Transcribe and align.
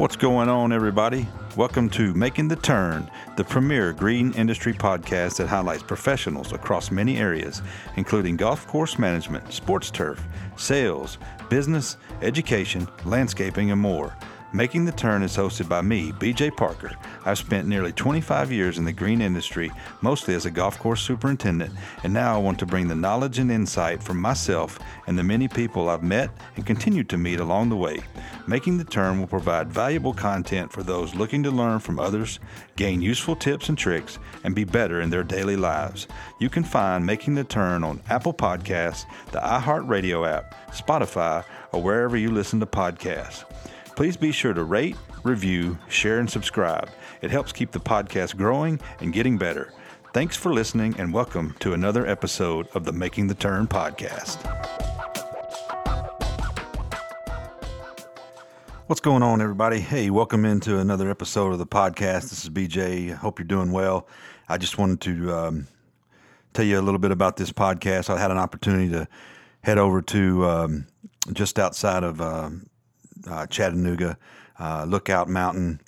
What's 0.00 0.16
going 0.16 0.48
on, 0.48 0.72
everybody? 0.72 1.28
Welcome 1.58 1.90
to 1.90 2.14
Making 2.14 2.48
the 2.48 2.56
Turn, 2.56 3.10
the 3.36 3.44
premier 3.44 3.92
green 3.92 4.32
industry 4.32 4.72
podcast 4.72 5.36
that 5.36 5.46
highlights 5.46 5.82
professionals 5.82 6.54
across 6.54 6.90
many 6.90 7.18
areas, 7.18 7.60
including 7.96 8.38
golf 8.38 8.66
course 8.66 8.98
management, 8.98 9.52
sports 9.52 9.90
turf, 9.90 10.26
sales, 10.56 11.18
business, 11.50 11.98
education, 12.22 12.88
landscaping, 13.04 13.72
and 13.72 13.80
more. 13.82 14.16
Making 14.52 14.84
the 14.84 14.90
Turn 14.90 15.22
is 15.22 15.36
hosted 15.36 15.68
by 15.68 15.80
me, 15.80 16.10
BJ 16.10 16.56
Parker. 16.56 16.90
I've 17.24 17.38
spent 17.38 17.68
nearly 17.68 17.92
25 17.92 18.50
years 18.50 18.78
in 18.78 18.84
the 18.84 18.92
green 18.92 19.20
industry, 19.20 19.70
mostly 20.00 20.34
as 20.34 20.44
a 20.44 20.50
golf 20.50 20.76
course 20.76 21.00
superintendent, 21.02 21.72
and 22.02 22.12
now 22.12 22.34
I 22.34 22.38
want 22.38 22.58
to 22.58 22.66
bring 22.66 22.88
the 22.88 22.96
knowledge 22.96 23.38
and 23.38 23.52
insight 23.52 24.02
from 24.02 24.20
myself 24.20 24.80
and 25.06 25.16
the 25.16 25.22
many 25.22 25.46
people 25.46 25.88
I've 25.88 26.02
met 26.02 26.30
and 26.56 26.66
continue 26.66 27.04
to 27.04 27.16
meet 27.16 27.38
along 27.38 27.68
the 27.68 27.76
way. 27.76 28.00
Making 28.48 28.76
the 28.76 28.84
Turn 28.84 29.20
will 29.20 29.28
provide 29.28 29.72
valuable 29.72 30.12
content 30.12 30.72
for 30.72 30.82
those 30.82 31.14
looking 31.14 31.44
to 31.44 31.52
learn 31.52 31.78
from 31.78 32.00
others, 32.00 32.40
gain 32.74 33.00
useful 33.00 33.36
tips 33.36 33.68
and 33.68 33.78
tricks, 33.78 34.18
and 34.42 34.52
be 34.52 34.64
better 34.64 35.00
in 35.00 35.10
their 35.10 35.22
daily 35.22 35.56
lives. 35.56 36.08
You 36.40 36.50
can 36.50 36.64
find 36.64 37.06
Making 37.06 37.36
the 37.36 37.44
Turn 37.44 37.84
on 37.84 38.02
Apple 38.10 38.34
Podcasts, 38.34 39.04
the 39.30 39.38
iHeartRadio 39.38 40.28
app, 40.28 40.72
Spotify, 40.72 41.44
or 41.70 41.80
wherever 41.80 42.16
you 42.16 42.32
listen 42.32 42.58
to 42.58 42.66
podcasts. 42.66 43.44
Please 43.96 44.16
be 44.16 44.32
sure 44.32 44.54
to 44.54 44.64
rate, 44.64 44.96
review, 45.24 45.78
share, 45.88 46.20
and 46.20 46.30
subscribe. 46.30 46.88
It 47.20 47.30
helps 47.30 47.52
keep 47.52 47.70
the 47.72 47.80
podcast 47.80 48.36
growing 48.36 48.80
and 49.00 49.12
getting 49.12 49.36
better. 49.36 49.72
Thanks 50.14 50.36
for 50.36 50.52
listening, 50.54 50.94
and 50.98 51.12
welcome 51.12 51.54
to 51.60 51.74
another 51.74 52.06
episode 52.06 52.68
of 52.74 52.84
the 52.84 52.92
Making 52.92 53.26
the 53.26 53.34
Turn 53.34 53.66
podcast. 53.66 54.38
What's 58.86 59.00
going 59.00 59.22
on, 59.22 59.40
everybody? 59.42 59.80
Hey, 59.80 60.10
welcome 60.10 60.44
into 60.44 60.78
another 60.78 61.10
episode 61.10 61.52
of 61.52 61.58
the 61.58 61.66
podcast. 61.66 62.30
This 62.30 62.44
is 62.44 62.50
BJ. 62.50 63.14
Hope 63.14 63.38
you're 63.38 63.46
doing 63.46 63.70
well. 63.70 64.08
I 64.48 64.56
just 64.56 64.78
wanted 64.78 65.00
to 65.02 65.32
um, 65.32 65.68
tell 66.54 66.64
you 66.64 66.80
a 66.80 66.82
little 66.82 66.98
bit 66.98 67.10
about 67.10 67.36
this 67.36 67.52
podcast. 67.52 68.08
I 68.08 68.18
had 68.18 68.30
an 68.30 68.38
opportunity 68.38 68.90
to 68.90 69.06
head 69.62 69.78
over 69.78 70.00
to 70.02 70.46
um, 70.46 70.86
just 71.32 71.58
outside 71.58 72.02
of 72.02 72.20
uh, 72.20 72.50
uh, 73.28 73.46
Chattanooga, 73.46 74.18
uh, 74.58 74.84
Lookout 74.88 75.28
Mountain. 75.28 75.80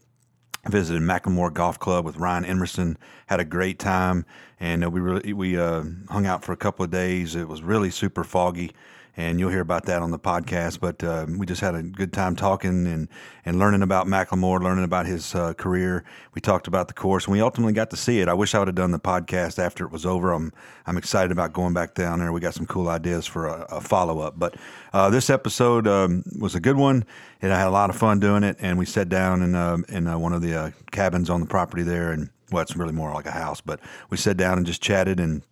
Visited 0.68 1.02
McLemore 1.02 1.52
Golf 1.52 1.80
Club 1.80 2.04
with 2.04 2.18
Ryan 2.18 2.44
Emerson. 2.44 2.96
Had 3.26 3.40
a 3.40 3.44
great 3.44 3.80
time, 3.80 4.24
and 4.60 4.84
uh, 4.84 4.90
we 4.90 5.00
really 5.00 5.32
we 5.32 5.58
uh, 5.58 5.82
hung 6.08 6.24
out 6.24 6.44
for 6.44 6.52
a 6.52 6.56
couple 6.56 6.84
of 6.84 6.90
days. 6.92 7.34
It 7.34 7.48
was 7.48 7.64
really 7.64 7.90
super 7.90 8.22
foggy, 8.22 8.70
and 9.16 9.38
you'll 9.38 9.50
hear 9.50 9.60
about 9.60 9.84
that 9.86 10.02
on 10.02 10.10
the 10.10 10.18
podcast. 10.18 10.80
But 10.80 11.02
uh, 11.04 11.26
we 11.28 11.46
just 11.46 11.60
had 11.60 11.74
a 11.74 11.82
good 11.82 12.12
time 12.12 12.36
talking 12.36 12.86
and, 12.86 13.08
and 13.44 13.58
learning 13.58 13.82
about 13.82 14.06
McLemore, 14.06 14.62
learning 14.62 14.84
about 14.84 15.06
his 15.06 15.34
uh, 15.34 15.54
career. 15.54 16.04
We 16.34 16.40
talked 16.40 16.66
about 16.66 16.88
the 16.88 16.94
course, 16.94 17.26
and 17.26 17.32
we 17.32 17.40
ultimately 17.40 17.72
got 17.72 17.90
to 17.90 17.96
see 17.96 18.20
it. 18.20 18.28
I 18.28 18.34
wish 18.34 18.54
I 18.54 18.58
would 18.58 18.68
have 18.68 18.74
done 18.74 18.90
the 18.90 18.98
podcast 18.98 19.58
after 19.58 19.84
it 19.84 19.92
was 19.92 20.06
over. 20.06 20.32
I'm 20.32 20.52
I'm 20.86 20.96
excited 20.96 21.30
about 21.30 21.52
going 21.52 21.74
back 21.74 21.94
down 21.94 22.18
there. 22.18 22.32
We 22.32 22.40
got 22.40 22.54
some 22.54 22.66
cool 22.66 22.88
ideas 22.88 23.26
for 23.26 23.46
a, 23.46 23.66
a 23.70 23.80
follow 23.80 24.20
up. 24.20 24.38
But 24.38 24.56
uh, 24.92 25.10
this 25.10 25.30
episode 25.30 25.86
um, 25.86 26.24
was 26.38 26.54
a 26.54 26.60
good 26.60 26.76
one, 26.76 27.04
and 27.40 27.52
I 27.52 27.58
had 27.58 27.68
a 27.68 27.70
lot 27.70 27.90
of 27.90 27.96
fun 27.96 28.20
doing 28.20 28.42
it. 28.44 28.56
And 28.60 28.78
we 28.78 28.86
sat 28.86 29.08
down 29.08 29.42
in 29.42 29.54
uh, 29.54 29.78
in 29.88 30.06
uh, 30.06 30.18
one 30.18 30.32
of 30.32 30.42
the 30.42 30.54
uh, 30.54 30.70
cabins 30.90 31.28
on 31.30 31.40
the 31.40 31.46
property 31.46 31.82
there, 31.82 32.12
and 32.12 32.30
well, 32.50 32.62
it's 32.62 32.76
really 32.76 32.92
more 32.92 33.12
like 33.12 33.26
a 33.26 33.30
house, 33.30 33.60
but 33.60 33.80
we 34.10 34.16
sat 34.16 34.36
down 34.36 34.58
and 34.58 34.66
just 34.66 34.82
chatted 34.82 35.18
and 35.18 35.42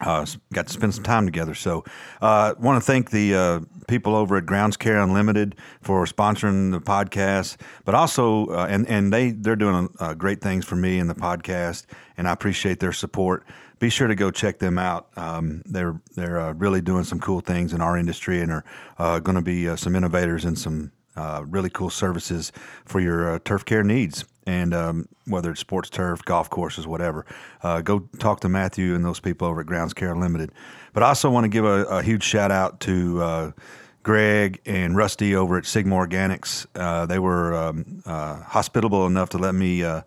uh, 0.00 0.26
got 0.52 0.66
to 0.66 0.72
spend 0.72 0.94
some 0.94 1.04
time 1.04 1.24
together. 1.26 1.54
So, 1.54 1.84
I 2.20 2.48
uh, 2.48 2.54
want 2.58 2.82
to 2.82 2.86
thank 2.86 3.10
the 3.10 3.34
uh, 3.34 3.60
people 3.88 4.14
over 4.14 4.36
at 4.36 4.46
Grounds 4.46 4.76
Care 4.76 4.98
Unlimited 4.98 5.56
for 5.80 6.04
sponsoring 6.04 6.70
the 6.70 6.80
podcast, 6.80 7.56
but 7.84 7.94
also, 7.94 8.46
uh, 8.46 8.66
and 8.68 8.86
and 8.88 9.12
they 9.12 9.30
they're 9.30 9.56
doing 9.56 9.88
uh, 9.98 10.14
great 10.14 10.40
things 10.40 10.64
for 10.64 10.76
me 10.76 10.98
in 10.98 11.06
the 11.06 11.14
podcast, 11.14 11.86
and 12.16 12.28
I 12.28 12.32
appreciate 12.32 12.80
their 12.80 12.92
support. 12.92 13.44
Be 13.78 13.90
sure 13.90 14.08
to 14.08 14.14
go 14.14 14.30
check 14.30 14.58
them 14.58 14.78
out. 14.78 15.08
Um, 15.16 15.62
they're 15.64 16.00
they're 16.14 16.40
uh, 16.40 16.52
really 16.52 16.80
doing 16.80 17.04
some 17.04 17.20
cool 17.20 17.40
things 17.40 17.72
in 17.72 17.80
our 17.80 17.96
industry, 17.96 18.40
and 18.40 18.52
are 18.52 19.20
going 19.20 19.36
to 19.36 19.42
be 19.42 19.74
some 19.76 19.96
innovators 19.96 20.44
and 20.44 20.58
some 20.58 20.92
really 21.46 21.70
cool 21.70 21.90
services 21.90 22.52
for 22.84 23.00
your 23.00 23.38
turf 23.40 23.64
care 23.64 23.82
needs 23.82 24.24
and 24.46 24.72
um, 24.72 25.08
whether 25.26 25.50
it's 25.50 25.60
sports 25.60 25.90
turf, 25.90 26.24
golf 26.24 26.48
courses, 26.48 26.86
whatever, 26.86 27.26
uh, 27.62 27.80
go 27.82 28.00
talk 28.18 28.40
to 28.40 28.48
Matthew 28.48 28.94
and 28.94 29.04
those 29.04 29.20
people 29.20 29.48
over 29.48 29.60
at 29.60 29.66
Grounds 29.66 29.92
Care 29.92 30.14
Limited. 30.14 30.52
But 30.92 31.02
I 31.02 31.08
also 31.08 31.30
want 31.30 31.44
to 31.44 31.48
give 31.48 31.64
a, 31.64 31.84
a 31.84 32.02
huge 32.02 32.22
shout 32.22 32.50
out 32.50 32.80
to 32.80 33.22
uh, 33.22 33.52
Greg 34.02 34.60
and 34.64 34.96
Rusty 34.96 35.34
over 35.34 35.58
at 35.58 35.66
Sigma 35.66 35.96
Organics. 35.96 36.66
Uh, 36.74 37.06
they 37.06 37.18
were 37.18 37.54
um, 37.54 38.02
uh, 38.06 38.36
hospitable 38.42 39.04
enough 39.06 39.30
to 39.30 39.38
let 39.38 39.54
me 39.54 39.82
uh, 39.82 40.02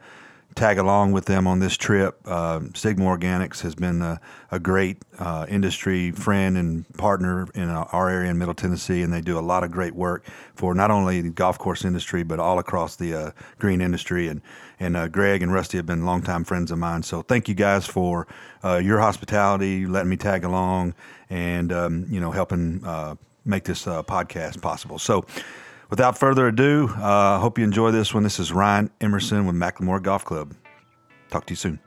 tag 0.60 0.78
along 0.78 1.14
with 1.14 1.24
them 1.26 1.48
on 1.48 1.60
this 1.60 1.78
trip. 1.78 2.20
Uh, 2.26 2.60
Sigma 2.76 3.06
Organics 3.06 3.62
has 3.62 3.76
been 3.76 4.02
a, 4.02 4.20
a 4.52 4.60
great 4.60 4.98
uh, 5.18 5.46
industry 5.48 6.12
friend 6.12 6.58
and 6.58 6.86
partner 6.98 7.48
in 7.56 7.70
our 7.70 8.10
area 8.10 8.30
in 8.30 8.38
Middle 8.38 8.54
Tennessee, 8.54 9.02
and 9.02 9.14
they 9.14 9.22
do 9.22 9.40
a 9.40 9.42
lot 9.42 9.64
of 9.64 9.72
great 9.72 9.96
work 9.96 10.26
for 10.56 10.76
not 10.76 10.92
only 10.92 11.22
the 11.22 11.30
golf 11.30 11.58
course 11.58 11.86
industry 11.86 12.24
but 12.24 12.40
all 12.40 12.60
across 12.60 12.98
the 12.98 13.14
uh, 13.14 13.32
green 13.58 13.80
industry. 13.80 14.28
And 14.28 14.42
and 14.82 14.98
uh, 14.98 15.08
Greg 15.08 15.42
and 15.42 15.52
Rusty 15.52 15.78
have 15.78 15.86
been 15.86 16.06
longtime 16.06 16.44
friends 16.44 16.72
of 16.72 16.78
mine. 16.78 17.04
So 17.04 17.22
thank 17.22 17.48
you 17.48 17.56
guys 17.56 17.86
for 17.86 18.28
uh, 18.64 18.78
your 18.78 19.00
hospitality, 19.00 19.86
letting 19.86 20.10
me 20.10 20.18
tag 20.18 20.44
along, 20.44 20.94
and 21.30 21.72
um, 21.72 22.06
you 22.10 22.20
know 22.20 22.32
helping 22.32 22.84
uh, 22.84 23.16
make 23.46 23.64
this 23.64 23.86
podcast 23.86 24.62
possible. 24.62 25.00
So 25.00 25.26
without 25.90 26.18
further 26.18 26.48
ado, 26.48 26.90
I 26.98 27.36
uh, 27.36 27.40
hope 27.40 27.58
you 27.58 27.64
enjoy 27.64 27.92
this 27.92 28.14
one. 28.14 28.24
This 28.24 28.40
is 28.40 28.52
Ryan 28.52 28.90
Emerson 29.02 29.46
with 29.46 29.56
McLemore 29.56 30.02
Golf 30.02 30.26
Club. 30.26 30.54
Talk 31.30 31.46
to 31.48 31.52
you 31.52 31.58
soon. 31.58 31.80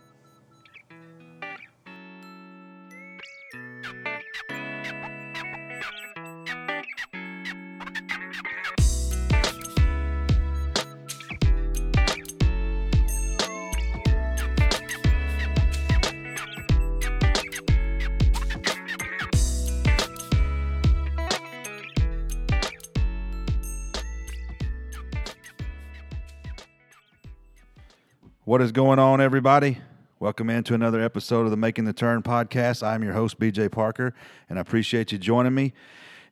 What 28.52 28.60
is 28.60 28.70
going 28.70 28.98
on, 28.98 29.22
everybody? 29.22 29.78
Welcome 30.20 30.50
into 30.50 30.74
another 30.74 31.00
episode 31.00 31.46
of 31.46 31.50
the 31.50 31.56
Making 31.56 31.86
the 31.86 31.94
Turn 31.94 32.22
podcast. 32.22 32.86
I'm 32.86 33.02
your 33.02 33.14
host, 33.14 33.40
BJ 33.40 33.72
Parker, 33.72 34.14
and 34.46 34.58
I 34.58 34.60
appreciate 34.60 35.10
you 35.10 35.16
joining 35.16 35.54
me. 35.54 35.72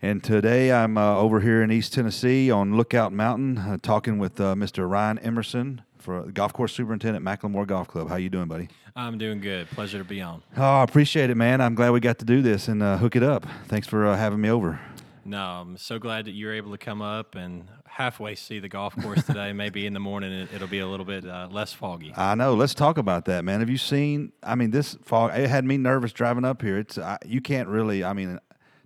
And 0.03 0.23
today 0.23 0.71
I'm 0.71 0.99
uh, 0.99 1.17
over 1.17 1.41
here 1.41 1.63
in 1.63 1.73
East 1.73 1.95
Tennessee 1.95 2.51
on 2.51 2.77
Lookout 2.77 3.15
Mountain, 3.15 3.57
uh, 3.57 3.79
talking 3.81 4.19
with 4.19 4.39
uh, 4.39 4.55
Mr. 4.55 4.87
Ryan 4.87 5.19
Emerson 5.21 5.81
for 5.97 6.31
golf 6.31 6.53
course 6.53 6.75
superintendent 6.75 7.25
McLemore 7.25 7.67
Golf 7.67 7.89
Club. 7.89 8.11
How 8.11 8.17
you 8.17 8.29
doing, 8.29 8.49
buddy? 8.49 8.69
I'm 8.95 9.17
doing 9.17 9.41
good. 9.41 9.71
Pleasure 9.71 9.97
to 9.97 10.05
be 10.05 10.21
on. 10.21 10.43
Oh, 10.59 10.63
I 10.63 10.83
appreciate 10.83 11.31
it, 11.31 11.37
man. 11.37 11.63
I'm 11.63 11.75
glad 11.75 11.93
we 11.93 12.01
got 12.01 12.19
to 12.19 12.27
do 12.27 12.43
this 12.43 12.69
and 12.69 12.83
uh, 12.83 12.99
hook 12.99 13.17
it 13.17 13.23
up. 13.23 13.47
Thanks 13.69 13.89
for 13.89 14.07
uh, 14.07 14.19
having 14.19 14.43
me 14.43 14.51
over. 14.51 14.79
No, 15.25 15.41
I'm 15.43 15.79
so 15.79 15.99
glad 15.99 16.27
that 16.27 16.33
you 16.33 16.49
were 16.49 16.53
able 16.53 16.73
to 16.73 16.79
come 16.79 17.01
up 17.01 17.35
and 17.35 17.67
halfway 17.91 18.35
see 18.35 18.59
the 18.61 18.69
golf 18.69 18.97
course 18.97 19.25
today. 19.25 19.53
Maybe 19.61 19.87
in 19.87 19.93
the 19.93 20.01
morning 20.01 20.33
it, 20.33 20.61
will 20.61 20.69
be 20.69 20.79
a 20.79 20.87
little 20.87 21.07
bit 21.07 21.27
uh, 21.27 21.49
less 21.51 21.73
foggy. 21.73 22.13
I 22.17 22.35
know. 22.35 22.55
Let's 22.55 22.75
talk 22.75 22.99
about 22.99 23.27
that, 23.27 23.45
man. 23.45 23.61
Have 23.61 23.71
you 23.71 23.77
seen? 23.77 24.33
I 24.43 24.55
mean, 24.55 24.71
this 24.71 24.97
fog. 25.03 25.33
It 25.35 25.51
had 25.51 25.65
me 25.65 25.77
nervous 25.77 26.13
driving 26.13 26.45
up 26.45 26.63
here. 26.63 26.79
It's 26.79 26.99
I, 26.99 27.19
you 27.27 27.41
can't 27.41 27.69
really. 27.69 28.05
I 28.05 28.13
mean, 28.13 28.39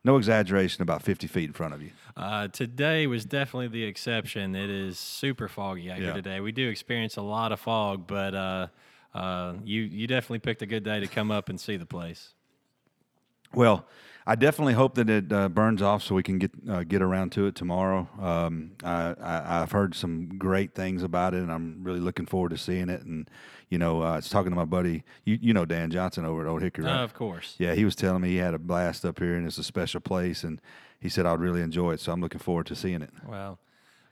no 0.03 0.17
exaggeration. 0.17 0.83
About 0.83 1.03
fifty 1.03 1.27
feet 1.27 1.45
in 1.45 1.53
front 1.53 1.75
of 1.75 1.83
you. 1.83 1.91
Uh, 2.17 2.49
today 2.49 3.07
was 3.07 3.25
definitely 3.25 3.69
the 3.69 3.85
exception. 3.85 4.55
It 4.55 4.71
is 4.71 4.99
super 4.99 5.49
foggy 5.49 5.91
out 5.91 5.99
yeah. 5.99 6.07
here 6.07 6.15
today. 6.15 6.41
We 6.41 6.53
do 6.53 6.69
experience 6.69 7.17
a 7.17 7.23
lot 7.23 7.53
of 7.53 7.61
fog, 7.61 8.07
but 8.07 8.35
uh, 8.35 8.67
uh, 9.15 9.55
you 9.65 9.83
you 9.83 10.07
definitely 10.07 10.41
picked 10.41 10.63
a 10.63 10.67
good 10.67 10.85
day 10.85 11.01
to 11.01 11.07
come 11.07 11.31
up 11.31 11.49
and 11.49 11.61
see 11.61 11.77
the 11.77 11.87
place. 11.87 12.35
Well, 13.53 13.87
I 14.27 14.37
definitely 14.37 14.73
hope 14.73 14.95
that 14.95 15.11
it 15.11 15.31
uh, 15.31 15.51
burns 15.51 15.83
off 15.83 16.03
so 16.03 16.15
we 16.15 16.23
can 16.23 16.39
get 16.39 16.51
uh, 16.69 16.83
get 16.83 17.03
around 17.03 17.33
to 17.33 17.47
it 17.47 17.55
tomorrow. 17.55 18.09
Um, 18.19 18.73
I, 18.83 19.15
I, 19.21 19.59
have 19.61 19.73
heard 19.73 19.95
some 19.95 20.39
great 20.39 20.75
things 20.75 21.03
about 21.03 21.35
it, 21.35 21.43
and 21.43 21.53
I'm 21.53 21.85
really 21.85 22.01
looking 22.01 22.25
forward 22.25 22.51
to 22.51 22.57
seeing 22.57 22.89
it. 22.89 23.03
And 23.03 23.29
you 23.69 23.77
know, 23.77 24.03
uh, 24.03 24.13
I 24.13 24.17
was 24.17 24.31
talking 24.31 24.51
to 24.51 24.57
my 24.57 24.65
buddy, 24.65 25.05
you 25.25 25.39
you 25.41 25.53
know 25.53 25.67
Dan 25.67 25.91
Johnson 25.91 26.25
over 26.25 26.47
at 26.47 26.49
Old 26.49 26.63
Hickory, 26.63 26.85
right? 26.85 27.03
of 27.03 27.13
course. 27.13 27.55
Yeah, 27.59 27.75
he 27.75 27.85
was 27.85 27.95
telling 27.95 28.23
me 28.23 28.31
he 28.31 28.37
had 28.37 28.55
a 28.55 28.59
blast 28.59 29.05
up 29.05 29.19
here, 29.19 29.35
and 29.35 29.47
it's 29.47 29.59
a 29.59 29.65
special 29.65 30.01
place, 30.01 30.43
and 30.43 30.59
he 30.99 31.11
said 31.11 31.27
I'd 31.27 31.41
really 31.41 31.61
enjoy 31.61 31.93
it. 31.93 32.01
So 32.01 32.11
I'm 32.11 32.23
looking 32.23 32.41
forward 32.41 32.67
to 32.67 32.75
seeing 32.75 33.03
it. 33.03 33.11
Well. 33.27 33.59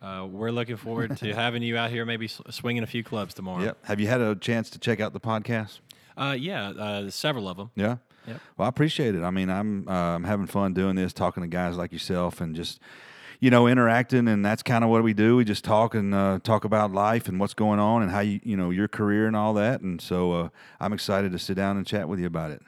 Uh, 0.02 0.26
we're 0.26 0.50
looking 0.50 0.76
forward 0.76 1.16
to 1.16 1.32
having 1.36 1.62
you 1.62 1.76
out 1.76 1.88
here, 1.88 2.04
maybe 2.04 2.26
swinging 2.26 2.82
a 2.82 2.86
few 2.88 3.04
clubs 3.04 3.34
tomorrow. 3.34 3.62
Yep. 3.62 3.84
Have 3.84 4.00
you 4.00 4.08
had 4.08 4.20
a 4.20 4.34
chance 4.34 4.68
to 4.70 4.80
check 4.80 4.98
out 4.98 5.12
the 5.12 5.20
podcast? 5.20 5.78
Uh, 6.16 6.36
yeah, 6.36 6.70
uh, 6.70 7.08
several 7.08 7.48
of 7.48 7.56
them. 7.56 7.70
Yeah. 7.76 7.98
Yep. 8.26 8.40
Well, 8.56 8.66
I 8.66 8.68
appreciate 8.68 9.14
it. 9.14 9.22
I 9.22 9.30
mean, 9.30 9.50
I'm 9.50 9.88
uh, 9.88 9.92
I'm 9.92 10.24
having 10.24 10.46
fun 10.46 10.74
doing 10.74 10.96
this, 10.96 11.12
talking 11.12 11.42
to 11.42 11.48
guys 11.48 11.76
like 11.76 11.92
yourself, 11.92 12.40
and 12.40 12.54
just 12.54 12.80
you 13.42 13.50
know, 13.50 13.66
interacting, 13.66 14.28
and 14.28 14.44
that's 14.44 14.62
kind 14.62 14.84
of 14.84 14.90
what 14.90 15.02
we 15.02 15.12
do. 15.12 15.34
We 15.34 15.44
just 15.44 15.64
talk 15.64 15.96
and 15.96 16.14
uh, 16.14 16.38
talk 16.44 16.64
about 16.64 16.92
life 16.92 17.26
and 17.26 17.40
what's 17.40 17.54
going 17.54 17.80
on 17.80 18.02
and 18.02 18.12
how 18.12 18.20
you, 18.20 18.38
you 18.44 18.56
know, 18.56 18.70
your 18.70 18.86
career 18.86 19.26
and 19.26 19.34
all 19.34 19.52
that. 19.54 19.80
And 19.80 20.00
so 20.00 20.32
uh, 20.32 20.48
I'm 20.78 20.92
excited 20.92 21.32
to 21.32 21.40
sit 21.40 21.54
down 21.54 21.76
and 21.76 21.84
chat 21.84 22.08
with 22.08 22.20
you 22.20 22.26
about 22.28 22.52
it. 22.52 22.62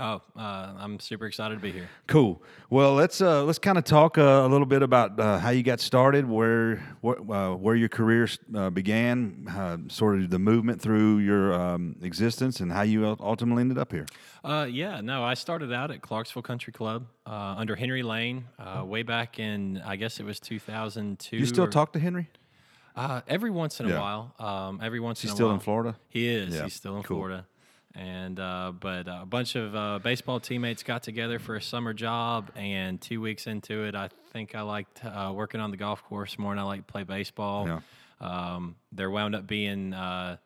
Oh, 0.00 0.20
uh, 0.36 0.74
I'm 0.76 0.98
super 0.98 1.26
excited 1.26 1.54
to 1.54 1.60
be 1.60 1.70
here. 1.70 1.88
Cool. 2.08 2.42
Well, 2.68 2.94
let's 2.94 3.20
uh, 3.20 3.44
let's 3.44 3.60
kind 3.60 3.78
of 3.78 3.84
talk 3.84 4.18
uh, 4.18 4.22
a 4.22 4.48
little 4.48 4.66
bit 4.66 4.82
about 4.82 5.20
uh, 5.20 5.38
how 5.38 5.50
you 5.50 5.62
got 5.62 5.78
started, 5.78 6.28
where 6.28 6.76
where, 7.00 7.20
uh, 7.20 7.54
where 7.54 7.76
your 7.76 7.88
career 7.88 8.28
uh, 8.56 8.70
began, 8.70 9.86
sort 9.88 10.18
of 10.18 10.30
the 10.30 10.38
movement 10.40 10.80
through 10.80 11.18
your 11.18 11.54
um, 11.54 11.94
existence, 12.02 12.58
and 12.58 12.72
how 12.72 12.82
you 12.82 13.06
ultimately 13.20 13.60
ended 13.60 13.78
up 13.78 13.92
here. 13.92 14.06
yeah, 14.44 15.00
no, 15.00 15.22
I 15.22 15.34
started 15.34 15.72
out 15.72 15.92
at 15.92 16.02
Clarksville 16.02 16.42
Country 16.42 16.72
Club 16.72 17.06
under 17.24 17.76
Henry 17.76 18.02
Lane, 18.02 18.46
way 18.82 19.04
back 19.04 19.38
in 19.38 19.80
I 19.86 19.94
guess 19.94 20.18
it 20.18 20.24
was 20.24 20.40
2002. 20.40 21.36
You 21.36 21.46
still 21.46 21.64
or, 21.64 21.68
talk 21.68 21.92
to 21.92 22.00
Henry? 22.00 22.30
every 23.28 23.50
once 23.50 23.78
in 23.78 23.88
a 23.88 24.00
while. 24.00 24.34
Um, 24.40 24.80
every 24.82 24.98
once 24.98 25.22
He's 25.22 25.30
in 25.30 25.36
a 25.40 25.46
while. 25.46 25.54
He's 25.54 25.62
still 25.62 25.72
in 25.72 25.82
Florida. 25.82 25.96
He 26.08 26.28
is. 26.28 26.52
Yeah. 26.52 26.64
He's 26.64 26.74
still 26.74 26.96
in 26.96 27.04
Cool. 27.04 27.18
Florida. 27.18 27.46
And 27.96 28.40
uh, 28.40 28.72
but 28.78 29.06
uh, 29.06 29.20
a 29.22 29.26
bunch 29.26 29.54
of 29.54 29.74
uh, 29.74 30.00
baseball 30.00 30.40
teammates 30.40 30.82
got 30.82 31.04
together 31.04 31.38
for 31.38 31.54
a 31.54 31.62
summer 31.62 31.92
job, 31.92 32.50
and 32.56 33.00
two 33.00 33.20
weeks 33.20 33.46
into 33.46 33.84
it, 33.84 33.94
I 33.94 34.08
think 34.32 34.56
I 34.56 34.62
liked 34.62 35.04
uh, 35.04 35.32
working 35.32 35.60
on 35.60 35.70
the 35.70 35.76
golf 35.76 36.02
course 36.02 36.36
more 36.36 36.52
than 36.52 36.58
I 36.58 36.64
liked 36.64 36.88
to 36.88 36.92
play 36.92 37.04
baseball. 37.04 37.68
Yeah. 37.68 37.80
Um, 38.20 38.74
there 38.90 39.10
wound 39.10 39.36
up 39.36 39.46
being, 39.46 39.94
uh, 39.94 40.38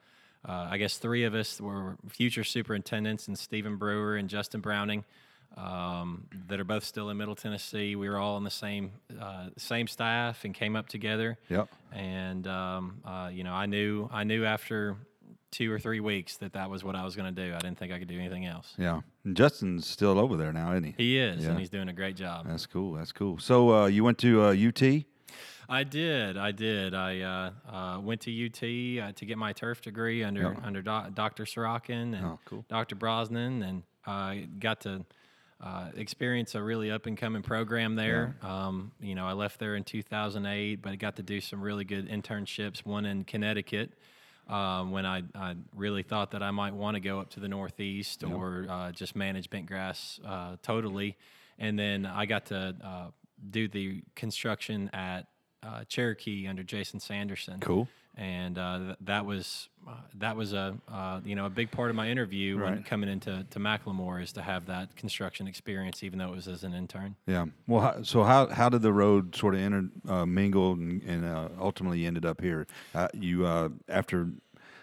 uh, 0.46 0.68
I 0.70 0.76
guess, 0.76 0.98
three 0.98 1.24
of 1.24 1.34
us 1.34 1.58
were 1.58 1.96
future 2.08 2.44
superintendents, 2.44 3.28
and 3.28 3.38
Stephen 3.38 3.76
Brewer 3.76 4.16
and 4.16 4.28
Justin 4.28 4.60
Browning, 4.60 5.04
um, 5.56 6.26
that 6.48 6.60
are 6.60 6.64
both 6.64 6.84
still 6.84 7.08
in 7.08 7.16
Middle 7.16 7.34
Tennessee. 7.34 7.96
We 7.96 8.10
were 8.10 8.18
all 8.18 8.36
on 8.36 8.44
the 8.44 8.50
same 8.50 8.92
uh, 9.18 9.48
same 9.56 9.86
staff 9.86 10.44
and 10.44 10.54
came 10.54 10.76
up 10.76 10.88
together. 10.88 11.38
Yep. 11.48 11.68
And 11.92 12.46
um, 12.46 13.00
uh, 13.06 13.30
you 13.32 13.42
know, 13.42 13.54
I 13.54 13.64
knew 13.64 14.10
I 14.12 14.24
knew 14.24 14.44
after 14.44 14.96
two 15.50 15.72
or 15.72 15.78
three 15.78 16.00
weeks 16.00 16.36
that 16.38 16.52
that 16.52 16.68
was 16.70 16.84
what 16.84 16.94
I 16.94 17.04
was 17.04 17.16
going 17.16 17.34
to 17.34 17.44
do. 17.48 17.54
I 17.54 17.58
didn't 17.58 17.78
think 17.78 17.92
I 17.92 17.98
could 17.98 18.08
do 18.08 18.18
anything 18.18 18.46
else. 18.46 18.74
Yeah. 18.78 19.00
And 19.24 19.36
Justin's 19.36 19.86
still 19.86 20.18
over 20.18 20.36
there 20.36 20.52
now, 20.52 20.72
isn't 20.72 20.84
he? 20.84 20.94
He 20.96 21.18
is, 21.18 21.42
Yeah. 21.44 21.50
and 21.50 21.58
he's 21.58 21.70
doing 21.70 21.88
a 21.88 21.92
great 21.92 22.16
job. 22.16 22.46
That's 22.46 22.66
cool. 22.66 22.94
That's 22.94 23.12
cool. 23.12 23.38
So 23.38 23.70
uh, 23.74 23.86
you 23.86 24.04
went 24.04 24.18
to 24.18 24.42
uh, 24.42 24.54
UT? 24.54 25.04
I 25.70 25.84
did. 25.84 26.38
I 26.38 26.52
did. 26.52 26.94
I 26.94 27.20
uh, 27.20 27.50
uh, 27.70 28.00
went 28.00 28.22
to 28.22 28.30
UT 28.46 28.56
uh, 29.08 29.12
to 29.12 29.24
get 29.26 29.36
my 29.36 29.52
turf 29.52 29.82
degree 29.82 30.24
under 30.24 30.40
Yeah. 30.42 30.54
under 30.66 30.80
doc, 30.80 31.14
Dr. 31.14 31.44
Sorochan 31.44 32.14
and 32.16 32.24
Oh, 32.24 32.38
cool. 32.46 32.64
Dr. 32.68 32.94
Brosnan, 32.94 33.62
and 33.62 33.82
I 34.06 34.48
got 34.58 34.80
to 34.82 35.04
uh, 35.60 35.90
experience 35.96 36.54
a 36.54 36.62
really 36.62 36.90
up 36.90 37.04
and 37.06 37.18
coming 37.18 37.42
program 37.42 37.96
there. 37.96 38.36
Um, 38.42 38.92
you 39.00 39.14
know, 39.14 39.26
I 39.26 39.32
left 39.32 39.58
there 39.58 39.74
in 39.76 39.84
2008, 39.84 40.76
but 40.80 40.92
I 40.92 40.96
got 40.96 41.16
to 41.16 41.22
do 41.22 41.40
some 41.40 41.60
really 41.60 41.84
good 41.84 42.08
internships. 42.08 42.86
One 42.86 43.04
in 43.04 43.24
Connecticut. 43.24 43.92
Um, 44.48 44.92
when 44.92 45.04
I, 45.04 45.24
I 45.34 45.56
really 45.76 46.02
thought 46.02 46.30
that 46.30 46.42
I 46.42 46.50
might 46.52 46.72
want 46.72 46.94
to 46.94 47.00
go 47.00 47.20
up 47.20 47.28
to 47.30 47.40
the 47.40 47.48
Northeast 47.48 48.24
or 48.24 48.64
uh, 48.68 48.92
just 48.92 49.14
manage 49.14 49.50
bent 49.50 49.66
grass 49.66 50.18
uh, 50.26 50.56
totally. 50.62 51.18
And 51.58 51.78
then 51.78 52.06
I 52.06 52.24
got 52.24 52.46
to 52.46 52.74
uh, 52.82 53.06
do 53.50 53.68
the 53.68 54.02
construction 54.14 54.88
at 54.94 55.26
uh, 55.62 55.84
Cherokee 55.84 56.46
under 56.46 56.62
Jason 56.62 56.98
Sanderson. 57.00 57.60
Cool. 57.60 57.88
And 58.18 58.58
uh, 58.58 58.78
th- 58.78 58.96
that 59.02 59.24
was 59.26 59.68
uh, 59.86 59.92
that 60.16 60.36
was 60.36 60.52
a 60.52 60.76
uh, 60.92 61.20
you 61.24 61.36
know 61.36 61.46
a 61.46 61.50
big 61.50 61.70
part 61.70 61.88
of 61.88 61.94
my 61.94 62.10
interview 62.10 62.60
when 62.60 62.82
coming 62.82 63.08
into 63.08 63.46
to 63.48 63.58
McLemore 63.60 64.20
is 64.20 64.32
to 64.32 64.42
have 64.42 64.66
that 64.66 64.96
construction 64.96 65.46
experience, 65.46 66.02
even 66.02 66.18
though 66.18 66.26
it 66.32 66.34
was 66.34 66.48
as 66.48 66.64
an 66.64 66.74
intern. 66.74 67.14
Yeah. 67.26 67.46
Well, 67.68 67.80
how, 67.80 68.02
so 68.02 68.24
how 68.24 68.48
how 68.48 68.68
did 68.68 68.82
the 68.82 68.92
road 68.92 69.36
sort 69.36 69.54
of 69.54 69.60
inter, 69.60 69.88
uh, 70.08 70.26
mingle 70.26 70.72
and, 70.72 71.00
and 71.04 71.24
uh, 71.24 71.48
ultimately 71.60 72.06
ended 72.06 72.26
up 72.26 72.40
here? 72.40 72.66
Uh, 72.92 73.06
you 73.14 73.46
uh, 73.46 73.68
after, 73.88 74.30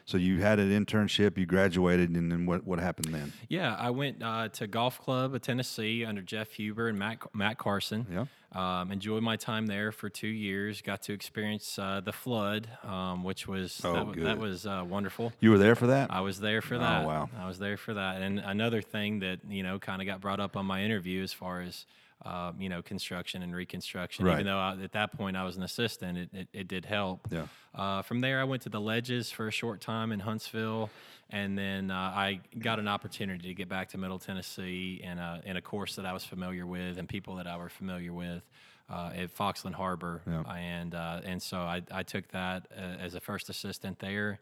so 0.06 0.18
you 0.18 0.40
had 0.42 0.60
an 0.60 0.70
internship, 0.86 1.38
you 1.38 1.46
graduated, 1.46 2.12
and 2.12 2.32
then 2.32 2.46
what 2.46 2.66
what 2.66 2.80
happened 2.80 3.14
then? 3.14 3.34
Yeah, 3.50 3.76
I 3.78 3.90
went 3.90 4.22
uh, 4.24 4.50
to 4.50 4.68
Golf 4.68 5.00
Club 5.02 5.34
of 5.36 5.42
Tennessee 5.42 6.06
under 6.06 6.22
Jeff 6.22 6.52
Huber 6.52 6.88
and 6.88 6.98
Matt, 7.00 7.20
Matt 7.34 7.58
Carson. 7.58 8.06
Yeah. 8.12 8.26
Um, 8.54 8.90
enjoyed 8.92 9.22
my 9.22 9.36
time 9.36 9.66
there 9.66 9.92
for 9.92 10.08
two 10.10 10.30
years. 10.30 10.82
Got 10.82 11.02
to 11.04 11.14
experience 11.14 11.78
uh, 11.78 12.00
the 12.00 12.14
flood, 12.14 12.70
um, 12.84 13.24
which 13.26 13.48
was 13.50 13.82
Oh, 13.84 14.14
that, 14.14 14.24
that 14.24 14.38
was 14.38 14.66
uh, 14.66 14.86
wonderful. 14.88 15.34
You 15.42 15.52
were 15.52 15.58
there 15.58 15.76
for 15.76 15.88
that? 15.88 16.10
I 16.10 16.22
was 16.22 16.40
there 16.40 16.62
for 16.62 16.76
Oh, 16.76 16.80
that. 16.80 17.06
wow. 17.06 17.30
I 17.38 17.48
was 17.48 17.60
there 17.60 17.76
for 17.76 17.96
that. 17.96 18.22
And 18.22 18.40
another 18.40 18.82
thing 18.82 19.20
that 19.20 19.40
you 19.50 19.62
know 19.64 19.78
kind 19.80 20.02
of 20.02 20.06
got 20.08 20.22
brought 20.22 20.40
up 20.40 20.56
on 20.56 20.66
my 20.66 20.84
interview 20.84 21.22
as 21.22 21.34
far 21.34 21.62
as 21.62 21.86
uh, 22.26 22.52
you 22.60 22.68
know 22.70 22.82
construction 22.82 23.42
and 23.44 23.56
reconstruction. 23.56 24.26
Right. 24.26 24.34
Even 24.34 24.48
though 24.48 24.58
I, 24.58 24.78
at 24.84 24.92
that 24.94 25.16
point 25.18 25.38
I 25.38 25.44
was 25.44 25.56
an 25.58 25.64
assistant, 25.64 26.18
it, 26.18 26.30
it, 26.34 26.48
it 26.54 26.68
did 26.68 26.86
help. 26.86 27.28
Yeah. 27.32 27.48
Uh, 27.74 28.02
from 28.02 28.22
there, 28.22 28.40
I 28.42 28.44
went 28.46 28.64
to 28.64 28.70
the 28.70 28.82
Ledges 28.82 29.32
for 29.32 29.48
a 29.48 29.52
short 29.52 29.82
time 29.82 30.12
in 30.12 30.20
Huntsville, 30.20 30.90
and 31.30 31.58
then 31.58 31.92
uh, 31.92 31.96
I 31.96 32.40
got 32.60 32.80
an 32.80 32.88
opportunity 32.88 33.48
to 33.50 33.54
get 33.54 33.70
back 33.70 33.90
to 33.90 33.98
Middle 33.98 34.20
Tennessee 34.20 35.02
in 35.04 35.18
a 35.20 35.42
in 35.46 35.56
a 35.58 35.62
course 35.62 35.96
that 35.98 36.06
I 36.06 36.14
was 36.14 36.24
familiar 36.26 36.66
with 36.66 36.98
and 36.98 37.08
people 37.08 37.36
that 37.36 37.48
I 37.48 37.58
were 37.58 37.70
familiar 37.70 38.12
with. 38.14 38.44
Uh, 38.88 39.10
at 39.16 39.36
Foxland 39.36 39.74
Harbor, 39.74 40.22
Yeah. 40.28 40.44
and 40.54 40.94
uh, 40.94 41.20
and 41.26 41.42
so 41.42 41.58
I, 41.58 41.82
I 41.92 42.04
took 42.04 42.28
that 42.34 42.68
uh, 42.72 42.82
as 43.04 43.16
a 43.16 43.20
first 43.20 43.50
assistant 43.50 43.98
there, 43.98 44.40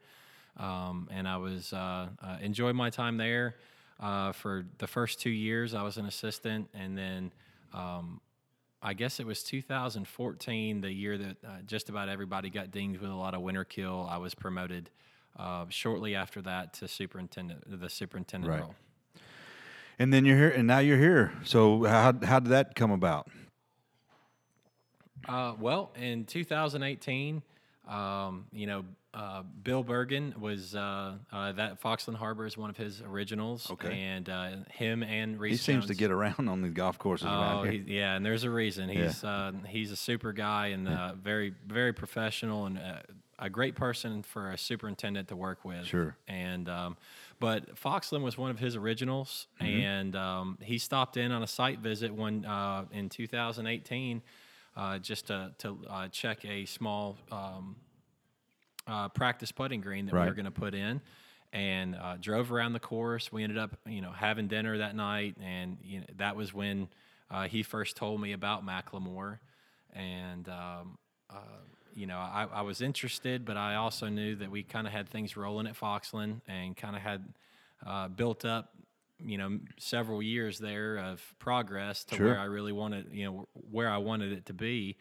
um, 0.58 1.08
and 1.12 1.30
I 1.30 1.38
was 1.38 1.72
uh, 1.72 2.10
uh, 2.22 2.38
enjoyed 2.42 2.76
my 2.76 2.90
time 2.90 3.16
there. 3.16 3.56
Uh, 4.02 4.34
for 4.34 4.66
the 4.80 4.88
first 4.88 5.22
two 5.22 5.30
years, 5.30 5.74
I 5.74 5.82
was 5.84 5.96
an 5.96 6.06
assistant, 6.08 6.68
and 6.74 6.98
then 6.98 7.32
um, 7.74 8.22
I 8.82 8.94
guess 8.94 9.20
it 9.20 9.26
was 9.26 9.44
2014, 9.44 10.82
the 10.82 10.92
year 10.92 11.18
that 11.18 11.38
uh, 11.44 11.50
just 11.66 11.90
about 11.90 12.10
everybody 12.10 12.50
got 12.50 12.72
dinged 12.72 13.00
with 13.00 13.10
a 13.10 13.16
lot 13.16 13.34
of 13.34 13.42
winter 13.42 13.64
kill. 13.64 14.08
I 14.10 14.18
was 14.18 14.36
promoted 14.36 14.90
uh, 15.38 15.66
shortly 15.70 16.16
after 16.16 16.42
that 16.42 16.74
to 16.76 16.88
superintendent, 16.88 17.80
the 17.82 17.90
superintendent 17.90 18.52
Right. 18.52 18.62
role. 18.62 18.76
And 20.00 20.12
then 20.14 20.26
you're 20.26 20.38
here, 20.38 20.50
and 20.50 20.68
now 20.68 20.80
you're 20.80 20.98
here. 20.98 21.32
So 21.44 21.84
how 21.86 22.14
how 22.24 22.40
did 22.40 22.50
that 22.50 22.76
come 22.76 22.92
about? 22.92 23.30
Uh, 25.28 25.54
well, 25.60 25.92
in 25.96 26.26
2018, 26.26 27.42
um, 27.88 28.46
you 28.52 28.68
know, 28.68 28.84
uh, 29.14 29.44
Bill 29.64 29.84
Bergin 29.84 30.36
was 30.40 30.74
uh, 30.76 31.14
uh, 31.32 31.52
that 31.54 31.82
Foxland 31.82 32.16
Harbor 32.16 32.46
is 32.46 32.58
one 32.58 32.70
of 32.70 32.78
his 32.78 33.02
originals. 33.02 33.70
Okay. 33.72 33.94
And 34.02 34.28
uh, 34.30 34.52
him 34.72 35.04
and 35.04 35.40
Rees 35.40 35.60
He 35.66 35.72
seems 35.74 35.86
to 35.88 35.94
get 35.96 36.10
around 36.12 36.50
on 36.50 36.62
the 36.62 36.70
golf 36.70 36.98
courses 36.98 37.28
Oh, 37.30 37.64
here. 37.64 37.72
he, 37.74 37.98
yeah, 37.98 38.16
and 38.16 38.26
there's 38.26 38.44
a 38.44 38.50
reason. 38.50 38.90
Yeah. 38.90 39.04
He's 39.04 39.24
uh, 39.24 39.52
he's 39.68 39.92
a 39.92 39.96
super 39.96 40.34
guy 40.34 40.68
and 40.68 40.88
uh, 40.88 41.14
very 41.16 41.54
very 41.68 41.94
professional 41.94 42.66
and 42.66 42.78
uh, 42.80 43.00
a 43.40 43.50
great 43.50 43.76
person 43.76 44.24
for 44.24 44.52
a 44.52 44.58
superintendent 44.58 45.28
to 45.28 45.36
work 45.36 45.64
with. 45.66 45.86
Sure. 45.86 46.16
And 46.28 46.68
um, 46.70 46.98
but 47.40 47.76
Foxland 47.76 48.22
was 48.24 48.38
one 48.38 48.50
of 48.52 48.58
his 48.60 48.76
originals, 48.76 49.48
Mm-hmm. 49.62 49.80
and 49.82 50.16
um, 50.16 50.58
he 50.62 50.78
stopped 50.78 51.18
in 51.18 51.32
on 51.32 51.44
a 51.44 51.48
site 51.48 51.80
visit 51.80 52.12
one 52.14 52.46
uh, 52.46 52.86
in 52.92 53.10
2018 53.10 54.22
uh, 54.76 54.98
just 55.00 55.28
to 55.28 55.52
to 55.60 55.78
uh, 55.90 56.08
check 56.08 56.44
a 56.46 56.66
small. 56.66 57.18
Um, 57.32 57.76
uh, 58.88 59.10
practice 59.10 59.52
putting 59.52 59.82
green 59.82 60.06
that 60.08 60.14
we 60.14 60.20
were 60.30 60.36
going 60.36 60.46
to 60.46 60.52
put 60.52 60.74
in, 60.74 61.02
and 61.52 61.96
uh, 61.96 62.18
drove 62.20 62.52
around 62.52 62.74
the 62.74 62.80
course. 62.80 63.32
We 63.32 63.44
ended 63.44 63.58
up, 63.58 63.78
you 63.86 64.02
know, 64.02 64.12
having 64.12 64.48
dinner 64.48 64.78
that 64.80 64.96
night, 64.96 65.36
and 65.42 65.78
you 65.84 66.00
know, 66.00 66.06
that 66.18 66.36
was 66.36 66.54
when 66.54 66.88
uh, 67.32 67.48
he 67.48 67.64
first 67.64 67.96
told 67.96 68.20
me 68.22 68.34
about 68.34 68.66
McLemore, 68.66 69.40
and 69.94 70.48
um, 70.50 70.98
uh, 71.30 71.36
you 71.96 72.08
know, 72.08 72.18
I, 72.18 72.48
I 72.52 72.62
was 72.62 72.82
interested, 72.82 73.46
but 73.46 73.56
I 73.56 73.76
also 73.76 74.08
knew 74.10 74.36
that 74.36 74.50
we 74.50 74.64
kind 74.64 74.88
of 74.88 74.94
had 74.94 75.08
things 75.10 75.38
rolling 75.38 75.68
at 75.68 75.76
Foxland 75.80 76.42
and 76.48 76.76
kind 76.76 76.96
of 76.96 77.02
had 77.02 77.34
uh, 77.86 78.08
built 78.08 78.46
up. 78.46 78.70
You 79.26 79.38
know, 79.38 79.60
several 79.80 80.22
years 80.22 80.60
there 80.60 80.98
of 80.98 81.22
progress 81.40 82.04
to 82.06 82.16
Sure. 82.16 82.26
where 82.26 82.40
I 82.40 82.46
really 82.46 82.74
wanted, 82.74 83.08
you 83.14 83.24
know, 83.26 83.48
where 83.54 83.90
I 83.90 83.98
wanted 83.98 84.34
it 84.34 84.48
to 84.48 84.54
be. 84.54 84.98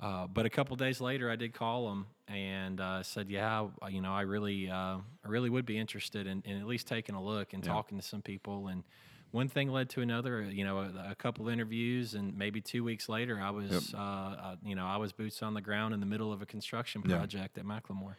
Uh, 0.00 0.26
but 0.26 0.46
a 0.46 0.50
couple 0.50 0.74
days 0.76 1.00
later, 1.02 1.30
I 1.30 1.36
did 1.36 1.52
call 1.52 1.90
him 1.92 2.06
and 2.28 2.80
uh, 2.80 3.02
said, 3.02 3.30
"Yeah, 3.30 3.68
I- 3.82 3.88
you 3.88 4.00
know, 4.00 4.12
I 4.12 4.22
really, 4.22 4.70
uh, 4.70 4.98
I 5.24 5.28
really 5.28 5.50
would 5.50 5.66
be 5.66 5.78
interested 5.78 6.26
in, 6.26 6.42
in 6.44 6.58
at 6.58 6.66
least 6.66 6.86
taking 6.86 7.14
a 7.14 7.22
look 7.22 7.52
and 7.54 7.62
talking 7.64 7.98
to 7.98 8.04
some 8.04 8.22
people." 8.22 8.68
And 8.68 8.84
one 9.30 9.48
thing 9.48 9.70
led 9.70 9.88
to 9.90 10.00
another. 10.00 10.42
You 10.42 10.64
know, 10.64 10.78
a, 10.78 11.10
a 11.10 11.14
couple 11.14 11.48
interviews, 11.48 12.14
and 12.14 12.36
maybe 12.36 12.60
two 12.60 12.84
weeks 12.84 13.08
later, 13.08 13.40
I 13.40 13.50
was, 13.50 13.94
uh, 13.94 13.98
uh, 13.98 14.56
you 14.64 14.74
know, 14.74 14.86
I 14.86 14.96
was 14.98 15.12
boots 15.12 15.42
on 15.42 15.54
the 15.54 15.60
ground 15.60 15.94
in 15.94 16.00
the 16.00 16.06
middle 16.06 16.32
of 16.32 16.42
a 16.42 16.46
construction 16.46 17.02
Yeah. 17.06 17.16
project 17.16 17.58
at 17.58 17.64
McLemore. 17.64 18.14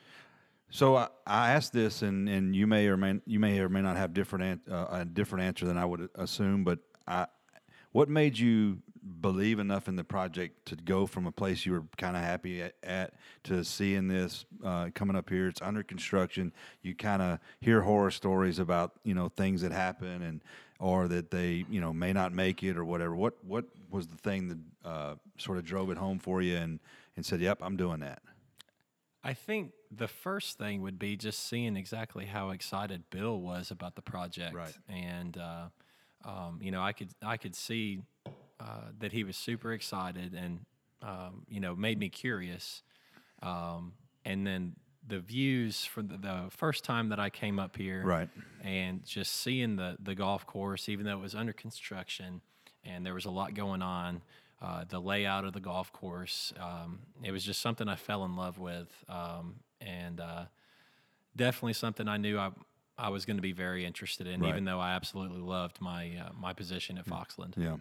So 0.71 0.95
I, 0.95 1.07
I 1.25 1.51
asked 1.51 1.73
this, 1.73 2.03
and, 2.03 2.29
and 2.29 2.55
you 2.55 2.67
may 2.67 2.87
or 2.87 2.95
may 2.97 3.19
you 3.25 3.39
may 3.39 3.59
or 3.59 3.69
may 3.69 3.81
not 3.81 3.97
have 3.97 4.13
different 4.13 4.61
an, 4.67 4.73
uh, 4.73 4.87
a 4.99 5.05
different 5.05 5.45
answer 5.45 5.65
than 5.65 5.77
I 5.77 5.85
would 5.85 6.09
assume. 6.15 6.63
But 6.63 6.77
I, 7.07 7.25
what 7.91 8.07
made 8.07 8.37
you 8.37 8.77
believe 9.21 9.59
enough 9.59 9.87
in 9.87 9.95
the 9.95 10.03
project 10.03 10.65
to 10.67 10.75
go 10.75 11.05
from 11.05 11.25
a 11.25 11.31
place 11.31 11.65
you 11.65 11.71
were 11.73 11.83
kind 11.97 12.15
of 12.15 12.23
happy 12.23 12.61
at, 12.61 12.75
at 12.83 13.13
to 13.43 13.63
seeing 13.63 14.07
this 14.07 14.45
uh, 14.63 14.89
coming 14.93 15.15
up 15.15 15.29
here? 15.29 15.47
It's 15.47 15.61
under 15.61 15.83
construction. 15.83 16.53
You 16.81 16.95
kind 16.95 17.21
of 17.21 17.39
hear 17.61 17.81
horror 17.81 18.11
stories 18.11 18.59
about 18.59 18.93
you 19.03 19.13
know 19.13 19.29
things 19.29 19.61
that 19.61 19.71
happen, 19.71 20.21
and 20.21 20.41
or 20.79 21.07
that 21.07 21.31
they 21.31 21.65
you 21.69 21.81
know 21.81 21.93
may 21.93 22.13
not 22.13 22.33
make 22.33 22.63
it 22.63 22.77
or 22.77 22.85
whatever. 22.85 23.15
What 23.15 23.43
what 23.43 23.65
was 23.89 24.07
the 24.07 24.17
thing 24.17 24.47
that 24.49 24.89
uh, 24.89 25.15
sort 25.37 25.57
of 25.57 25.65
drove 25.65 25.89
it 25.91 25.97
home 25.97 26.19
for 26.19 26.41
you 26.41 26.57
and 26.57 26.79
and 27.15 27.25
said, 27.25 27.41
"Yep, 27.41 27.59
I'm 27.61 27.77
doing 27.77 27.99
that." 28.01 28.21
I 29.23 29.33
think 29.33 29.73
the 29.91 30.07
first 30.07 30.57
thing 30.57 30.81
would 30.81 30.97
be 30.97 31.17
just 31.17 31.47
seeing 31.47 31.75
exactly 31.75 32.25
how 32.25 32.51
excited 32.51 33.03
Bill 33.09 33.39
was 33.41 33.69
about 33.69 33.95
the 33.95 34.01
project, 34.01 34.55
Right. 34.55 34.73
and 34.87 35.37
uh, 35.37 35.65
um, 36.23 36.59
you 36.61 36.71
know, 36.71 36.81
I 36.81 36.93
could 36.93 37.09
I 37.21 37.37
could 37.37 37.55
see 37.55 38.01
uh, 38.59 38.89
that 38.99 39.11
he 39.11 39.23
was 39.23 39.37
super 39.37 39.71
excited, 39.73 40.33
and 40.33 40.65
um, 41.01 41.45
you 41.47 41.59
know, 41.59 41.75
made 41.75 41.97
me 41.97 42.09
curious. 42.09 42.83
Um, 43.41 43.93
and 44.25 44.45
then 44.45 44.75
the 45.07 45.19
views 45.19 45.85
from 45.85 46.07
the, 46.07 46.17
the 46.17 46.45
first 46.49 46.83
time 46.83 47.09
that 47.09 47.19
I 47.19 47.29
came 47.29 47.57
up 47.57 47.77
here, 47.77 48.03
Right. 48.03 48.29
and 48.61 49.03
just 49.05 49.33
seeing 49.35 49.75
the 49.77 49.97
the 50.03 50.15
golf 50.15 50.45
course, 50.45 50.89
even 50.89 51.05
though 51.05 51.17
it 51.17 51.21
was 51.21 51.35
under 51.35 51.53
construction 51.53 52.41
and 52.83 53.05
there 53.05 53.13
was 53.13 53.25
a 53.25 53.31
lot 53.31 53.53
going 53.53 53.81
on, 53.81 54.21
uh, 54.61 54.83
the 54.87 54.99
layout 54.99 55.45
of 55.45 55.53
the 55.53 55.59
golf 55.59 55.91
course, 55.91 56.53
um, 56.59 56.99
it 57.23 57.31
was 57.31 57.43
just 57.43 57.61
something 57.61 57.87
I 57.87 57.95
fell 57.95 58.23
in 58.25 58.35
love 58.35 58.57
with, 58.59 58.87
um, 59.07 59.55
and 59.81 60.19
uh, 60.19 60.45
definitely 61.35 61.73
something 61.73 62.07
I 62.07 62.17
knew 62.17 62.37
I 62.37 62.51
I 62.97 63.07
was 63.09 63.25
going 63.25 63.37
to 63.37 63.41
be 63.41 63.53
very 63.53 63.85
interested 63.85 64.27
in, 64.27 64.41
Right. 64.41 64.49
even 64.49 64.65
though 64.65 64.79
I 64.81 64.91
absolutely 64.91 65.39
loved 65.39 65.79
my 65.79 66.11
uh, 66.17 66.31
my 66.37 66.51
position 66.53 66.97
at 66.97 67.05
Foxland. 67.05 67.53
Yeah. 67.57 67.77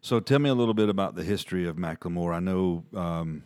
So 0.00 0.20
tell 0.20 0.38
me 0.38 0.48
a 0.50 0.54
little 0.54 0.74
bit 0.74 0.88
about 0.88 1.14
the 1.14 1.24
history 1.24 1.66
of 1.66 1.76
McLemore. 1.76 2.34
I 2.34 2.40
know 2.40 2.84
um, 2.94 3.42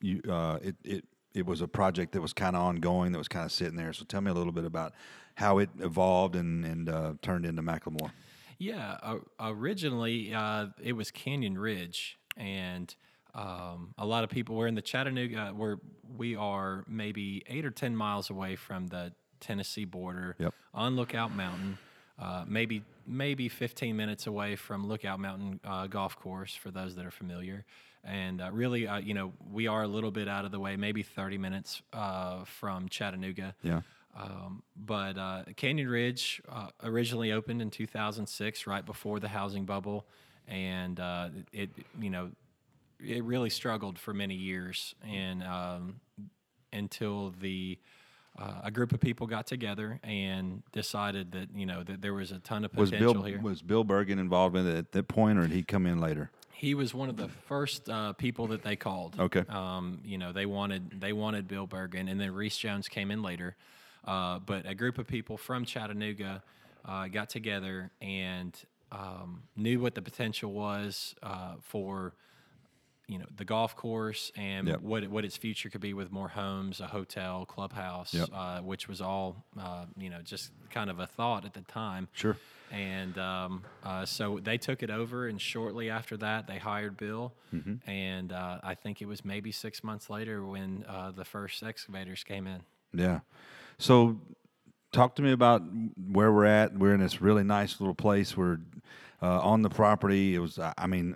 you 0.00 0.20
uh, 0.28 0.58
it 0.62 0.76
it 0.84 1.04
it 1.34 1.46
was 1.46 1.60
a 1.60 1.68
project 1.68 2.12
that 2.12 2.20
was 2.22 2.32
kind 2.32 2.56
of 2.56 2.62
ongoing, 2.62 3.12
that 3.12 3.18
was 3.18 3.28
kind 3.28 3.44
of 3.44 3.52
sitting 3.52 3.76
there. 3.76 3.92
So 3.92 4.04
tell 4.04 4.20
me 4.20 4.30
a 4.30 4.34
little 4.34 4.52
bit 4.52 4.64
about 4.64 4.92
how 5.34 5.58
it 5.58 5.70
evolved 5.80 6.36
and 6.36 6.64
and 6.64 6.88
uh, 6.88 7.14
turned 7.22 7.44
into 7.44 7.62
McLemore. 7.62 8.10
Yeah, 8.58 8.96
uh, 9.02 9.16
originally 9.40 10.32
uh, 10.32 10.68
it 10.82 10.94
was 10.94 11.10
Canyon 11.10 11.58
Ridge, 11.58 12.16
and 12.36 12.94
um, 13.34 13.92
a 13.98 14.06
lot 14.06 14.24
of 14.24 14.30
people 14.30 14.56
were 14.56 14.66
in 14.66 14.74
the 14.74 14.82
Chattanooga. 14.82 15.52
Where 15.54 15.78
we 16.16 16.36
are 16.36 16.84
maybe 16.88 17.42
eight 17.48 17.64
or 17.66 17.70
ten 17.70 17.94
miles 17.96 18.30
away 18.30 18.56
from 18.56 18.86
the 18.86 19.12
Tennessee 19.40 19.84
border 19.84 20.36
Yep. 20.38 20.54
on 20.72 20.96
Lookout 20.96 21.34
Mountain. 21.34 21.76
Uh, 22.18 22.44
maybe 22.46 22.82
maybe 23.06 23.48
15 23.48 23.94
minutes 23.96 24.26
away 24.26 24.56
from 24.56 24.86
Lookout 24.86 25.20
Mountain 25.20 25.60
uh, 25.64 25.86
Golf 25.86 26.18
Course 26.18 26.54
for 26.54 26.70
those 26.70 26.94
that 26.96 27.04
are 27.04 27.10
familiar. 27.10 27.64
And 28.02 28.40
uh, 28.40 28.50
really, 28.52 28.86
uh, 28.86 28.98
you 28.98 29.14
know, 29.14 29.32
we 29.52 29.66
are 29.66 29.82
a 29.82 29.88
little 29.88 30.10
bit 30.10 30.28
out 30.28 30.44
of 30.44 30.52
the 30.52 30.60
way, 30.60 30.76
maybe 30.76 31.02
30 31.02 31.38
minutes 31.38 31.82
uh, 31.92 32.44
from 32.44 32.88
Chattanooga. 32.88 33.54
Yeah. 33.62 33.80
Um, 34.18 34.62
but 34.76 35.18
uh, 35.18 35.42
Canyon 35.56 35.88
Ridge 35.88 36.40
uh, 36.48 36.68
originally 36.82 37.32
opened 37.32 37.60
in 37.60 37.70
2006, 37.70 38.66
right 38.66 38.84
before 38.84 39.20
the 39.20 39.28
housing 39.28 39.66
bubble, 39.66 40.06
and 40.48 40.98
uh, 40.98 41.28
it 41.52 41.68
you 42.00 42.08
know 42.08 42.30
it 42.98 43.22
really 43.24 43.50
struggled 43.50 43.98
for 43.98 44.14
many 44.14 44.34
years, 44.34 44.94
and 45.06 45.42
um, 45.42 46.00
until 46.72 47.34
the 47.40 47.78
uh, 48.38 48.60
a 48.64 48.70
group 48.70 48.92
of 48.92 49.00
people 49.00 49.26
got 49.26 49.46
together 49.46 49.98
and 50.02 50.62
decided 50.72 51.32
that 51.32 51.48
you 51.54 51.66
know 51.66 51.82
that 51.82 52.02
there 52.02 52.14
was 52.14 52.32
a 52.32 52.38
ton 52.38 52.64
of 52.64 52.74
Was 52.74 52.90
potential 52.90 53.14
Bill 53.14 53.22
here. 53.22 53.40
was 53.40 53.62
Bill 53.62 53.84
Bergin 53.84 54.18
involved 54.18 54.56
in 54.56 54.66
it 54.66 54.76
at 54.76 54.92
that 54.92 55.08
point, 55.08 55.38
or 55.38 55.42
did 55.42 55.52
he 55.52 55.62
come 55.62 55.86
in 55.86 56.00
later? 56.00 56.30
he 56.56 56.74
was 56.74 56.94
one 56.94 57.10
of 57.10 57.18
the 57.18 57.28
first 57.28 57.88
uh, 57.90 58.14
people 58.14 58.46
that 58.46 58.62
they 58.62 58.76
called. 58.76 59.14
Okay. 59.20 59.44
Um, 59.48 60.00
you 60.04 60.16
know, 60.16 60.32
they 60.32 60.46
wanted 60.46 61.00
they 61.00 61.12
wanted 61.12 61.46
Bill 61.46 61.66
Bergin, 61.66 62.10
and 62.10 62.18
then 62.18 62.32
Rees 62.32 62.56
Jones 62.56 62.88
came 62.88 63.10
in 63.10 63.22
later. 63.22 63.56
Uh, 64.04 64.38
but 64.38 64.66
a 64.66 64.74
group 64.74 64.98
of 64.98 65.06
people 65.06 65.36
from 65.36 65.64
Chattanooga 65.64 66.42
uh, 66.84 67.08
got 67.08 67.28
together 67.28 67.90
and 68.00 68.56
um, 68.90 69.42
knew 69.56 69.80
what 69.80 69.94
the 69.94 70.02
potential 70.02 70.52
was 70.52 71.14
uh, 71.22 71.56
for 71.60 72.14
you 73.08 73.18
know 73.18 73.26
the 73.36 73.44
golf 73.44 73.76
course 73.76 74.32
and 74.36 74.68
Yep. 74.68 74.80
what 74.80 75.08
what 75.08 75.24
its 75.24 75.36
future 75.36 75.70
could 75.70 75.80
be 75.80 75.94
with 75.94 76.10
more 76.10 76.28
homes, 76.28 76.80
a 76.80 76.86
hotel, 76.88 77.46
clubhouse, 77.46 78.12
Yep. 78.14 78.28
uh, 78.32 78.60
which 78.60 78.88
was 78.88 79.00
all 79.00 79.44
uh, 79.58 79.86
you 79.96 80.10
know 80.10 80.20
just 80.22 80.50
kind 80.70 80.90
of 80.90 80.98
a 80.98 81.06
thought 81.06 81.44
at 81.44 81.54
the 81.54 81.62
time. 81.62 82.08
Sure. 82.12 82.36
And 82.72 83.16
um, 83.16 83.62
uh, 83.84 84.04
so 84.06 84.40
they 84.42 84.58
took 84.58 84.82
it 84.82 84.90
over, 84.90 85.28
and 85.28 85.40
shortly 85.40 85.88
after 85.88 86.16
that, 86.16 86.48
they 86.48 86.58
hired 86.58 86.96
Bill. 86.96 87.32
Mm-hmm. 87.54 87.88
And 87.88 88.32
uh, 88.32 88.58
I 88.64 88.74
think 88.74 89.00
it 89.00 89.06
was 89.06 89.24
maybe 89.24 89.52
six 89.52 89.84
months 89.84 90.10
later 90.10 90.44
when 90.44 90.84
uh, 90.88 91.12
the 91.12 91.24
first 91.24 91.62
excavators 91.62 92.24
came 92.24 92.48
in. 92.48 92.62
Yeah. 92.92 93.20
So, 93.78 94.18
talk 94.90 95.14
to 95.14 95.22
me 95.22 95.30
about 95.30 95.62
where 96.10 96.32
we're 96.32 96.44
at. 96.46 96.76
We're 96.76 96.94
in 96.94 97.00
this 97.00 97.20
really 97.20 97.44
nice 97.44 97.78
little 97.80 97.94
place. 97.94 98.36
We're 98.36 98.58
uh, 99.22 99.38
on 99.42 99.62
the 99.62 99.70
property. 99.70 100.34
It 100.34 100.40
was. 100.40 100.58
I 100.58 100.72
I 100.76 100.88
mean, 100.88 101.14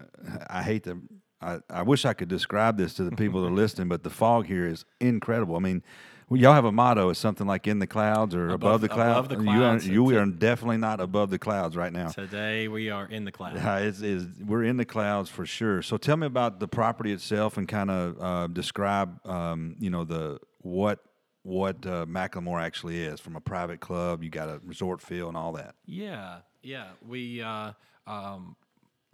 I 0.49 0.63
hate 0.63 0.85
to. 0.85 1.03
I, 1.43 1.61
I 1.71 1.83
wish 1.83 2.05
I 2.05 2.13
could 2.13 2.29
describe 2.29 2.77
this 2.77 2.95
to 2.95 3.05
the 3.05 3.17
people 3.17 3.43
that 3.43 3.49
are 3.49 3.51
listening, 3.55 3.89
but 3.89 4.03
the 4.03 4.11
fog 4.11 4.47
here 4.47 4.67
is 4.67 4.85
incredible. 5.01 5.57
I 5.57 5.61
mean, 5.61 5.83
y'all 6.31 6.53
have 6.53 6.65
a 6.67 6.73
motto. 6.73 7.09
It's 7.11 7.19
something 7.19 7.47
like 7.47 7.67
"in 7.67 7.79
the 7.79 7.87
clouds" 7.87 8.35
or 8.35 8.51
"above, 8.51 8.55
Above- 8.55 8.81
the 8.83 8.89
clouds." 8.89 9.27
above 9.27 9.39
the 9.39 9.45
You 9.45 9.51
are, 9.51 9.57
clouds. 9.57 9.89
you 9.89 10.19
are 10.19 10.27
definitely 10.27 10.77
not 10.77 11.01
above 11.01 11.31
the 11.31 11.39
clouds 11.39 11.77
right 11.77 11.93
now. 11.93 12.09
Today 12.09 12.69
we 12.69 12.91
are 12.91 13.07
in 13.07 13.25
the 13.25 13.33
clouds. 13.33 13.57
Yeah, 13.57 13.79
it's, 13.79 14.01
it's, 14.01 14.25
we're 14.47 14.65
in 14.65 14.77
the 14.77 14.85
clouds 14.85 15.29
for 15.31 15.47
sure. 15.47 15.83
So 15.83 15.97
tell 15.97 16.17
me 16.17 16.27
about 16.27 16.61
the 16.61 16.69
property 16.69 17.13
itself 17.13 17.57
and 17.57 17.67
kind 17.67 17.91
of 17.91 18.17
uh, 18.21 18.47
describe, 18.49 19.27
um, 19.27 19.77
you 19.81 19.91
know, 19.91 20.05
the 20.05 20.39
what 20.59 21.01
what 21.43 21.87
uh, 21.87 22.05
McLemore 22.05 22.61
actually 22.63 23.03
is 23.03 23.19
from 23.19 23.35
a 23.35 23.41
private 23.41 23.81
club. 23.81 24.23
You 24.23 24.29
got 24.29 24.49
a 24.51 24.61
resort 24.65 25.01
feel 25.01 25.27
and 25.29 25.37
all 25.39 25.53
that. 25.53 25.75
Yeah, 25.87 26.41
yeah. 26.63 26.89
We 27.09 27.41
uh, 27.43 27.73
um, 28.07 28.57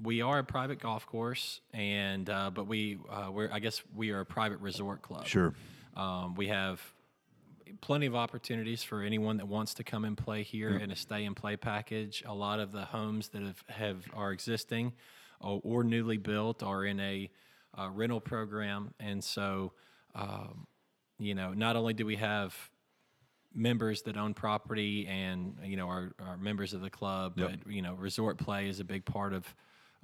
we 0.02 0.20
are 0.20 0.38
a 0.38 0.44
private 0.44 0.80
golf 0.80 1.06
course, 1.06 1.60
and 1.72 2.28
uh, 2.28 2.50
but 2.52 2.66
we 2.66 2.98
uh, 3.10 3.30
we're 3.30 3.50
I 3.50 3.58
guess 3.58 3.82
we 3.94 4.10
are 4.10 4.20
a 4.20 4.26
private 4.26 4.60
resort 4.60 5.02
club. 5.02 5.26
Sure. 5.26 5.54
Um, 5.96 6.34
we 6.34 6.48
have 6.48 6.80
plenty 7.80 8.06
of 8.06 8.14
opportunities 8.14 8.82
for 8.82 9.02
anyone 9.02 9.38
that 9.38 9.48
wants 9.48 9.74
to 9.74 9.84
come 9.84 10.04
and 10.04 10.16
play 10.16 10.42
here 10.42 10.70
in 10.76 10.90
a 10.90 10.96
stay 10.96 11.24
and 11.24 11.34
play 11.34 11.56
package. 11.56 12.22
A 12.26 12.34
lot 12.34 12.60
of 12.60 12.72
the 12.72 12.84
homes 12.84 13.28
that 13.28 13.42
have, 13.42 13.64
have 13.68 14.04
are 14.14 14.32
existing 14.32 14.92
or, 15.40 15.60
or 15.64 15.84
newly 15.84 16.16
built 16.18 16.62
are 16.62 16.84
in 16.84 17.00
a 17.00 17.30
uh, 17.78 17.90
rental 17.90 18.20
program, 18.20 18.92
and 19.00 19.22
so 19.22 19.72
um, 20.14 20.66
you 21.18 21.34
know 21.34 21.52
not 21.54 21.76
only 21.76 21.94
do 21.94 22.04
we 22.04 22.16
have 22.16 22.54
members 23.54 24.02
that 24.02 24.18
own 24.18 24.34
property 24.34 25.06
and 25.06 25.56
you 25.64 25.76
know 25.78 25.88
are, 25.88 26.12
are 26.20 26.36
members 26.36 26.74
of 26.74 26.82
the 26.82 26.90
club 26.90 27.32
Yep. 27.38 27.50
but 27.64 27.72
you 27.72 27.80
know 27.80 27.94
resort 27.94 28.36
play 28.36 28.68
is 28.68 28.80
a 28.80 28.84
big 28.84 29.06
part 29.06 29.32
of 29.32 29.46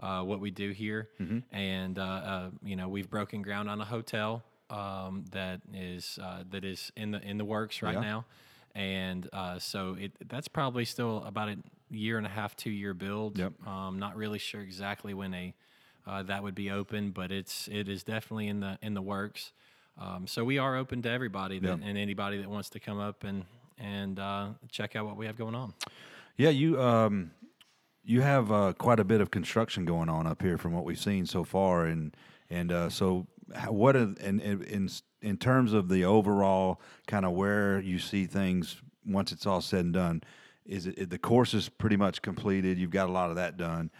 uh, 0.03 0.23
what 0.23 0.41
we 0.41 0.51
do 0.51 0.71
here 0.71 1.09
and 1.53 1.99
uh, 1.99 2.03
uh, 2.03 2.51
you 2.65 2.77
know 2.77 2.89
we've 2.89 3.09
broken 3.09 3.41
ground 3.43 3.71
on 3.71 3.81
a 3.81 3.85
hotel 3.85 4.43
um, 4.71 5.25
that 5.33 5.61
is 5.73 6.19
uh, 6.23 6.43
that 6.51 6.65
is 6.65 6.91
in 6.97 7.13
the 7.13 7.21
in 7.23 7.39
the 7.39 7.45
works 7.45 7.81
right 7.83 7.95
Yeah. 7.95 8.01
now 8.01 8.25
and 8.75 9.29
uh, 9.33 9.59
so 9.59 9.97
it 9.99 10.13
that's 10.29 10.49
probably 10.49 10.85
still 10.85 11.23
about 11.25 11.49
a 11.49 11.57
year 11.91 12.17
and 12.19 12.27
a 12.27 12.31
half 12.31 12.57
two 12.57 12.71
year 12.71 12.95
build 12.95 13.39
Yep. 13.39 13.67
um, 13.67 13.99
not 13.99 14.17
really 14.17 14.39
sure 14.39 14.61
exactly 14.61 15.15
when 15.15 15.33
a 15.35 15.55
uh, 16.07 16.23
that 16.25 16.43
would 16.43 16.55
be 16.55 16.71
open 16.71 17.11
but 17.11 17.31
it's 17.31 17.69
it 17.69 17.89
is 17.89 18.03
definitely 18.03 18.49
in 18.49 18.61
the 18.61 18.79
in 18.83 18.95
the 18.95 19.03
works 19.03 19.53
um, 20.01 20.27
so 20.27 20.43
we 20.43 20.57
are 20.59 20.75
open 20.77 21.03
to 21.03 21.11
everybody 21.11 21.59
that, 21.59 21.79
and 21.85 21.99
anybody 21.99 22.39
that 22.39 22.49
wants 22.49 22.71
to 22.71 22.81
come 22.81 22.99
up 22.99 23.25
and 23.25 23.45
and 23.79 24.19
uh, 24.19 24.49
check 24.71 24.97
out 24.97 25.05
what 25.05 25.17
we 25.17 25.27
have 25.27 25.37
going 25.37 25.55
on. 25.55 25.75
Yeah, 26.39 26.49
you 26.51 26.81
um, 26.81 27.31
you 28.05 28.21
have 28.21 28.51
uh, 28.51 28.73
quite 28.73 29.01
a 29.01 29.05
bit 29.05 29.21
of 29.21 29.31
construction 29.31 29.85
going 29.85 30.09
on 30.09 30.27
up 30.27 30.43
here 30.43 30.59
from 30.59 30.73
what 30.73 30.85
we've 30.85 30.99
seen 30.99 31.27
so 31.27 31.45
far, 31.45 31.87
and 31.87 32.17
and 32.51 32.73
uh, 32.73 32.91
so 32.91 33.27
what 33.69 33.97
are, 33.97 34.15
in, 34.21 34.41
in 34.41 34.89
in 35.21 35.37
terms 35.37 35.73
of 35.73 35.89
the 35.89 36.05
overall 36.05 36.81
kind 37.07 37.25
of 37.25 37.33
where 37.33 37.81
you 37.81 37.99
see 37.99 38.27
things 38.27 38.83
once 39.07 39.33
it's 39.33 39.47
all 39.47 39.61
said 39.61 39.85
and 39.85 39.95
done, 39.95 40.23
is 40.65 40.87
it 40.87 41.11
the 41.11 41.19
course 41.19 41.55
is 41.55 41.69
pretty 41.69 41.97
much 41.97 42.23
completed? 42.23 42.79
You've 42.79 42.91
got 42.91 43.09
a 43.09 43.13
lot 43.13 43.31
of 43.31 43.37
that 43.37 43.57
done. 43.57 43.91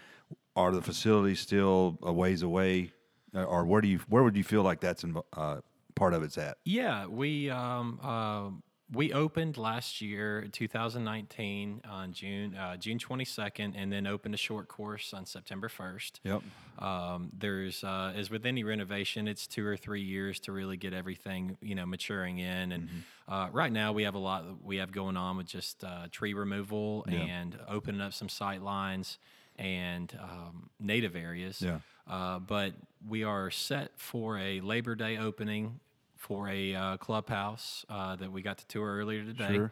Are 0.55 0.71
the 0.71 0.81
facilities 0.81 1.39
still 1.39 1.97
a 2.03 2.13
ways 2.13 2.41
away, 2.43 2.91
Uh, 3.35 3.43
or 3.43 3.65
where 3.65 3.81
do 3.81 3.87
you 3.87 3.99
where 4.09 4.23
would 4.23 4.35
you 4.35 4.43
feel 4.43 4.63
like 4.63 4.79
that's 4.79 5.03
uh, 5.33 5.61
part 5.95 6.13
of 6.13 6.23
it's 6.23 6.37
at? 6.37 6.57
Yeah, 6.65 7.07
we 7.07 7.49
um, 7.49 7.99
uh, 8.01 8.49
we 8.91 9.13
opened 9.13 9.57
last 9.57 10.01
year, 10.01 10.47
2019, 10.51 11.81
on 11.89 12.11
June 12.13 12.55
uh, 12.55 12.77
June 12.77 12.99
22nd, 12.99 13.73
and 13.75 13.91
then 13.91 14.05
opened 14.07 14.33
a 14.35 14.37
short 14.37 14.67
course 14.67 15.13
on 15.13 15.25
September 15.25 15.67
1st. 15.69 16.11
Yep. 16.23 16.41
Um, 16.79 17.29
there's 17.37 17.83
uh, 17.83 18.13
as 18.15 18.29
with 18.29 18.45
any 18.45 18.63
renovation, 18.63 19.27
it's 19.27 19.47
two 19.47 19.65
or 19.65 19.77
three 19.77 20.01
years 20.01 20.39
to 20.41 20.51
really 20.51 20.77
get 20.77 20.93
everything 20.93 21.57
you 21.61 21.75
know 21.75 21.85
maturing 21.85 22.39
in. 22.39 22.71
And 22.71 22.83
Mm-hmm. 22.83 23.33
uh, 23.33 23.49
right 23.51 23.71
now, 23.71 23.93
we 23.93 24.03
have 24.03 24.15
a 24.15 24.19
lot 24.19 24.43
we 24.63 24.77
have 24.77 24.91
going 24.91 25.17
on 25.17 25.37
with 25.37 25.47
just 25.47 25.83
uh, 25.83 26.07
tree 26.11 26.33
removal 26.33 27.05
Yeah. 27.07 27.19
and 27.19 27.57
opening 27.67 28.01
up 28.01 28.13
some 28.13 28.29
sight 28.29 28.61
lines 28.61 29.17
and 29.57 30.13
um, 30.21 30.69
native 30.79 31.15
areas. 31.15 31.61
Yeah. 31.61 31.79
Uh, 32.07 32.39
but 32.39 32.73
we 33.07 33.23
are 33.23 33.49
set 33.49 33.91
for 33.97 34.37
a 34.37 34.59
Labor 34.59 34.93
Day 34.95 35.17
opening 35.17 35.79
for 36.23 36.47
a 36.47 36.73
uh, 36.73 36.97
clubhouse 36.97 37.85
uh, 37.89 38.15
that 38.15 38.31
we 38.31 38.41
got 38.41 38.57
to 38.57 38.65
tour 38.67 38.95
earlier 38.97 39.23
today, 39.25 39.55
Sure. 39.55 39.71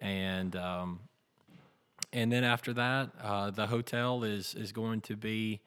and 0.00 0.56
um, 0.56 1.00
and 2.12 2.32
then 2.32 2.42
after 2.42 2.72
that, 2.72 3.10
uh, 3.22 3.50
the 3.50 3.66
hotel 3.66 4.24
is 4.24 4.54
is 4.54 4.72
going 4.72 5.02
to 5.02 5.14
be, 5.16 5.60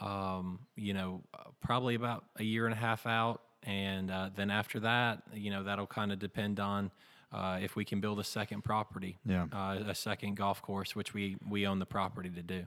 um, 0.00 0.60
you 0.74 0.94
know, 0.94 1.22
probably 1.60 1.94
about 1.94 2.24
a 2.36 2.42
year 2.44 2.64
and 2.64 2.72
a 2.72 2.78
half 2.78 3.06
out, 3.06 3.42
and 3.62 4.10
uh, 4.10 4.30
then 4.34 4.50
after 4.50 4.80
that, 4.80 5.22
you 5.34 5.50
know, 5.50 5.62
that'll 5.62 5.86
kind 5.86 6.12
of 6.12 6.18
depend 6.18 6.58
on 6.60 6.90
uh, 7.30 7.58
if 7.60 7.76
we 7.76 7.84
can 7.84 8.00
build 8.00 8.18
a 8.18 8.24
second 8.24 8.64
property, 8.64 9.18
Yeah. 9.26 9.46
uh, 9.52 9.82
a 9.86 9.94
second 9.94 10.36
golf 10.36 10.62
course, 10.62 10.96
which 10.96 11.12
we 11.12 11.36
we 11.48 11.66
own 11.66 11.78
the 11.78 11.86
property 11.86 12.30
to 12.30 12.42
do. 12.42 12.64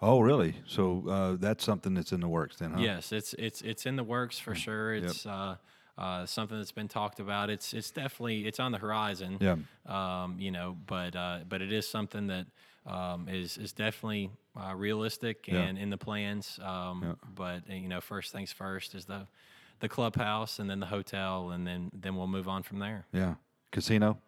Oh, 0.00 0.20
really? 0.20 0.54
So 0.66 1.04
uh, 1.08 1.36
that's 1.38 1.62
something 1.62 1.92
that's 1.92 2.12
in 2.12 2.20
the 2.20 2.28
works 2.28 2.56
then, 2.56 2.72
huh? 2.72 2.80
Yes, 2.80 3.12
it's 3.12 3.34
it's 3.34 3.60
it's 3.60 3.84
in 3.84 3.96
the 3.96 4.04
works 4.04 4.38
for 4.38 4.54
sure. 4.54 4.94
It's 4.94 5.26
uh, 5.26 5.56
uh, 5.98 6.24
something 6.26 6.56
that's 6.58 6.72
been 6.72 6.88
talked 6.88 7.20
about. 7.20 7.50
It's 7.50 7.74
it's 7.74 7.90
definitely 7.90 8.46
it's 8.46 8.60
on 8.60 8.72
the 8.72 8.78
horizon. 8.78 9.36
Yeah. 9.40 9.56
Um, 9.86 10.36
you 10.38 10.50
know, 10.50 10.76
but 10.86 11.14
uh, 11.16 11.40
but 11.48 11.60
it 11.60 11.72
is 11.72 11.86
something 11.88 12.28
that 12.28 12.46
um, 12.86 13.28
is 13.28 13.58
is 13.58 13.72
definitely 13.72 14.30
uh, 14.56 14.74
realistic 14.74 15.46
Yeah. 15.48 15.60
and 15.62 15.78
in 15.78 15.90
the 15.90 15.98
plans. 15.98 16.58
Um, 16.62 17.18
But 17.34 17.62
uh, 17.70 17.74
you 17.74 17.88
know, 17.88 18.00
first 18.00 18.32
things 18.32 18.52
first 18.52 18.94
is 18.94 19.04
the 19.06 19.26
the 19.80 19.88
clubhouse, 19.88 20.58
and 20.58 20.68
then 20.70 20.80
the 20.80 20.86
hotel, 20.86 21.50
and 21.50 21.66
then 21.66 21.90
then 22.02 22.16
we'll 22.16 22.26
move 22.28 22.48
on 22.48 22.62
from 22.62 22.78
there. 22.78 23.04
Yeah. 23.12 23.34
Casino. 23.72 24.18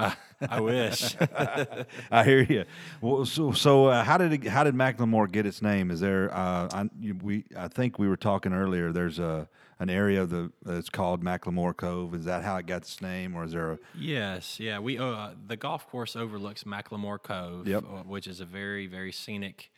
I 0.48 0.60
wish. 0.60 1.14
I 2.10 2.24
hear 2.24 2.42
you. 2.42 2.64
Well, 3.02 3.26
so 3.26 3.52
so 3.52 3.86
uh, 3.86 4.02
how 4.04 4.16
did 4.18 4.32
it, 4.32 4.46
how 4.48 4.64
did 4.64 4.74
McLemore 4.74 5.30
get 5.30 5.44
its 5.46 5.60
name? 5.60 5.90
Is 5.90 6.00
there 6.00 6.30
uh, 6.32 6.68
I, 6.72 6.88
we 7.22 7.44
I 7.56 7.68
think 7.68 7.98
we 7.98 8.08
were 8.08 8.16
talking 8.16 8.54
earlier. 8.54 8.92
There's 8.92 9.18
a 9.18 9.46
an 9.80 9.90
area 9.90 10.22
of 10.22 10.30
the 10.30 10.52
that's 10.62 10.88
called 10.90 11.24
McLemore 11.24 11.76
Cove. 11.76 12.14
Is 12.14 12.26
that 12.26 12.44
how 12.44 12.56
it 12.58 12.66
got 12.66 12.82
its 12.82 13.00
name, 13.00 13.34
or 13.34 13.44
is 13.44 13.52
there 13.52 13.72
a 13.72 13.78
Yes, 13.98 14.60
yeah. 14.60 14.78
We 14.78 14.98
uh, 14.98 15.30
the 15.46 15.56
golf 15.56 15.88
course 15.88 16.14
overlooks 16.14 16.62
McLemore 16.64 17.20
Cove, 17.20 17.66
Yep. 17.66 17.84
uh, 17.84 18.02
which 18.04 18.26
is 18.28 18.40
a 18.40 18.44
very 18.44 18.86
very 18.86 19.10
scenic 19.10 19.70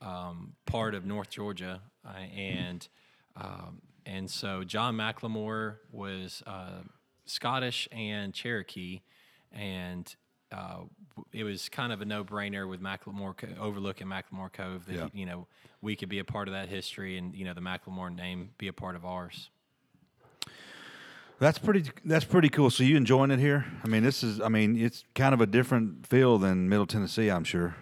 um, 0.00 0.54
part 0.64 0.94
of 0.94 1.04
North 1.04 1.28
Georgia, 1.28 1.82
uh, 2.06 2.12
and 2.34 2.88
um, 3.36 3.82
and 4.06 4.30
so 4.30 4.64
John 4.64 4.96
McLemore 4.96 5.76
was 5.92 6.42
uh, 6.46 6.82
Scottish 7.26 7.88
and 7.92 8.32
Cherokee, 8.32 9.00
and 9.52 10.14
uh, 10.52 10.80
it 11.32 11.44
was 11.44 11.68
kind 11.68 11.92
of 11.92 12.00
a 12.00 12.04
no 12.04 12.24
brainer 12.24 12.68
with 12.68 12.80
McLemore 12.82 13.36
Co- 13.36 13.48
overlooking 13.60 14.06
McLemore 14.06 14.52
Cove 14.52 14.86
that 14.86 14.94
Yeah. 14.94 15.08
you 15.12 15.26
know 15.26 15.46
we 15.82 15.94
could 15.96 16.08
be 16.08 16.18
a 16.18 16.24
part 16.24 16.48
of 16.48 16.54
that 16.54 16.68
history, 16.68 17.18
and 17.18 17.34
you 17.34 17.44
know 17.44 17.54
the 17.54 17.60
McLemore 17.60 18.14
name 18.14 18.50
be 18.58 18.68
a 18.68 18.72
part 18.72 18.96
of 18.96 19.04
ours. 19.04 19.50
That's 21.40 21.58
pretty. 21.58 21.84
That's 22.04 22.24
pretty 22.24 22.48
cool. 22.48 22.68
So 22.70 22.82
you 22.82 22.96
enjoying 22.96 23.30
it 23.30 23.38
here? 23.38 23.64
I 23.84 23.88
mean, 23.88 24.02
this 24.02 24.24
is. 24.24 24.40
I 24.40 24.48
mean, 24.48 24.76
it's 24.76 25.04
kind 25.14 25.32
of 25.32 25.40
a 25.40 25.46
different 25.46 26.06
feel 26.06 26.36
than 26.38 26.68
Middle 26.68 26.86
Tennessee. 26.86 27.28
I'm 27.30 27.44
sure. 27.44 27.76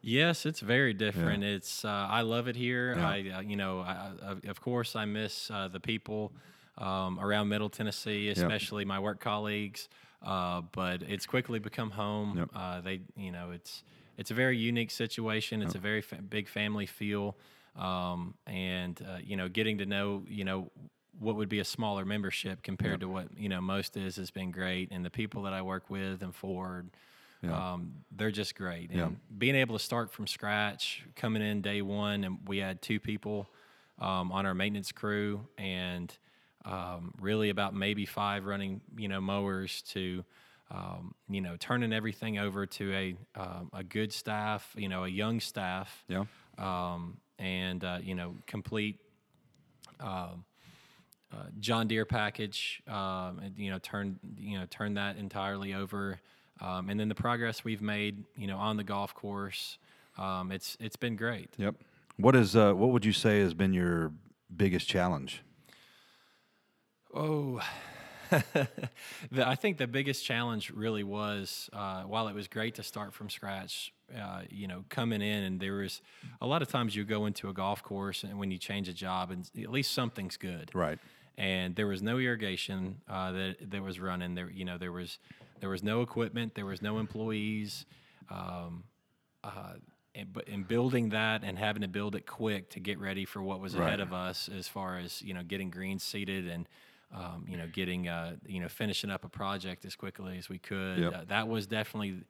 Yes, 0.00 0.46
it's 0.46 0.60
very 0.60 0.94
different. 0.94 1.44
It's 1.44 1.84
uh, 1.84 1.88
I 2.10 2.22
love 2.22 2.48
it 2.48 2.56
here. 2.56 2.94
Yeah. 2.96 3.08
I 3.08 3.30
uh, 3.36 3.40
you 3.40 3.56
know 3.56 3.80
I, 3.80 4.12
of 4.48 4.60
course 4.60 4.96
I 4.96 5.04
miss 5.04 5.48
uh, 5.50 5.68
the 5.68 5.78
people 5.80 6.32
um, 6.76 7.20
around 7.20 7.48
Middle 7.48 7.68
Tennessee, 7.68 8.30
especially 8.30 8.84
my 8.84 8.98
work 8.98 9.20
colleagues. 9.20 9.88
Uh, 10.22 10.62
but 10.72 11.02
it's 11.02 11.26
quickly 11.26 11.58
become 11.58 11.90
home. 11.90 12.38
Yep. 12.38 12.50
Uh, 12.54 12.80
they 12.80 13.00
you 13.16 13.30
know 13.30 13.50
it's 13.52 13.82
it's 14.16 14.30
a 14.30 14.34
very 14.34 14.56
unique 14.56 14.90
situation. 14.90 15.62
It's 15.62 15.76
a 15.76 15.78
very 15.78 16.00
fa- 16.00 16.20
big 16.28 16.48
family 16.48 16.86
feel, 16.86 17.36
um, 17.76 18.34
and 18.46 19.00
uh, 19.08 19.18
you 19.22 19.36
know 19.36 19.48
getting 19.48 19.78
to 19.78 19.86
know 19.86 20.24
you 20.26 20.44
know 20.44 20.70
what 21.20 21.36
would 21.36 21.48
be 21.48 21.60
a 21.60 21.64
smaller 21.64 22.04
membership 22.04 22.62
compared 22.62 23.00
to 23.00 23.08
what 23.08 23.28
you 23.36 23.48
know 23.48 23.60
most 23.60 23.96
is 23.96 24.16
has 24.16 24.30
been 24.30 24.50
great. 24.50 24.90
And 24.90 25.04
the 25.04 25.10
people 25.10 25.42
that 25.42 25.52
I 25.52 25.62
work 25.62 25.88
with 25.88 26.22
and 26.22 26.34
for. 26.34 26.84
Um, 27.48 27.92
they're 28.16 28.32
just 28.32 28.56
great. 28.56 28.90
And 28.90 29.16
being 29.38 29.54
able 29.54 29.78
to 29.78 29.84
start 29.84 30.10
from 30.10 30.26
scratch, 30.26 31.04
coming 31.14 31.40
in 31.40 31.62
day 31.62 31.82
one, 31.82 32.24
and 32.24 32.38
we 32.48 32.58
had 32.58 32.82
two 32.82 32.98
people 32.98 33.48
um, 34.00 34.32
on 34.32 34.44
our 34.44 34.54
maintenance 34.54 34.90
crew, 34.90 35.46
and 35.56 36.12
um, 36.64 37.12
really 37.20 37.50
about 37.50 37.74
maybe 37.74 38.04
five 38.06 38.44
running, 38.44 38.80
you 38.96 39.08
know, 39.08 39.20
mowers 39.20 39.82
to, 39.82 40.24
um, 40.70 41.14
you 41.28 41.40
know, 41.40 41.56
turning 41.58 41.92
everything 41.92 42.38
over 42.38 42.66
to 42.66 42.92
a 42.94 43.16
um, 43.40 43.70
a 43.72 43.82
good 43.82 44.12
staff, 44.12 44.74
you 44.76 44.88
know, 44.88 45.04
a 45.04 45.08
young 45.08 45.40
staff, 45.40 46.04
Yeah. 46.08 46.24
um, 46.58 47.16
and 47.38 47.82
uh, 47.84 47.98
you 48.02 48.14
know, 48.14 48.34
complete 48.46 48.98
um, 50.00 50.44
uh, 51.32 51.44
John 51.60 51.86
Deere 51.88 52.04
package. 52.04 52.82
Um, 52.86 53.40
and, 53.42 53.54
you 53.56 53.70
know, 53.70 53.78
turn 53.78 54.18
you 54.38 54.58
know 54.58 54.66
turn 54.70 54.94
that 54.94 55.16
entirely 55.16 55.74
over, 55.74 56.20
um, 56.60 56.90
and 56.90 56.98
then 56.98 57.08
the 57.08 57.14
progress 57.14 57.64
we've 57.64 57.82
made, 57.82 58.24
you 58.36 58.46
know, 58.46 58.58
on 58.58 58.76
the 58.76 58.84
golf 58.84 59.14
course. 59.14 59.78
Um, 60.18 60.50
it's 60.52 60.76
it's 60.80 60.96
been 60.96 61.16
great. 61.16 61.50
Yep. 61.56 61.76
What 62.16 62.34
is? 62.34 62.56
Uh, 62.56 62.72
what 62.72 62.90
would 62.90 63.04
you 63.04 63.12
say 63.12 63.40
has 63.40 63.54
been 63.54 63.72
your 63.72 64.12
biggest 64.54 64.88
challenge? 64.88 65.42
Oh, 67.14 67.60
the, 68.30 68.68
I 69.46 69.54
think 69.54 69.78
the 69.78 69.86
biggest 69.86 70.24
challenge 70.24 70.70
really 70.70 71.02
was 71.02 71.70
uh, 71.72 72.02
while 72.02 72.28
it 72.28 72.34
was 72.34 72.46
great 72.48 72.74
to 72.74 72.82
start 72.82 73.14
from 73.14 73.30
scratch, 73.30 73.92
uh, 74.14 74.42
you 74.50 74.68
know, 74.68 74.84
coming 74.90 75.22
in 75.22 75.44
and 75.44 75.60
there 75.60 75.74
was 75.76 76.02
a 76.40 76.46
lot 76.46 76.60
of 76.62 76.68
times 76.68 76.94
you 76.94 77.04
go 77.04 77.26
into 77.26 77.48
a 77.48 77.52
golf 77.54 77.82
course 77.82 78.24
and 78.24 78.38
when 78.38 78.50
you 78.50 78.58
change 78.58 78.88
a 78.88 78.92
job 78.92 79.30
and 79.30 79.48
at 79.58 79.70
least 79.70 79.92
something's 79.94 80.36
good. 80.36 80.70
Right. 80.74 80.98
And 81.38 81.74
there 81.76 81.86
was 81.86 82.02
no 82.02 82.18
irrigation 82.18 83.00
uh, 83.08 83.32
that 83.32 83.70
that 83.70 83.82
was 83.82 84.00
running. 84.00 84.34
There, 84.34 84.50
you 84.50 84.64
know, 84.64 84.76
there 84.76 84.92
was 84.92 85.18
there 85.60 85.70
was 85.70 85.82
no 85.84 86.02
equipment. 86.02 86.54
There 86.54 86.66
was 86.66 86.82
no 86.82 86.98
employees. 86.98 87.86
Um, 88.28 88.84
uh, 89.44 89.74
and, 90.16 90.32
but 90.32 90.48
in 90.48 90.64
building 90.64 91.10
that 91.10 91.44
and 91.44 91.56
having 91.56 91.82
to 91.82 91.88
build 91.88 92.16
it 92.16 92.26
quick 92.26 92.70
to 92.70 92.80
get 92.80 92.98
ready 92.98 93.24
for 93.24 93.40
what 93.40 93.60
was 93.60 93.76
Right. 93.76 93.86
ahead 93.86 94.00
of 94.00 94.12
us 94.12 94.48
as 94.48 94.66
far 94.66 94.98
as 94.98 95.22
you 95.22 95.32
know 95.32 95.42
getting 95.44 95.70
greens 95.70 96.02
seated 96.02 96.48
and 96.48 96.68
um, 97.14 97.44
you 97.48 97.56
know 97.56 97.66
getting 97.72 98.08
uh, 98.08 98.36
you 98.46 98.60
know 98.60 98.68
finishing 98.68 99.10
up 99.10 99.24
a 99.24 99.28
project 99.28 99.84
as 99.84 99.96
quickly 99.96 100.38
as 100.38 100.48
we 100.48 100.58
could 100.58 100.98
Yep. 100.98 101.14
uh, 101.14 101.24
that 101.28 101.48
was 101.48 101.66
definitely 101.66 102.22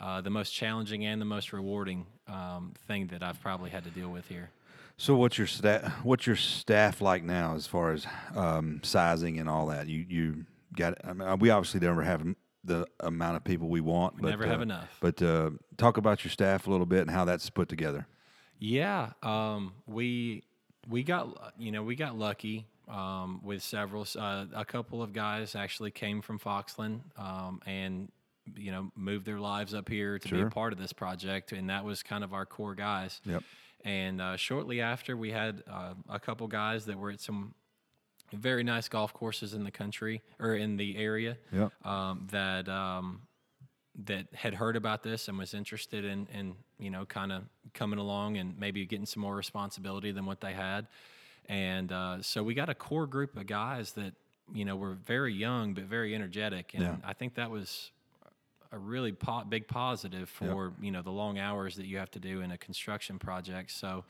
uh, 0.00 0.20
the 0.20 0.30
most 0.30 0.50
challenging 0.50 1.06
and 1.06 1.20
the 1.20 1.26
most 1.26 1.52
rewarding 1.52 2.06
um, 2.28 2.74
thing 2.86 3.06
that 3.08 3.22
I've 3.22 3.40
probably 3.40 3.70
had 3.70 3.84
to 3.84 3.90
deal 3.90 4.10
with 4.10 4.28
here. 4.28 4.50
So 4.98 5.16
what's 5.16 5.38
your 5.38 5.46
staff? 5.46 5.92
What's 6.02 6.26
your 6.26 6.36
staff 6.36 7.00
like 7.00 7.22
now 7.22 7.54
as 7.54 7.66
far 7.66 7.92
as 7.92 8.06
um, 8.34 8.80
sizing 8.82 9.38
and 9.38 9.48
all 9.48 9.66
that? 9.66 9.88
You 9.88 10.04
you 10.08 10.46
got? 10.74 10.98
I 11.04 11.12
mean, 11.12 11.38
we 11.38 11.50
obviously 11.50 11.80
never 11.80 12.02
have 12.02 12.26
the 12.64 12.86
amount 13.00 13.36
of 13.36 13.44
people 13.44 13.68
we 13.68 13.80
want. 13.80 14.20
but, 14.20 14.30
never 14.30 14.46
have 14.46 14.60
uh, 14.60 14.62
enough. 14.62 14.96
But 15.00 15.20
uh, 15.22 15.50
talk 15.76 15.98
about 15.98 16.24
your 16.24 16.30
staff 16.30 16.66
a 16.66 16.70
little 16.70 16.86
bit 16.86 17.02
and 17.02 17.10
how 17.10 17.24
that's 17.24 17.48
put 17.50 17.68
together. 17.68 18.06
Yeah, 18.58 19.12
um, 19.22 19.74
we 19.86 20.44
we 20.88 21.02
got 21.02 21.54
you 21.58 21.72
know 21.72 21.82
we 21.82 21.94
got 21.94 22.18
lucky 22.18 22.66
um, 22.88 23.40
with 23.42 23.62
several. 23.62 24.06
Uh, 24.16 24.46
a 24.54 24.64
couple 24.64 25.02
of 25.02 25.12
guys 25.12 25.54
actually 25.54 25.90
came 25.90 26.22
from 26.22 26.38
Foxland 26.38 27.00
um, 27.18 27.60
and 27.66 28.10
you 28.56 28.70
know 28.70 28.90
moved 28.94 29.26
their 29.26 29.40
lives 29.40 29.74
up 29.74 29.88
here 29.88 30.18
to 30.18 30.28
be 30.28 30.40
a 30.40 30.50
part 30.50 30.72
of 30.72 30.78
this 30.78 30.92
project, 30.92 31.52
and 31.52 31.70
that 31.70 31.84
was 31.84 32.02
kind 32.02 32.22
of 32.24 32.32
our 32.32 32.46
core 32.46 32.74
guys. 32.74 33.20
Yep. 33.24 33.42
And 33.84 34.20
uh, 34.20 34.36
shortly 34.36 34.80
after, 34.80 35.16
we 35.16 35.30
had 35.30 35.62
uh, 35.70 35.94
a 36.08 36.18
couple 36.18 36.48
guys 36.48 36.86
that 36.86 36.98
were 36.98 37.10
at 37.10 37.20
some 37.20 37.54
very 38.32 38.64
nice 38.64 38.88
golf 38.88 39.12
courses 39.12 39.54
in 39.54 39.62
the 39.62 39.70
country 39.70 40.22
or 40.40 40.54
in 40.54 40.76
the 40.76 40.96
area 40.96 41.36
Yep. 41.52 41.86
um, 41.86 42.26
that 42.32 42.68
um, 42.68 43.22
that 44.04 44.26
had 44.34 44.54
heard 44.54 44.76
about 44.76 45.02
this 45.02 45.28
and 45.28 45.38
was 45.38 45.54
interested 45.54 46.04
in, 46.04 46.26
in 46.34 46.54
you 46.78 46.90
know, 46.90 47.04
kind 47.06 47.32
of 47.32 47.44
coming 47.72 47.98
along 47.98 48.36
and 48.36 48.58
maybe 48.58 48.84
getting 48.86 49.06
some 49.06 49.22
more 49.22 49.34
responsibility 49.34 50.12
than 50.12 50.26
what 50.26 50.40
they 50.40 50.52
had. 50.52 50.86
And 51.48 51.92
uh, 51.92 52.22
so 52.22 52.42
we 52.42 52.54
got 52.54 52.68
a 52.68 52.74
core 52.74 53.06
group 53.06 53.36
of 53.36 53.46
guys 53.46 53.92
that 53.92 54.14
you 54.52 54.64
know 54.64 54.76
were 54.76 54.94
very 54.94 55.32
young 55.34 55.74
but 55.74 55.84
very 55.84 56.14
energetic, 56.14 56.74
and 56.74 56.82
Yeah. 56.82 56.96
I 57.04 57.12
think 57.12 57.34
that 57.34 57.50
was 57.50 57.90
a 58.72 58.78
really 58.78 59.12
po- 59.12 59.44
big 59.48 59.68
positive 59.68 60.28
for 60.28 60.72
you 60.80 60.90
know 60.90 61.02
the 61.02 61.10
long 61.10 61.38
hours 61.38 61.76
that 61.76 61.86
you 61.86 61.98
have 61.98 62.10
to 62.12 62.18
do 62.18 62.40
in 62.40 62.50
a 62.50 62.58
construction 62.58 63.18
project. 63.18 63.70
So 63.70 64.04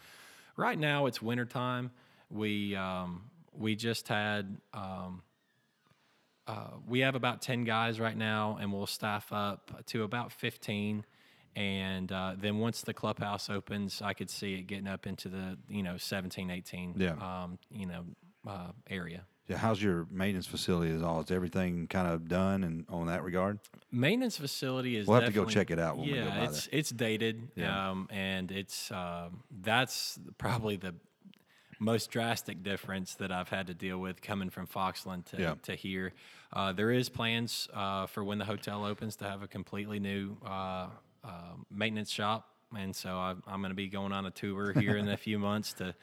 right 0.57 0.79
now 0.79 1.07
it's 1.07 1.21
wintertime. 1.21 1.91
We 2.31 2.75
um, 2.77 3.23
we 3.53 3.77
just 3.77 4.09
had 4.09 4.57
um, 4.75 5.23
uh, 6.47 6.69
we 6.87 7.01
have 7.01 7.15
about 7.15 7.43
10 7.43 7.65
guys 7.65 7.99
right 7.99 8.17
now, 8.17 8.57
and 8.61 8.73
we'll 8.73 8.87
staff 8.87 9.33
up 9.33 9.85
to 9.87 10.05
about 10.05 10.33
15. 10.33 11.05
And 11.57 12.13
uh, 12.13 12.35
then 12.39 12.59
once 12.59 12.83
the 12.83 12.93
clubhouse 12.95 13.49
opens, 13.49 14.03
I 14.03 14.13
could 14.13 14.29
see 14.31 14.55
it 14.55 14.67
getting 14.67 14.87
up 14.87 15.07
into 15.07 15.29
the, 15.31 15.57
you 15.69 15.83
know, 15.83 15.97
17, 15.97 16.51
18, 16.51 16.95
Yeah. 16.99 17.13
um, 17.15 17.59
you 17.71 17.87
know, 17.87 18.05
uh, 18.47 18.73
area. 18.91 19.25
Yeah. 19.49 19.57
How's 19.57 19.83
your 19.83 20.07
maintenance 20.11 20.47
facility? 20.47 20.91
Is 20.93 21.03
all? 21.03 21.21
Is 21.21 21.31
everything 21.31 21.87
kind 21.87 22.09
of 22.09 22.29
done 22.29 22.63
and 22.65 22.85
on 22.89 23.07
that 23.07 23.23
regard? 23.23 23.59
Maintenance 23.91 24.37
facility 24.37 24.97
is. 24.97 25.07
We'll 25.07 25.21
have 25.21 25.29
to 25.29 25.33
go 25.35 25.45
check 25.45 25.71
it 25.71 25.79
out 25.79 25.97
when 25.97 26.09
yeah, 26.09 26.15
we 26.15 26.21
go 26.23 26.29
by 26.31 26.45
it's 26.45 26.69
it's 26.73 26.91
dated, 26.91 27.49
Yeah. 27.55 27.91
um, 27.91 28.09
and 28.11 28.51
it's 28.51 28.91
um, 28.91 29.45
that's 29.63 30.19
probably 30.37 30.77
the 30.77 30.95
most 31.79 32.11
drastic 32.11 32.63
difference 32.65 33.15
that 33.15 33.31
I've 33.31 33.49
had 33.49 33.69
to 33.69 33.75
deal 33.75 33.99
with 33.99 34.21
coming 34.21 34.51
from 34.51 34.67
Foxland 34.67 35.27
to 35.27 35.41
Yeah. 35.41 35.55
to 35.63 35.77
here. 35.77 36.13
Uh, 36.53 36.73
there 36.73 36.91
is 36.91 37.09
plans 37.09 37.69
uh, 37.73 38.07
for 38.07 38.25
when 38.25 38.39
the 38.39 38.47
hotel 38.47 38.85
opens 38.85 39.15
to 39.17 39.25
have 39.27 39.43
a 39.43 39.49
completely 39.49 40.01
new 40.01 40.37
uh, 40.45 40.89
um, 41.27 41.67
maintenance 41.71 42.11
shop, 42.11 42.49
and 42.77 42.95
so 42.95 43.11
I, 43.11 43.35
I'm 43.47 43.61
going 43.61 43.71
to 43.71 43.77
be 43.77 43.89
going 43.89 44.13
on 44.13 44.27
a 44.27 44.31
tour 44.31 44.73
here 44.73 44.97
in 44.97 45.09
a 45.09 45.17
few 45.17 45.39
months 45.39 45.73
to 45.75 45.95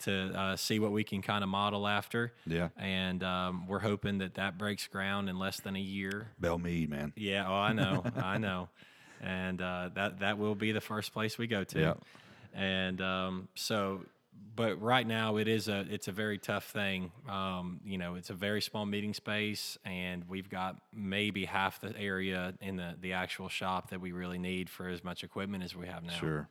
to 0.00 0.38
uh, 0.38 0.56
see 0.56 0.78
what 0.78 0.92
we 0.92 1.04
can 1.04 1.22
kind 1.22 1.42
of 1.42 1.50
model 1.50 1.86
after. 1.86 2.32
Yeah. 2.46 2.68
And 2.76 3.22
um, 3.22 3.66
we're 3.66 3.80
hoping 3.80 4.18
that 4.18 4.34
that 4.34 4.58
breaks 4.58 4.86
ground 4.86 5.28
in 5.28 5.38
less 5.38 5.60
than 5.60 5.76
a 5.76 5.80
year. 5.80 6.28
Belle 6.38 6.58
Meade, 6.58 6.90
man. 6.90 7.12
Yeah. 7.16 7.48
Oh, 7.48 7.54
I 7.54 7.72
know. 7.72 8.04
I 8.16 8.38
know. 8.38 8.68
And 9.20 9.60
uh, 9.60 9.90
that 9.94 10.20
that 10.20 10.38
will 10.38 10.54
be 10.54 10.72
the 10.72 10.80
first 10.80 11.12
place 11.12 11.38
we 11.38 11.46
go 11.46 11.64
to. 11.64 11.80
Yeah. 11.80 11.94
And 12.52 13.00
um, 13.00 13.48
so, 13.54 14.04
but 14.56 14.80
right 14.80 15.06
now 15.06 15.36
it 15.36 15.48
is 15.48 15.68
a 15.68 15.86
it's 15.90 16.08
a 16.08 16.12
very 16.12 16.38
tough 16.38 16.64
thing. 16.64 17.12
Um, 17.28 17.80
you 17.84 17.98
know, 17.98 18.14
it's 18.14 18.30
a 18.30 18.34
very 18.34 18.62
small 18.62 18.86
meeting 18.86 19.14
space, 19.14 19.78
and 19.84 20.24
we've 20.28 20.48
got 20.48 20.76
maybe 20.94 21.44
half 21.44 21.80
the 21.80 21.96
area 21.98 22.54
in 22.60 22.76
the 22.76 22.94
the 23.00 23.12
actual 23.14 23.48
shop 23.48 23.90
that 23.90 24.00
we 24.00 24.12
really 24.12 24.38
need 24.38 24.70
for 24.70 24.88
as 24.88 25.02
much 25.02 25.24
equipment 25.24 25.64
as 25.64 25.74
we 25.74 25.86
have 25.86 26.04
now. 26.04 26.12
Sure. 26.12 26.48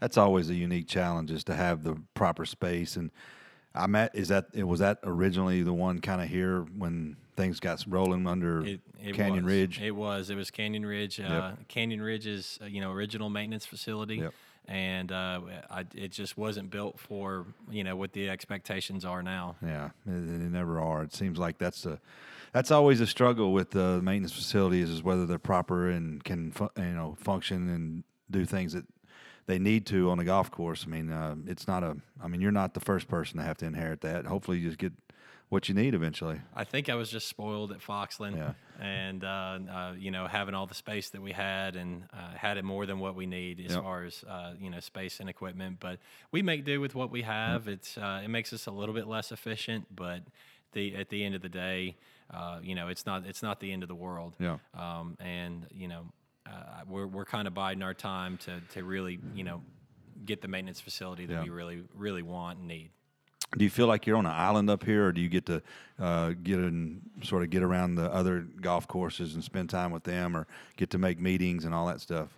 That's 0.00 0.18
always 0.18 0.50
a 0.50 0.54
unique 0.54 0.88
challenge 0.88 1.30
is 1.30 1.44
to 1.44 1.54
have 1.54 1.82
the 1.82 1.96
proper 2.14 2.44
space. 2.44 2.96
And 2.96 3.10
I'm 3.74 3.94
at, 3.96 4.14
is 4.14 4.28
that, 4.28 4.54
was 4.54 4.80
that 4.80 4.98
originally 5.02 5.62
the 5.62 5.72
one 5.72 6.00
kind 6.00 6.22
of 6.22 6.28
here 6.28 6.60
when 6.78 7.16
things 7.36 7.58
got 7.58 7.84
rolling 7.88 8.26
under 8.26 8.64
It, 8.64 8.80
it 9.02 9.14
Canyon 9.14 9.44
was. 9.44 9.52
Ridge? 9.54 9.80
It 9.82 9.90
was. 9.90 10.30
It 10.30 10.36
was 10.36 10.50
Canyon 10.50 10.86
Ridge. 10.86 11.18
Uh, 11.20 11.52
Canyon 11.68 12.00
Ridge's 12.00 12.58
uh, 12.62 12.66
you 12.66 12.80
know 12.80 12.92
original 12.92 13.30
maintenance 13.30 13.66
facility, 13.66 14.16
Yep. 14.18 14.34
and 14.68 15.10
uh, 15.12 15.40
I, 15.70 15.84
it 15.94 16.12
just 16.12 16.36
wasn't 16.38 16.70
built 16.70 16.98
for 17.00 17.46
you 17.70 17.82
know 17.82 17.96
what 17.96 18.12
the 18.12 18.30
expectations 18.30 19.04
are 19.04 19.22
now. 19.22 19.56
Yeah, 19.60 19.90
they 20.06 20.12
they 20.38 20.48
never 20.48 20.80
are. 20.80 21.02
It 21.02 21.12
seems 21.12 21.38
like 21.38 21.58
that's 21.58 21.84
a 21.86 21.98
that's 22.52 22.70
always 22.70 23.00
a 23.00 23.06
struggle 23.08 23.52
with 23.52 23.70
the 23.72 24.00
maintenance 24.00 24.32
facilities 24.32 24.88
is 24.88 25.02
whether 25.02 25.26
they're 25.26 25.38
proper 25.40 25.88
and 25.90 26.22
can 26.22 26.52
fu- 26.52 26.70
you 26.76 26.84
know 26.94 27.16
function 27.18 27.68
and 27.68 28.04
do 28.30 28.44
things 28.44 28.72
that 28.74 28.84
they 29.46 29.58
need 29.58 29.86
to 29.86 30.10
on 30.10 30.18
a 30.18 30.24
golf 30.24 30.50
course. 30.50 30.84
I 30.86 30.90
mean, 30.90 31.10
uh, 31.10 31.34
it's 31.46 31.66
not 31.68 31.82
a. 31.82 31.96
I 32.22 32.28
mean, 32.28 32.40
you're 32.40 32.52
not 32.52 32.74
the 32.74 32.80
first 32.80 33.08
person 33.08 33.38
to 33.38 33.44
have 33.44 33.56
to 33.58 33.66
inherit 33.66 34.00
that. 34.02 34.26
Hopefully, 34.26 34.58
you 34.58 34.68
just 34.68 34.78
get 34.78 34.92
what 35.50 35.68
you 35.68 35.74
need 35.74 35.94
eventually. 35.94 36.40
I 36.56 36.64
think 36.64 36.88
I 36.88 36.94
was 36.94 37.10
just 37.10 37.28
spoiled 37.28 37.70
at 37.70 37.78
Foxland, 37.80 38.36
Yeah. 38.36 38.54
and 38.80 39.22
uh, 39.22 39.58
uh, 39.70 39.92
you 39.96 40.10
know 40.10 40.26
having 40.26 40.54
all 40.54 40.66
the 40.66 40.74
space 40.74 41.10
that 41.10 41.20
we 41.20 41.32
had, 41.32 41.76
and 41.76 42.04
uh, 42.12 42.30
had 42.36 42.56
it 42.56 42.64
more 42.64 42.86
than 42.86 42.98
what 42.98 43.14
we 43.14 43.26
need 43.26 43.60
as 43.60 43.72
Yep. 43.72 43.82
far 43.82 44.04
as 44.04 44.24
uh, 44.28 44.54
you 44.58 44.70
know 44.70 44.80
space 44.80 45.20
and 45.20 45.28
equipment. 45.28 45.76
But 45.80 45.98
we 46.32 46.42
make 46.42 46.64
do 46.64 46.80
with 46.80 46.94
what 46.94 47.10
we 47.10 47.22
have. 47.22 47.68
It's 47.68 47.98
uh, 47.98 48.22
it 48.24 48.28
makes 48.28 48.52
us 48.52 48.66
a 48.66 48.70
little 48.72 48.94
bit 48.94 49.06
less 49.06 49.30
efficient, 49.30 49.94
but 49.94 50.22
the 50.72 50.96
at 50.96 51.10
the 51.10 51.22
end 51.22 51.34
of 51.34 51.42
the 51.42 51.48
day, 51.50 51.96
uh, 52.32 52.58
you 52.62 52.74
know 52.74 52.88
it's 52.88 53.04
not 53.04 53.26
it's 53.26 53.42
not 53.42 53.60
the 53.60 53.70
end 53.72 53.82
of 53.82 53.88
the 53.88 53.94
world. 53.94 54.34
Yeah. 54.40 54.56
Um, 54.74 55.16
and 55.20 55.66
you 55.70 55.86
know 55.88 56.06
uh, 56.46 56.82
we're 56.88 57.06
we're 57.06 57.24
kind 57.24 57.46
of 57.48 57.54
biding 57.54 57.82
our 57.82 57.94
time 57.94 58.36
to 58.38 58.60
to 58.72 58.84
really 58.84 59.18
you 59.34 59.44
know 59.44 59.62
get 60.24 60.40
the 60.42 60.48
maintenance 60.48 60.80
facility 60.80 61.26
that 61.26 61.34
Yeah. 61.34 61.42
we 61.42 61.50
really 61.50 61.82
really 61.94 62.22
want 62.22 62.58
and 62.58 62.68
need. 62.68 62.90
Do 63.56 63.62
you 63.64 63.70
feel 63.70 63.86
like 63.86 64.06
you're 64.06 64.16
on 64.16 64.26
an 64.26 64.32
island 64.32 64.68
up 64.68 64.84
here, 64.84 65.06
or 65.06 65.12
do 65.12 65.20
you 65.20 65.28
get 65.28 65.46
to 65.46 65.62
uh, 66.00 66.30
get 66.42 66.58
in, 66.58 67.02
sort 67.22 67.42
of 67.44 67.50
get 67.50 67.62
around 67.62 67.94
the 67.94 68.12
other 68.12 68.40
golf 68.40 68.88
courses 68.88 69.34
and 69.34 69.44
spend 69.44 69.70
time 69.70 69.92
with 69.92 70.02
them, 70.04 70.36
or 70.36 70.46
get 70.76 70.90
to 70.90 70.98
make 70.98 71.20
meetings 71.20 71.64
and 71.64 71.72
all 71.74 71.86
that 71.86 72.00
stuff? 72.00 72.30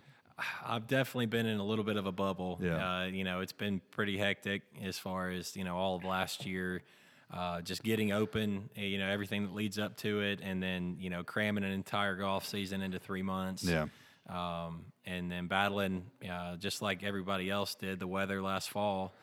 I've 0.63 0.85
definitely 0.85 1.25
been 1.25 1.47
in 1.47 1.57
a 1.59 1.63
little 1.63 1.83
bit 1.85 1.97
of 1.97 2.05
a 2.05 2.11
bubble. 2.11 2.59
Yeah. 2.61 2.99
Uh, 2.99 3.05
you 3.05 3.23
know, 3.23 3.39
it's 3.39 3.53
been 3.53 3.81
pretty 3.89 4.17
hectic 4.19 4.61
as 4.83 4.99
far 4.99 5.31
as, 5.31 5.55
you 5.55 5.63
know, 5.63 5.75
all 5.75 5.95
of 5.95 6.03
last 6.03 6.45
year, 6.45 6.83
uh, 7.31 7.61
just 7.61 7.83
getting 7.83 8.11
open, 8.11 8.69
eh, 8.77 8.83
you 8.83 8.97
know, 8.97 9.07
everything 9.07 9.43
that 9.43 9.53
leads 9.53 9.77
up 9.77 9.97
to 9.97 10.21
it, 10.21 10.39
and 10.41 10.61
then, 10.61 10.95
you 10.99 11.09
know, 11.09 11.23
cramming 11.23 11.63
an 11.63 11.71
entire 11.71 12.15
golf 12.15 12.45
season 12.45 12.81
into 12.81 12.99
three 12.99 13.21
months. 13.21 13.63
Yeah. 13.63 13.87
Um, 14.29 14.85
and 15.05 15.31
then 15.31 15.47
battling, 15.47 16.05
uh, 16.29 16.57
just 16.57 16.81
like 16.81 17.03
everybody 17.03 17.49
else 17.49 17.75
did, 17.75 17.99
the 17.99 18.07
weather 18.07 18.41
last 18.41 18.69
fall. 18.69 19.13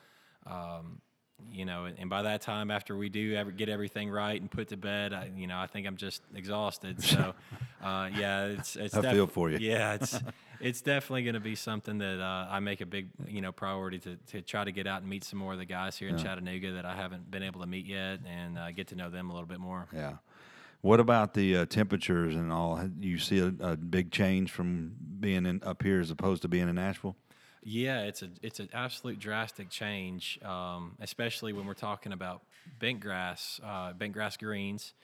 Um, 0.46 1.00
you 1.50 1.64
know, 1.64 1.86
and 1.98 2.08
by 2.08 2.22
that 2.22 2.40
time, 2.40 2.70
after 2.70 2.96
we 2.96 3.08
do 3.08 3.34
ever 3.34 3.50
get 3.50 3.68
everything 3.68 4.10
right 4.10 4.40
and 4.40 4.50
put 4.50 4.68
to 4.68 4.76
bed, 4.76 5.12
I, 5.12 5.30
you 5.36 5.46
know, 5.46 5.58
I 5.58 5.66
think 5.66 5.86
I'm 5.86 5.96
just 5.96 6.22
exhausted. 6.34 7.02
So, 7.02 7.34
uh, 7.82 8.08
yeah, 8.16 8.46
it's 8.46 8.76
it's 8.76 8.94
I 8.94 9.02
def- 9.02 9.12
feel 9.12 9.26
for 9.26 9.50
you. 9.50 9.58
Yeah, 9.58 9.94
it's 9.94 10.18
it's 10.64 10.80
definitely 10.80 11.22
going 11.24 11.34
to 11.34 11.40
be 11.40 11.54
something 11.54 11.98
that 11.98 12.20
uh, 12.22 12.48
I 12.50 12.58
make 12.60 12.80
a 12.80 12.86
big 12.86 13.08
you 13.28 13.42
know 13.42 13.52
priority 13.52 13.98
to, 14.00 14.16
to 14.32 14.40
try 14.40 14.64
to 14.64 14.72
get 14.72 14.86
out 14.86 15.02
and 15.02 15.10
meet 15.10 15.22
some 15.22 15.38
more 15.38 15.52
of 15.52 15.58
the 15.58 15.66
guys 15.66 15.98
here 15.98 16.08
in 16.08 16.16
Chattanooga 16.16 16.72
that 16.72 16.86
I 16.86 16.96
haven't 16.96 17.30
been 17.30 17.42
able 17.42 17.60
to 17.60 17.66
meet 17.66 17.86
yet, 17.86 18.20
and 18.26 18.58
uh, 18.58 18.70
get 18.72 18.88
to 18.88 18.96
know 18.96 19.10
them 19.10 19.28
a 19.28 19.34
little 19.34 19.46
bit 19.46 19.60
more. 19.60 19.86
Yeah. 19.92 20.14
What 20.80 21.00
about 21.00 21.34
the 21.34 21.58
uh, 21.58 21.66
temperatures 21.66 22.34
and 22.34 22.50
all? 22.50 22.80
You 22.98 23.18
see 23.18 23.38
a, 23.40 23.52
a 23.60 23.76
big 23.76 24.10
change 24.10 24.50
from 24.50 24.94
being 25.20 25.46
in, 25.46 25.62
up 25.62 25.82
here 25.82 26.00
as 26.00 26.10
opposed 26.10 26.42
to 26.42 26.48
being 26.48 26.68
in 26.68 26.74
Nashville? 26.74 27.16
Yeah, 27.62 28.02
it's 28.02 28.22
a 28.22 28.30
it's 28.42 28.60
an 28.60 28.70
absolute 28.72 29.18
drastic 29.18 29.68
change, 29.68 30.38
um, 30.42 30.96
especially 31.00 31.52
when 31.52 31.66
we're 31.66 31.74
talking 31.74 32.12
about 32.12 32.42
bent 32.78 33.00
grass, 33.00 33.60
uh, 33.62 33.92
bent 33.92 34.12
grass 34.12 34.36
greens, 34.38 34.94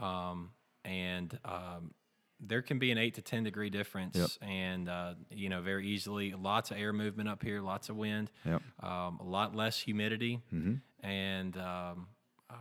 um, 0.00 0.50
and 0.84 1.38
um, 1.44 1.92
there 2.44 2.60
can 2.62 2.78
be 2.78 2.90
an 2.90 2.98
eight 2.98 3.14
to 3.14 3.22
ten 3.22 3.44
degree 3.44 3.70
difference, 3.70 4.16
Yep. 4.16 4.30
and 4.50 4.88
uh, 4.88 5.14
you 5.30 5.48
know 5.48 5.60
very 5.62 5.86
easily 5.86 6.32
lots 6.32 6.70
of 6.70 6.76
air 6.76 6.92
movement 6.92 7.28
up 7.28 7.42
here, 7.42 7.60
lots 7.60 7.88
of 7.88 7.96
wind, 7.96 8.30
Yep. 8.44 8.62
um, 8.82 9.18
a 9.20 9.24
lot 9.24 9.54
less 9.54 9.78
humidity, 9.78 10.40
and 11.02 11.56
um, 11.56 12.08
uh, 12.50 12.54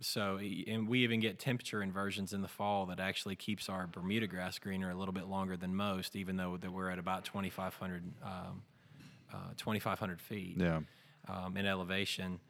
so 0.00 0.38
and 0.38 0.88
we 0.88 1.00
even 1.04 1.20
get 1.20 1.38
temperature 1.38 1.82
inversions 1.82 2.32
in 2.32 2.42
the 2.42 2.48
fall 2.48 2.86
that 2.86 3.00
actually 3.00 3.36
keeps 3.36 3.68
our 3.68 3.86
Bermuda 3.86 4.26
grass 4.26 4.58
greener 4.58 4.90
a 4.90 4.94
little 4.94 5.12
bit 5.14 5.26
longer 5.26 5.56
than 5.56 5.74
most, 5.74 6.14
even 6.16 6.36
though 6.36 6.56
that 6.58 6.70
we're 6.72 6.90
at 6.90 6.98
about 6.98 7.24
2,500 7.24 8.04
um, 8.22 8.62
uh, 9.32 9.36
2,500 9.56 10.20
feet 10.20 10.56
Yeah. 10.58 10.80
um, 11.28 11.56
in 11.56 11.64
elevation. 11.66 12.40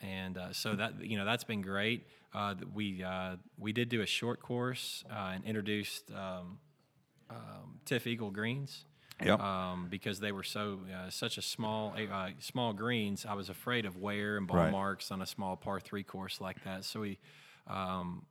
And 0.00 0.38
uh, 0.38 0.52
so 0.52 0.74
that 0.76 1.04
you 1.04 1.18
know 1.18 1.24
that's 1.24 1.44
been 1.44 1.60
great. 1.62 2.06
Uh, 2.34 2.54
we 2.72 3.02
uh, 3.02 3.36
we 3.58 3.72
did 3.72 3.88
do 3.88 4.00
a 4.00 4.06
short 4.06 4.40
course 4.40 5.04
uh, 5.10 5.32
and 5.34 5.44
introduced 5.44 6.10
um, 6.12 6.58
um, 7.28 7.80
TifEagle 7.86 8.32
greens. 8.32 8.84
Yep. 9.22 9.38
Um, 9.38 9.88
because 9.90 10.18
they 10.18 10.32
were 10.32 10.42
so 10.42 10.78
uh, 10.90 11.10
such 11.10 11.36
a 11.36 11.42
small 11.42 11.94
uh, 12.10 12.30
small 12.38 12.72
greens, 12.72 13.26
I 13.28 13.34
was 13.34 13.50
afraid 13.50 13.84
of 13.84 13.98
wear 13.98 14.38
and 14.38 14.46
ball 14.46 14.56
Right. 14.56 14.72
marks 14.72 15.10
on 15.10 15.20
a 15.20 15.26
small 15.26 15.56
par 15.56 15.78
three 15.78 16.02
course 16.02 16.40
like 16.40 16.64
that. 16.64 16.86
So 16.86 17.00
we, 17.00 17.18
um, 17.66 18.24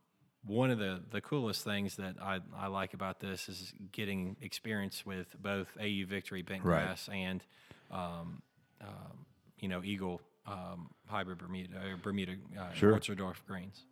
one 0.44 0.72
of 0.72 0.78
the 0.80 1.00
the 1.12 1.20
coolest 1.20 1.62
things 1.62 1.94
that 1.96 2.16
I, 2.20 2.40
I 2.56 2.66
like 2.66 2.92
about 2.94 3.20
this 3.20 3.48
is 3.48 3.72
getting 3.92 4.34
experience 4.40 5.06
with 5.06 5.40
both 5.40 5.68
AU 5.80 6.06
Victory 6.08 6.42
bent 6.42 6.64
Right. 6.64 6.98
and 7.12 7.44
um, 7.92 8.42
um, 8.80 9.26
you 9.60 9.68
know 9.68 9.84
Eagle 9.84 10.20
um, 10.46 10.90
hybrid 11.06 11.38
Bermuda 11.38 11.76
or 11.76 11.96
Bermuda 11.96 12.32
uh, 12.58 12.72
Sure. 12.72 12.98
Greens. 13.46 13.84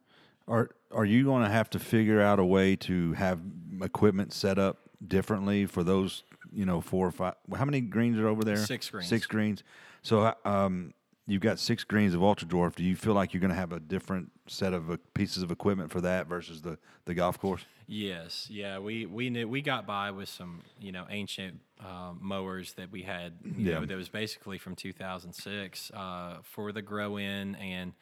Are 0.46 0.70
Are 0.90 1.04
you 1.04 1.24
going 1.24 1.44
to 1.44 1.50
have 1.50 1.68
to 1.70 1.78
figure 1.78 2.20
out 2.20 2.38
a 2.38 2.44
way 2.44 2.76
to 2.76 3.12
have 3.12 3.40
equipment 3.82 4.32
set 4.32 4.58
up 4.58 4.78
differently 5.06 5.66
for 5.66 5.84
those? 5.84 6.24
You 6.50 6.64
know, 6.64 6.80
four 6.80 7.06
or 7.06 7.10
five. 7.10 7.34
How 7.54 7.66
many 7.66 7.82
greens 7.82 8.18
are 8.18 8.26
over 8.26 8.42
there? 8.42 8.56
Six 8.56 8.88
greens. 8.88 9.08
Six 9.08 9.26
greens. 9.26 9.62
So, 10.02 10.34
um, 10.46 10.94
you've 11.28 11.42
got 11.42 11.58
six 11.60 11.84
greens 11.84 12.14
of 12.14 12.22
ultra 12.22 12.48
dwarf. 12.48 12.74
Do 12.74 12.82
you 12.82 12.96
feel 12.96 13.12
like 13.14 13.32
you're 13.32 13.40
going 13.40 13.52
to 13.52 13.56
have 13.56 13.72
a 13.72 13.78
different 13.78 14.32
set 14.48 14.72
of 14.72 14.90
uh, 14.90 14.96
pieces 15.14 15.42
of 15.42 15.50
equipment 15.52 15.92
for 15.92 16.00
that 16.00 16.26
versus 16.26 16.62
the 16.62 16.78
the 17.04 17.14
golf 17.14 17.38
course? 17.38 17.64
Yes, 17.86 18.48
yeah, 18.50 18.78
we 18.78 19.06
we 19.06 19.30
knew 19.30 19.46
we 19.46 19.62
got 19.62 19.86
by 19.86 20.10
with 20.10 20.28
some 20.28 20.62
you 20.80 20.90
know 20.90 21.06
ancient 21.08 21.60
um, 21.80 22.18
mowers 22.20 22.72
that 22.74 22.90
we 22.90 23.02
had 23.02 23.34
you 23.44 23.66
Yeah. 23.66 23.80
know 23.80 23.86
that 23.86 23.96
was 23.96 24.08
basically 24.08 24.58
from 24.58 24.74
2006 24.74 25.90
uh, 25.94 26.38
for 26.42 26.72
the 26.72 26.82
grow 26.82 27.18
in 27.18 27.54
and 27.56 27.92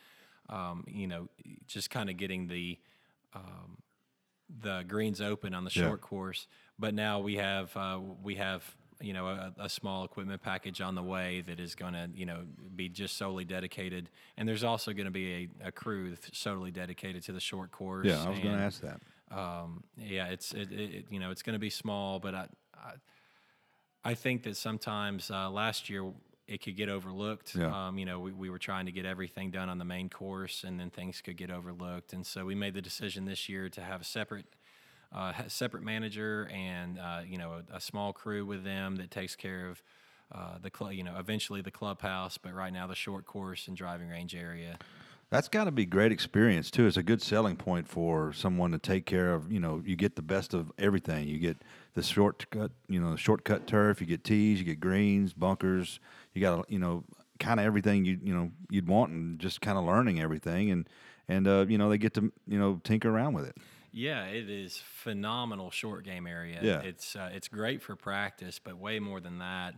um, 0.48 0.84
you 0.88 1.06
know 1.06 1.28
just 1.66 1.90
kind 1.90 2.08
of 2.08 2.16
getting 2.16 2.46
the 2.48 2.78
um, 3.34 3.78
the 4.62 4.84
greens 4.86 5.20
open 5.20 5.52
on 5.54 5.64
the 5.64 5.70
Yeah. 5.70 5.82
short 5.88 6.00
course. 6.00 6.46
But 6.78 6.94
now 6.94 7.20
we 7.20 7.36
have 7.36 7.76
uh, 7.76 7.98
we 8.22 8.36
have 8.36 8.62
you 9.00 9.12
know 9.12 9.26
a, 9.26 9.52
a 9.58 9.68
small 9.68 10.04
equipment 10.04 10.42
package 10.42 10.80
on 10.80 10.94
the 10.94 11.02
way 11.02 11.42
that 11.46 11.60
is 11.60 11.74
going 11.74 11.92
to 11.92 12.08
you 12.14 12.26
know 12.26 12.44
be 12.74 12.88
just 12.88 13.16
solely 13.16 13.44
dedicated, 13.44 14.08
and 14.36 14.48
there's 14.48 14.64
also 14.64 14.92
going 14.92 15.06
to 15.06 15.10
be 15.10 15.50
a, 15.62 15.68
a 15.68 15.72
crew 15.72 16.10
that's 16.10 16.38
solely 16.38 16.70
dedicated 16.70 17.22
to 17.24 17.32
the 17.32 17.40
short 17.40 17.70
course. 17.70 18.06
Yeah, 18.06 18.24
I 18.24 18.30
was 18.30 18.38
going 18.38 18.56
to 18.56 18.62
ask 18.62 18.80
that. 18.82 19.00
um, 19.30 19.84
yeah, 19.98 20.26
it's 20.28 20.52
it, 20.52 20.72
it, 20.72 21.04
you 21.10 21.20
know 21.20 21.30
it's 21.30 21.42
going 21.42 21.54
to 21.54 21.60
be 21.60 21.70
small, 21.70 22.18
but 22.18 22.34
I, 22.34 22.48
I 22.74 22.92
I 24.04 24.14
think 24.14 24.44
that 24.44 24.56
sometimes 24.56 25.30
uh, 25.30 25.50
last 25.50 25.90
year 25.90 26.12
it 26.46 26.62
could 26.62 26.76
get 26.76 26.88
overlooked. 26.88 27.56
Yeah. 27.56 27.88
Um, 27.88 27.98
you 27.98 28.04
know, 28.04 28.20
we, 28.20 28.30
we 28.32 28.50
were 28.50 28.58
trying 28.58 28.86
to 28.86 28.92
get 28.92 29.04
everything 29.04 29.50
done 29.50 29.68
on 29.68 29.78
the 29.78 29.84
main 29.84 30.08
course, 30.08 30.62
and 30.62 30.78
then 30.78 30.90
things 30.90 31.20
could 31.20 31.36
get 31.36 31.50
overlooked, 31.50 32.12
and 32.12 32.24
so 32.24 32.44
we 32.44 32.54
made 32.54 32.74
the 32.74 32.82
decision 32.82 33.24
this 33.24 33.48
year 33.48 33.68
to 33.70 33.80
have 33.80 34.00
a 34.00 34.04
separate. 34.04 34.46
Uh, 35.14 35.32
separate 35.48 35.82
manager 35.82 36.50
and 36.52 36.98
uh, 36.98 37.20
you 37.26 37.38
know 37.38 37.62
a, 37.72 37.76
a 37.76 37.80
small 37.80 38.12
crew 38.12 38.44
with 38.44 38.64
them 38.64 38.96
that 38.96 39.10
takes 39.10 39.34
care 39.36 39.68
of 39.68 39.82
uh, 40.32 40.58
the 40.60 40.70
club. 40.70 40.92
You 40.92 41.04
know, 41.04 41.16
eventually 41.18 41.62
the 41.62 41.70
clubhouse, 41.70 42.38
but 42.38 42.54
right 42.54 42.72
now 42.72 42.86
the 42.86 42.94
short 42.94 43.26
course 43.26 43.68
and 43.68 43.76
driving 43.76 44.08
range 44.08 44.34
area. 44.34 44.78
That's 45.28 45.48
got 45.48 45.64
to 45.64 45.72
be 45.72 45.84
great 45.84 46.12
experience 46.12 46.70
too. 46.70 46.86
It's 46.86 46.96
a 46.96 47.02
good 47.02 47.20
selling 47.20 47.56
point 47.56 47.88
for 47.88 48.32
someone 48.32 48.70
to 48.70 48.78
take 48.78 49.06
care 49.06 49.34
of. 49.34 49.50
You 49.50 49.58
know, 49.58 49.82
you 49.84 49.96
get 49.96 50.14
the 50.14 50.22
best 50.22 50.54
of 50.54 50.70
everything. 50.78 51.26
You 51.26 51.38
get 51.38 51.56
the 51.94 52.02
shortcut, 52.02 52.70
you 52.88 53.00
know, 53.00 53.16
shortcut 53.16 53.66
turf. 53.66 54.00
You 54.00 54.06
get 54.06 54.22
tees. 54.22 54.60
You 54.60 54.64
get 54.64 54.78
greens, 54.78 55.32
bunkers. 55.32 55.98
You 56.32 56.42
got, 56.42 56.70
you 56.70 56.78
know, 56.78 57.04
kind 57.40 57.58
of 57.58 57.66
everything 57.66 58.04
you 58.04 58.18
you 58.22 58.34
know 58.34 58.50
you'd 58.70 58.86
want, 58.86 59.10
and 59.10 59.38
just 59.38 59.60
kind 59.60 59.76
of 59.76 59.84
learning 59.84 60.20
everything. 60.20 60.70
And 60.70 60.88
and 61.28 61.48
uh, 61.48 61.66
you 61.68 61.78
know 61.78 61.88
they 61.88 61.98
get 61.98 62.14
to 62.14 62.32
you 62.46 62.58
know 62.58 62.80
tinker 62.84 63.10
around 63.10 63.34
with 63.34 63.46
it. 63.46 63.56
Yeah, 63.96 64.26
it 64.26 64.50
is 64.50 64.76
phenomenal 64.76 65.70
short 65.70 66.04
game 66.04 66.26
area. 66.26 66.58
Yeah. 66.60 66.82
it's 66.82 67.16
uh, 67.16 67.30
it's 67.32 67.48
great 67.48 67.80
for 67.80 67.96
practice, 67.96 68.60
but 68.62 68.76
way 68.76 68.98
more 68.98 69.20
than 69.20 69.38
that. 69.38 69.72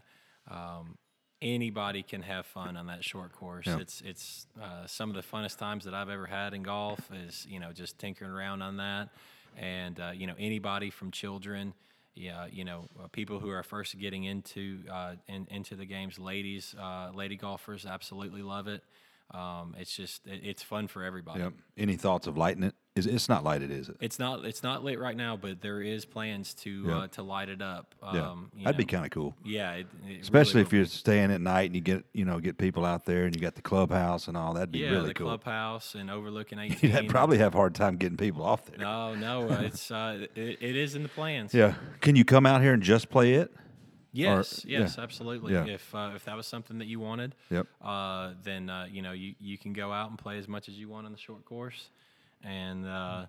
Um, 0.51 0.99
anybody 1.41 2.03
can 2.03 2.23
have 2.23 2.45
fun 2.45 2.77
on 2.77 2.89
that 2.89 3.05
short 3.05 3.33
course. 3.33 3.69
Yeah. 3.69 3.79
It's 3.79 4.03
it's 4.05 4.47
uh, 4.61 4.89
some 4.89 5.09
of 5.09 5.15
the 5.15 5.23
funnest 5.23 5.59
times 5.59 5.85
that 5.85 5.95
I've 5.95 6.09
ever 6.09 6.27
had 6.27 6.53
in 6.53 6.65
golf 6.65 6.99
is 7.13 7.47
you 7.49 7.61
know 7.61 7.73
just 7.73 7.97
tinkering 8.01 8.33
around 8.33 8.61
on 8.61 8.79
that, 8.79 9.11
and 9.57 10.01
uh, 10.01 10.11
you 10.13 10.27
know 10.27 10.35
anybody 10.37 10.91
from 10.91 11.13
children. 11.13 11.73
Yeah, 12.17 12.47
you 12.51 12.65
know, 12.65 12.87
uh, 13.01 13.07
people 13.07 13.39
who 13.39 13.51
are 13.51 13.63
first 13.63 13.97
getting 13.97 14.25
into 14.25 14.81
uh, 14.93 15.15
in, 15.29 15.47
into 15.53 15.77
the 15.77 15.87
games, 15.87 16.19
ladies, 16.19 16.75
uh, 16.77 17.13
lady 17.15 17.37
golfers, 17.37 17.87
absolutely 17.87 18.43
love 18.43 18.67
it. 18.67 18.83
Um, 19.31 19.77
it's 19.79 19.95
just 19.95 20.27
it, 20.27 20.41
it's 20.43 20.63
fun 20.65 20.89
for 20.89 21.05
everybody. 21.05 21.41
Yep. 21.41 21.53
Any 21.77 21.95
thoughts 21.95 22.27
of 22.27 22.37
lighting 22.37 22.65
it? 22.65 22.75
Is 22.99 23.07
it's 23.07 23.29
not 23.29 23.45
lighted, 23.45 23.71
is 23.71 23.89
it? 23.89 23.97
It's 24.01 24.19
not 24.19 24.45
it's 24.45 24.63
not 24.63 24.85
lit 24.85 24.99
right 24.99 25.17
now, 25.17 25.37
but 25.37 25.63
there 25.63 25.81
is 25.81 26.05
plans 26.05 26.53
to 26.57 26.71
Yeah. 26.89 26.97
uh, 26.99 27.07
to 27.09 27.23
light 27.23 27.49
it 27.49 27.63
up. 27.63 27.95
Yeah, 28.13 28.31
Um, 28.31 28.51
you 28.55 28.65
that'd 28.65 28.77
be 28.77 28.85
kind 28.85 29.05
of 29.07 29.11
cool. 29.11 29.35
yeah, 29.45 29.73
it, 29.73 29.87
it 30.07 30.21
Especially 30.21 30.61
really 30.61 30.67
if 30.67 30.73
you're 30.75 30.85
staying 30.85 31.31
at 31.33 31.41
night 31.41 31.67
and 31.71 31.75
you 31.75 31.81
get 31.81 32.05
you 32.13 32.25
know 32.27 32.39
get 32.41 32.59
people 32.59 32.85
out 32.85 33.07
there 33.07 33.25
and 33.25 33.35
you 33.35 33.41
got 33.41 33.55
the 33.55 33.63
clubhouse 33.63 34.29
and 34.29 34.37
all. 34.37 34.53
That'd 34.53 34.73
be 34.73 34.81
yeah 34.81 34.91
really 34.91 35.09
the 35.09 35.15
cool. 35.15 35.29
clubhouse 35.29 35.95
and 35.95 36.11
overlooking 36.11 36.59
18. 36.61 36.91
You'd 37.05 37.09
probably 37.09 37.39
have 37.39 37.55
a 37.55 37.57
hard 37.57 37.75
time 37.75 37.97
getting 37.97 38.19
people 38.19 38.43
off 38.43 38.67
there. 38.67 38.79
no, 38.79 39.15
no, 39.15 39.49
uh, 39.49 39.61
it's 39.63 39.91
uh, 39.91 40.27
it, 40.35 40.59
it 40.61 40.77
is 40.77 40.95
in 40.95 41.03
the 41.05 41.09
plans. 41.09 41.55
Yeah. 41.55 41.75
Can 42.03 42.17
you 42.17 42.25
come 42.25 42.45
out 42.45 42.61
here 42.61 42.73
and 42.75 42.83
just 42.83 43.09
play 43.09 43.35
it? 43.35 43.55
Yes, 44.11 44.65
yeah. 44.67 44.81
yes, 44.81 44.99
absolutely. 44.99 45.53
Yeah. 45.53 45.67
If 45.67 45.95
uh, 45.95 46.13
if 46.17 46.25
that 46.25 46.37
was 46.37 46.47
something 46.47 46.79
that 46.79 46.87
you 46.87 46.99
wanted, 46.99 47.35
Yep. 47.51 47.67
uh, 47.83 48.33
then 48.43 48.71
uh, 48.71 48.87
you 48.91 49.03
know 49.03 49.13
you, 49.13 49.35
you 49.39 49.59
can 49.59 49.75
go 49.75 49.93
out 49.93 50.09
and 50.09 50.19
play 50.19 50.39
as 50.39 50.49
much 50.49 50.69
as 50.69 50.79
you 50.79 50.89
want 50.89 51.05
on 51.07 51.13
the 51.13 51.19
short 51.19 51.45
course, 51.45 51.91
and 52.43 52.87
uh, 52.87 53.27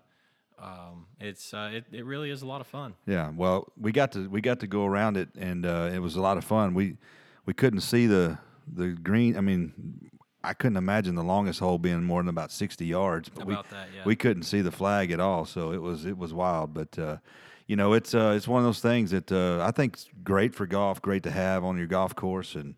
um, 0.62 1.06
it's 1.19 1.54
uh, 1.54 1.72
it, 1.74 1.86
it 1.91 2.06
really 2.06 2.30
is 2.30 2.41
a 2.41 2.45
lot 2.45 2.62
of 2.62 2.67
fun. 2.67 2.93
Yeah, 3.06 3.32
well, 3.36 3.72
we 3.80 3.91
got 3.91 4.12
to 4.13 4.30
we 4.30 4.41
got 4.41 4.60
to 4.62 4.67
go 4.67 4.86
around 4.86 5.17
it, 5.17 5.30
and 5.38 5.65
uh, 5.65 5.89
it 5.93 6.00
was 6.00 6.15
a 6.15 6.22
lot 6.22 6.38
of 6.38 6.43
fun. 6.43 6.74
We 6.74 6.98
we 7.45 7.54
couldn't 7.54 7.82
see 7.82 8.08
the 8.08 8.38
the 8.72 8.89
green. 8.89 9.38
I 9.38 9.41
mean, 9.41 10.12
I 10.43 10.54
couldn't 10.54 10.78
imagine 10.78 11.15
the 11.15 11.24
longest 11.24 11.60
hole 11.60 11.78
being 11.78 12.04
more 12.04 12.22
than 12.22 12.30
about 12.30 12.52
sixty 12.52 12.86
yards. 12.86 13.30
But 13.30 13.43
About 13.43 13.65
we 13.69 13.76
that, 13.76 13.88
yeah. 13.95 14.02
we 14.06 14.15
couldn't 14.15 14.43
see 14.43 14.62
the 14.62 14.72
flag 14.72 15.12
at 15.12 15.19
all, 15.19 15.45
so 15.45 15.72
it 15.72 15.82
was 15.82 16.06
it 16.06 16.17
was 16.17 16.34
wild. 16.34 16.74
But 16.74 16.98
uh, 17.00 17.17
you 17.67 17.76
know, 17.76 17.93
it's 17.93 18.13
uh, 18.13 18.34
it's 18.36 18.48
one 18.48 18.60
of 18.60 18.65
those 18.65 18.82
things 18.82 19.12
that 19.12 19.32
uh, 19.32 19.63
I 19.63 19.72
think's 19.72 20.10
great 20.24 20.56
for 20.56 20.65
golf, 20.65 21.02
great 21.02 21.24
to 21.24 21.32
have 21.32 21.63
on 21.63 21.78
your 21.78 21.88
golf 21.88 22.15
course, 22.15 22.56
and 22.56 22.76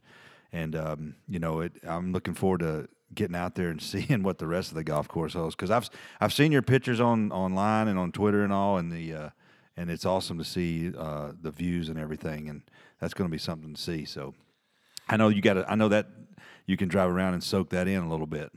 and 0.52 0.76
um, 0.76 1.16
you 1.28 1.40
know, 1.40 1.62
it. 1.62 1.74
I'm 1.84 2.12
looking 2.12 2.34
forward 2.34 2.60
to 2.60 2.88
getting 3.14 3.36
out 3.36 3.56
there 3.56 3.70
and 3.70 3.82
seeing 3.82 4.24
what 4.24 4.38
the 4.38 4.48
rest 4.48 4.70
of 4.70 4.76
the 4.76 4.84
golf 4.84 5.08
course 5.08 5.34
holds 5.34 5.56
because 5.56 5.72
I've 5.72 5.90
I've 6.20 6.34
seen 6.34 6.52
your 6.52 6.62
pictures 6.62 7.00
on 7.00 7.32
online 7.32 7.88
and 7.88 7.98
on 8.00 8.12
Twitter 8.12 8.44
and 8.44 8.54
all, 8.54 8.78
and 8.78 8.92
the 8.92 9.14
uh, 9.14 9.30
and 9.78 9.90
it's 9.90 10.06
awesome 10.06 10.38
to 10.38 10.44
see 10.44 10.92
uh, 10.98 11.32
the 11.42 11.52
views 11.52 11.90
and 11.90 11.98
everything, 11.98 12.50
and 12.50 12.62
that's 13.00 13.14
going 13.14 13.30
to 13.30 13.32
be 13.32 13.38
something 13.40 13.74
to 13.74 13.82
see. 13.82 14.06
So 14.06 14.34
I 15.08 15.18
know 15.18 15.30
you 15.30 15.42
got 15.42 15.54
to. 15.56 15.70
I 15.70 15.76
know 15.76 15.90
that 15.90 16.08
you 16.66 16.78
can 16.78 16.88
drive 16.88 17.10
around 17.10 17.34
and 17.34 17.44
soak 17.44 17.70
that 17.70 17.88
in 17.88 18.02
a 18.04 18.10
little 18.10 18.28
bit. 18.28 18.52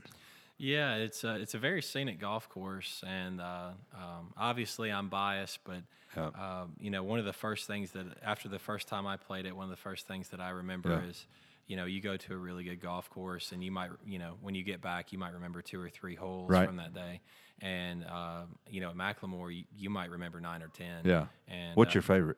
Yeah, 0.57 0.95
it's 0.95 1.25
a, 1.25 1.35
it's 1.35 1.53
a 1.53 1.57
very 1.57 1.81
scenic 1.81 2.17
golf 2.17 2.47
course, 2.47 3.03
and 3.05 3.41
uh, 3.41 3.71
um, 3.93 4.33
obviously 4.37 4.89
I'm 4.89 5.09
biased, 5.09 5.59
but 5.65 5.81
Yeah. 6.15 6.27
um, 6.27 6.73
you 6.79 6.89
know 6.89 7.03
one 7.03 7.19
of 7.19 7.25
the 7.25 7.33
first 7.33 7.67
things 7.67 7.91
that 7.91 8.05
after 8.23 8.47
the 8.47 8.59
first 8.59 8.87
time 8.87 9.05
I 9.05 9.17
played 9.17 9.45
it, 9.45 9.53
one 9.53 9.65
of 9.65 9.69
the 9.69 9.75
first 9.75 10.07
things 10.07 10.29
that 10.29 10.39
I 10.39 10.49
remember 10.51 10.91
Yeah. 10.91 11.09
is 11.09 11.25
you 11.67 11.75
know 11.75 11.85
you 11.85 12.01
go 12.01 12.15
to 12.17 12.33
a 12.33 12.37
really 12.37 12.63
good 12.63 12.79
golf 12.81 13.09
course, 13.09 13.51
and 13.51 13.63
you 13.63 13.71
might 13.71 13.89
you 14.05 14.19
know 14.19 14.35
when 14.41 14.55
you 14.55 14.63
get 14.63 14.81
back 14.81 15.11
you 15.11 15.17
might 15.19 15.33
remember 15.33 15.61
two 15.61 15.79
or 15.81 15.89
three 15.89 16.15
holes 16.15 16.49
Right. 16.49 16.67
from 16.67 16.77
that 16.77 16.93
day, 16.93 17.21
and 17.61 18.05
um, 18.05 18.57
you 18.69 18.81
know 18.81 18.89
at 18.89 18.95
McLemore 18.95 19.55
you, 19.55 19.63
you 19.75 19.89
might 19.89 20.09
remember 20.09 20.39
nine 20.39 20.61
or 20.61 20.67
ten. 20.69 21.01
Yeah. 21.05 21.25
And 21.47 21.75
What's 21.75 21.91
uh, 21.91 21.93
your 21.95 22.01
favorite? 22.03 22.37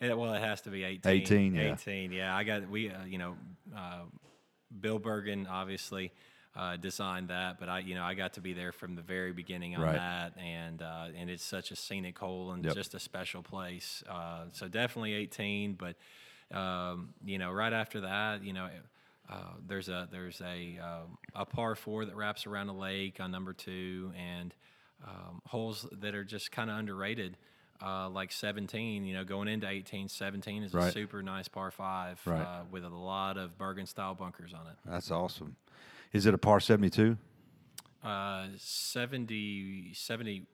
it, 0.00 0.16
well, 0.16 0.32
it 0.34 0.40
has 0.40 0.62
to 0.62 0.70
be 0.70 0.82
18. 0.84 1.12
18, 1.12 1.54
yeah. 1.54 1.72
18, 1.74 2.12
yeah. 2.12 2.34
I 2.34 2.42
got, 2.42 2.70
we, 2.70 2.88
uh, 2.88 3.04
you 3.04 3.18
know, 3.18 3.36
uh, 3.76 4.04
Bill 4.80 4.98
Bergin 4.98 5.46
obviously 5.46 6.10
uh, 6.56 6.76
designed 6.78 7.28
that, 7.28 7.60
but 7.60 7.68
I, 7.68 7.80
you 7.80 7.94
know, 7.94 8.02
I 8.02 8.14
got 8.14 8.32
to 8.34 8.40
be 8.40 8.54
there 8.54 8.72
from 8.72 8.94
the 8.94 9.02
very 9.02 9.32
beginning 9.34 9.76
on 9.76 9.82
Right. 9.82 9.96
that. 9.96 10.38
And, 10.38 10.80
uh, 10.80 11.08
and 11.14 11.28
it's 11.28 11.44
such 11.44 11.70
a 11.70 11.76
scenic 11.76 12.18
hole 12.18 12.52
and 12.52 12.64
Yep. 12.64 12.74
just 12.76 12.94
a 12.94 12.98
special 12.98 13.42
place. 13.42 14.02
Uh, 14.08 14.44
so 14.52 14.68
definitely 14.68 15.12
18, 15.12 15.74
but, 15.74 15.96
um, 16.52 17.14
you 17.24 17.38
know, 17.38 17.50
right 17.52 17.72
after 17.72 18.00
that, 18.02 18.42
you 18.44 18.52
know, 18.52 18.68
uh, 19.30 19.34
there's 19.66 19.88
a 19.88 20.08
there's 20.10 20.40
a 20.40 20.78
um, 20.82 21.18
a 21.34 21.44
par 21.46 21.74
four 21.76 22.04
that 22.04 22.16
wraps 22.16 22.46
around 22.46 22.68
a 22.68 22.76
lake 22.76 23.20
on 23.20 23.30
number 23.30 23.52
two, 23.52 24.12
and 24.18 24.54
um, 25.06 25.40
holes 25.46 25.86
that 26.00 26.14
are 26.14 26.24
just 26.24 26.50
kind 26.50 26.68
of 26.70 26.76
underrated, 26.78 27.36
uh, 27.80 28.08
like 28.10 28.32
17. 28.32 29.04
You 29.04 29.14
know, 29.14 29.24
going 29.24 29.46
into 29.48 29.68
18, 29.68 30.08
17 30.08 30.64
is 30.64 30.74
a 30.74 30.90
super 30.92 31.22
nice 31.22 31.46
par 31.48 31.70
five 31.70 32.20
Right. 32.26 32.40
uh, 32.42 32.62
with 32.70 32.84
a 32.84 32.88
lot 32.88 33.36
of 33.38 33.56
Bergin 33.56 33.86
style 33.86 34.14
bunkers 34.14 34.52
on 34.52 34.66
it. 34.66 34.74
That's 34.84 35.10
awesome. 35.10 35.56
Is 36.12 36.26
it 36.26 36.34
a 36.34 36.38
par 36.38 36.58
seventy 36.60 36.90
two? 36.90 37.16
Uh, 38.02 38.46
70, 38.56 39.92
70, 39.94 40.46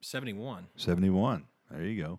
71. 0.00 0.66
71. 0.76 1.44
There 1.70 1.82
you 1.84 2.02
go. 2.02 2.18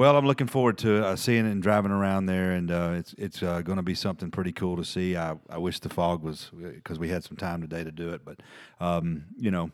Well, 0.00 0.16
I'm 0.16 0.26
looking 0.26 0.46
forward 0.46 0.78
to 0.78 1.04
uh, 1.04 1.14
seeing 1.14 1.44
it 1.44 1.50
and 1.50 1.62
driving 1.62 1.90
around 1.90 2.24
there, 2.24 2.52
and 2.52 2.70
uh, 2.70 2.92
it's 2.94 3.14
it's 3.18 3.42
uh, 3.42 3.60
going 3.60 3.76
to 3.76 3.82
be 3.82 3.94
something 3.94 4.30
pretty 4.30 4.50
cool 4.50 4.78
to 4.78 4.82
see. 4.82 5.14
I, 5.14 5.36
I 5.50 5.58
wish 5.58 5.78
the 5.78 5.90
fog 5.90 6.22
was 6.22 6.50
because 6.58 6.98
we 6.98 7.10
had 7.10 7.22
some 7.22 7.36
time 7.36 7.60
today 7.60 7.84
to 7.84 7.92
do 7.92 8.08
it, 8.14 8.22
but 8.24 8.40
um, 8.80 9.26
you 9.36 9.50
know, 9.50 9.72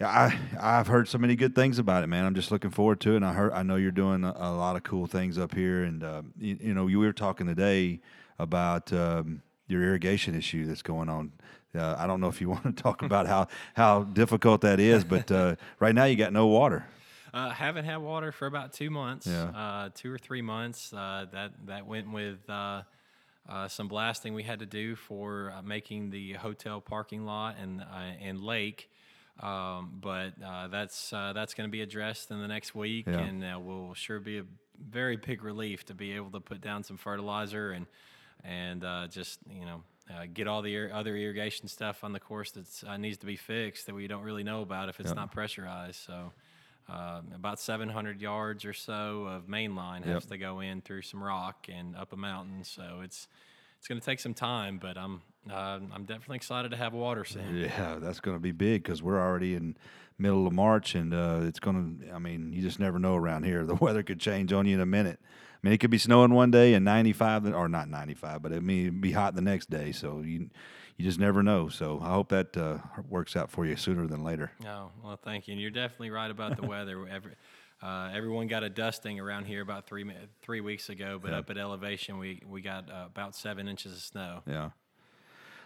I 0.00 0.36
I've 0.60 0.88
heard 0.88 1.06
so 1.06 1.18
many 1.18 1.36
good 1.36 1.54
things 1.54 1.78
about 1.78 2.02
it, 2.02 2.08
man. 2.08 2.24
I'm 2.24 2.34
just 2.34 2.50
looking 2.50 2.70
forward 2.70 2.98
to 3.02 3.12
it. 3.12 3.16
And 3.18 3.24
I 3.24 3.32
heard 3.32 3.52
I 3.52 3.62
know 3.62 3.76
you're 3.76 3.92
doing 3.92 4.24
a, 4.24 4.34
a 4.36 4.50
lot 4.50 4.74
of 4.74 4.82
cool 4.82 5.06
things 5.06 5.38
up 5.38 5.54
here, 5.54 5.84
and 5.84 6.02
uh, 6.02 6.22
you, 6.36 6.58
you 6.60 6.74
know, 6.74 6.88
you 6.88 6.98
were 6.98 7.12
talking 7.12 7.46
today 7.46 8.00
about 8.40 8.92
um, 8.92 9.42
your 9.68 9.84
irrigation 9.84 10.34
issue 10.34 10.66
that's 10.66 10.82
going 10.82 11.08
on. 11.08 11.30
Uh, 11.76 11.94
I 11.96 12.08
don't 12.08 12.20
know 12.20 12.28
if 12.28 12.40
you 12.40 12.48
want 12.56 12.64
to 12.64 12.72
talk 12.72 13.02
about 13.02 13.28
how 13.28 13.46
how 13.74 14.02
difficult 14.02 14.62
that 14.62 14.80
is, 14.80 15.04
but 15.04 15.30
uh, 15.30 15.54
right 15.78 15.94
now 15.94 16.06
you 16.06 16.16
got 16.16 16.32
no 16.32 16.48
water. 16.48 16.86
Uh, 17.34 17.50
haven't 17.50 17.84
had 17.84 17.98
water 17.98 18.32
for 18.32 18.46
about 18.46 18.72
two 18.72 18.90
months. 18.90 19.26
Yeah. 19.26 19.44
Uh, 19.44 19.90
two 19.94 20.12
or 20.12 20.18
three 20.18 20.42
months. 20.42 20.92
Uh, 20.92 21.26
that 21.32 21.52
that 21.66 21.86
went 21.86 22.10
with 22.12 22.38
uh, 22.48 22.82
uh, 23.48 23.68
some 23.68 23.88
blasting 23.88 24.34
we 24.34 24.42
had 24.42 24.58
to 24.60 24.66
do 24.66 24.96
for 24.96 25.52
uh, 25.56 25.62
making 25.62 26.10
the 26.10 26.32
hotel 26.34 26.80
parking 26.80 27.24
lot 27.24 27.56
and 27.60 27.80
uh, 27.80 27.84
and 28.20 28.40
lake. 28.42 28.90
Um, 29.40 29.98
but 30.00 30.32
uh, 30.44 30.68
that's 30.68 31.12
uh, 31.12 31.32
that's 31.34 31.54
going 31.54 31.68
to 31.68 31.72
be 31.72 31.82
addressed 31.82 32.30
in 32.30 32.40
the 32.40 32.48
next 32.48 32.74
week, 32.74 33.06
Yeah. 33.06 33.18
and 33.20 33.44
uh, 33.44 33.58
will 33.60 33.94
sure 33.94 34.18
be 34.20 34.38
a 34.38 34.44
very 34.90 35.16
big 35.16 35.42
relief 35.44 35.84
to 35.86 35.94
be 35.94 36.12
able 36.12 36.30
to 36.32 36.40
put 36.40 36.60
down 36.60 36.82
some 36.82 36.96
fertilizer 36.96 37.70
and 37.72 37.86
and 38.44 38.84
uh, 38.84 39.06
just 39.08 39.38
you 39.50 39.64
know. 39.64 39.82
Uh, 40.10 40.24
get 40.32 40.48
all 40.48 40.62
the 40.62 40.74
ir- 40.74 40.90
other 40.90 41.14
irrigation 41.14 41.68
stuff 41.68 42.02
on 42.02 42.14
the 42.14 42.18
course 42.18 42.52
that 42.52 42.64
uh, 42.88 42.96
needs 42.96 43.18
to 43.18 43.26
be 43.26 43.36
fixed 43.36 43.84
that 43.84 43.94
we 43.94 44.06
don't 44.06 44.22
really 44.22 44.42
know 44.42 44.62
about 44.62 44.88
if 44.88 44.98
it's 45.00 45.12
not 45.14 45.30
pressurized. 45.30 45.96
So, 45.96 46.32
um, 46.88 47.32
about 47.34 47.60
700 47.60 48.20
yards 48.20 48.64
or 48.64 48.72
so 48.72 49.24
of 49.26 49.48
main 49.48 49.74
line 49.74 50.02
has 50.04 50.24
Yep. 50.24 50.30
to 50.30 50.38
go 50.38 50.60
in 50.60 50.80
through 50.80 51.02
some 51.02 51.22
rock 51.22 51.66
and 51.72 51.94
up 51.96 52.12
a 52.12 52.16
mountain. 52.16 52.64
So 52.64 53.00
it's 53.02 53.28
it's 53.78 53.86
going 53.86 54.00
to 54.00 54.04
take 54.04 54.18
some 54.20 54.34
time, 54.34 54.78
but 54.78 54.96
I'm 54.98 55.20
uh, 55.50 55.78
I'm 55.94 56.04
definitely 56.04 56.36
excited 56.36 56.70
to 56.72 56.76
have 56.76 56.92
water 56.92 57.24
soon. 57.24 57.56
Yeah, 57.56 57.96
that's 58.00 58.20
going 58.20 58.36
to 58.36 58.40
be 58.40 58.52
big 58.52 58.82
because 58.82 59.02
we're 59.02 59.20
already 59.20 59.54
in 59.54 59.76
middle 60.18 60.46
of 60.48 60.52
March, 60.52 60.94
and 60.94 61.14
uh, 61.14 61.40
it's 61.42 61.60
going 61.60 62.00
to. 62.00 62.12
I 62.12 62.18
mean, 62.18 62.52
you 62.52 62.60
just 62.62 62.80
never 62.80 62.98
know 62.98 63.14
around 63.16 63.44
here. 63.44 63.64
The 63.66 63.74
weather 63.76 64.02
could 64.02 64.18
change 64.18 64.52
on 64.52 64.66
you 64.66 64.74
in 64.74 64.80
a 64.80 64.86
minute. 64.86 65.20
I 65.22 65.58
mean, 65.66 65.72
it 65.74 65.78
could 65.78 65.90
be 65.90 65.98
snowing 65.98 66.34
one 66.34 66.50
day 66.50 66.74
and 66.74 66.84
95, 66.84 67.46
or 67.54 67.68
not 67.68 67.88
95, 67.88 68.42
but 68.42 68.52
it 68.52 68.62
may 68.62 68.90
be 68.90 69.12
hot 69.12 69.34
the 69.34 69.40
next 69.42 69.68
day. 69.70 69.90
So 69.92 70.20
you 70.22 70.50
you 70.98 71.04
just 71.04 71.18
never 71.18 71.42
know. 71.42 71.68
So 71.68 71.98
I 72.02 72.10
hope 72.10 72.28
that 72.28 72.54
uh, 72.56 72.78
works 73.08 73.36
out 73.36 73.50
for 73.50 73.64
you 73.64 73.76
sooner 73.76 74.06
than 74.06 74.22
later. 74.22 74.50
Oh 74.66 74.90
well, 75.02 75.16
thank 75.16 75.48
you. 75.48 75.52
And 75.52 75.60
you're 75.60 75.70
definitely 75.70 76.10
right 76.10 76.30
about 76.30 76.56
the 76.60 76.66
weather. 76.66 77.06
Every, 77.10 77.32
uh, 77.82 78.10
everyone 78.12 78.48
got 78.48 78.64
a 78.64 78.68
dusting 78.68 79.20
around 79.20 79.44
here 79.46 79.62
about 79.62 79.86
three 79.86 80.04
three 80.42 80.60
weeks 80.60 80.88
ago, 80.90 81.18
but 81.22 81.30
Yeah. 81.30 81.38
up 81.38 81.48
at 81.50 81.56
elevation, 81.56 82.18
we 82.18 82.42
we 82.46 82.60
got 82.60 82.90
uh, 82.90 83.04
about 83.06 83.34
seven 83.36 83.68
inches 83.68 83.92
of 83.92 84.00
snow. 84.00 84.42
Yeah. 84.46 84.70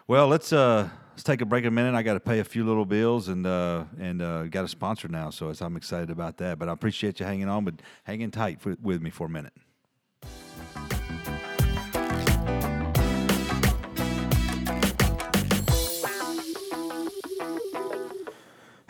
Well, 0.08 0.26
let's 0.28 0.52
uh 0.52 0.90
let's 1.12 1.22
take 1.22 1.40
a 1.40 1.46
break 1.46 1.64
a 1.64 1.70
minute. 1.70 1.94
I 1.94 2.02
got 2.02 2.14
to 2.14 2.20
pay 2.20 2.40
a 2.40 2.44
few 2.44 2.64
little 2.66 2.84
bills 2.84 3.28
and 3.28 3.46
uh 3.46 3.84
and 3.98 4.20
uh 4.20 4.42
got 4.48 4.64
a 4.64 4.68
sponsor 4.68 5.08
now, 5.08 5.30
so 5.30 5.50
I'm 5.60 5.76
excited 5.76 6.10
about 6.10 6.36
that. 6.38 6.58
But 6.58 6.68
I 6.68 6.72
appreciate 6.72 7.20
you 7.20 7.24
hanging 7.24 7.48
on, 7.48 7.64
but 7.64 7.74
hanging 8.04 8.30
tight 8.30 8.60
for, 8.60 8.76
with 8.82 9.00
me 9.00 9.08
for 9.10 9.26
a 9.26 9.30
minute. 9.30 9.54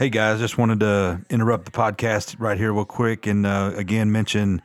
Hey 0.02 0.10
guys, 0.10 0.40
just 0.40 0.58
wanted 0.58 0.80
to 0.80 1.20
interrupt 1.30 1.64
the 1.64 1.70
podcast 1.70 2.34
right 2.40 2.58
here, 2.58 2.72
real 2.72 2.84
quick, 2.84 3.28
and 3.28 3.46
uh, 3.46 3.70
again 3.76 4.10
mention 4.10 4.60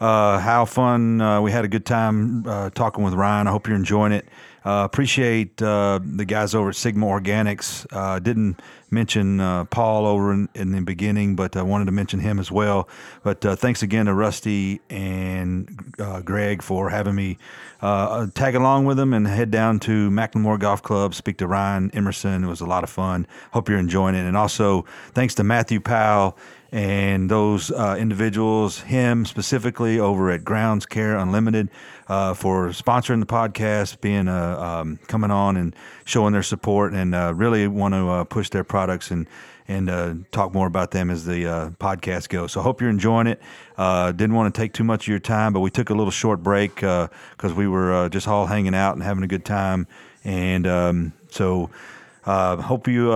uh, 0.00 0.40
how 0.40 0.64
fun 0.64 1.20
uh, 1.20 1.40
we 1.40 1.52
had 1.52 1.64
a 1.64 1.68
good 1.68 1.86
time 1.86 2.44
uh, 2.48 2.68
talking 2.70 3.04
with 3.04 3.14
Ryan. 3.14 3.46
I 3.46 3.52
hope 3.52 3.68
you're 3.68 3.76
enjoying 3.76 4.10
it. 4.10 4.26
Uh, 4.64 4.82
appreciate 4.84 5.62
uh, 5.62 6.00
the 6.02 6.24
guys 6.24 6.56
over 6.56 6.70
at 6.70 6.74
Sigma 6.74 7.06
Organics. 7.06 7.86
Didn't 8.24 8.58
mention 8.92 9.40
uh, 9.40 9.64
Paul 9.64 10.06
over 10.06 10.32
in, 10.32 10.48
in, 10.54 10.72
the 10.72 10.80
beginning, 10.82 11.34
but 11.34 11.56
I 11.56 11.62
wanted 11.62 11.86
to 11.86 11.92
mention 11.92 12.20
him 12.20 12.38
as 12.38 12.52
well. 12.52 12.88
But 13.22 13.44
uh, 13.44 13.56
thanks 13.56 13.82
again 13.82 14.06
to 14.06 14.14
Rusty 14.14 14.80
and 14.90 15.94
uh, 15.98 16.20
Greg 16.20 16.62
for 16.62 16.90
having 16.90 17.14
me 17.14 17.38
tag 17.80 18.54
along 18.54 18.84
with 18.84 18.96
them 18.96 19.12
and 19.12 19.26
head 19.26 19.50
down 19.50 19.80
to 19.80 20.10
McLemore 20.10 20.58
Golf 20.58 20.82
Club, 20.82 21.14
speak 21.14 21.38
to 21.38 21.46
Ryan 21.46 21.90
Emerson. 21.92 22.44
It 22.44 22.46
was 22.46 22.60
a 22.60 22.66
lot 22.66 22.84
of 22.84 22.90
fun. 22.90 23.26
Hope 23.52 23.68
you're 23.68 23.78
enjoying 23.78 24.14
it. 24.14 24.24
And 24.24 24.36
also 24.36 24.84
thanks 25.14 25.34
to 25.36 25.44
Matthew 25.44 25.80
Powell 25.80 26.36
and 26.72 27.30
those 27.30 27.70
uh, 27.70 27.96
individuals, 27.98 28.80
him 28.80 29.26
specifically 29.26 30.00
over 30.00 30.30
at 30.30 30.42
Grounds 30.42 30.86
Care 30.86 31.16
Unlimited, 31.18 31.68
uh, 32.08 32.32
for 32.32 32.68
sponsoring 32.68 33.20
the 33.20 33.26
podcast, 33.26 34.00
being 34.00 34.26
uh, 34.26 34.58
um, 34.58 34.98
coming 35.06 35.30
on 35.30 35.58
and 35.58 35.76
showing 36.04 36.32
their 36.32 36.42
support, 36.42 36.92
and 36.92 37.14
uh, 37.14 37.32
really 37.34 37.68
want 37.68 37.94
to 37.94 38.08
uh, 38.08 38.24
push 38.24 38.50
their 38.50 38.64
products 38.64 39.10
and 39.10 39.26
and 39.68 39.88
uh, 39.88 40.14
talk 40.32 40.52
more 40.52 40.66
about 40.66 40.90
them 40.90 41.08
as 41.08 41.24
the 41.24 41.72
podcast 41.78 42.28
goes. 42.28 42.52
So 42.52 42.60
hope 42.62 42.80
you're 42.80 42.90
enjoying 42.90 43.28
it. 43.28 43.40
didn't 43.76 44.34
want 44.34 44.52
to 44.52 44.60
take 44.60 44.72
too 44.72 44.82
much 44.84 45.04
of 45.04 45.08
your 45.08 45.20
time, 45.20 45.52
but 45.52 45.60
we 45.60 45.70
took 45.70 45.88
a 45.88 45.94
little 45.94 46.10
short 46.10 46.42
break 46.42 46.74
because 46.74 47.54
we 47.54 47.68
were 47.68 48.08
just 48.08 48.26
all 48.26 48.46
hanging 48.46 48.74
out 48.74 48.94
and 48.94 49.02
having 49.02 49.22
a 49.22 49.28
good 49.28 49.44
time, 49.44 49.86
and 50.24 50.66
um, 50.66 51.12
so 51.30 51.70
hope 52.24 52.88
you 52.88 53.12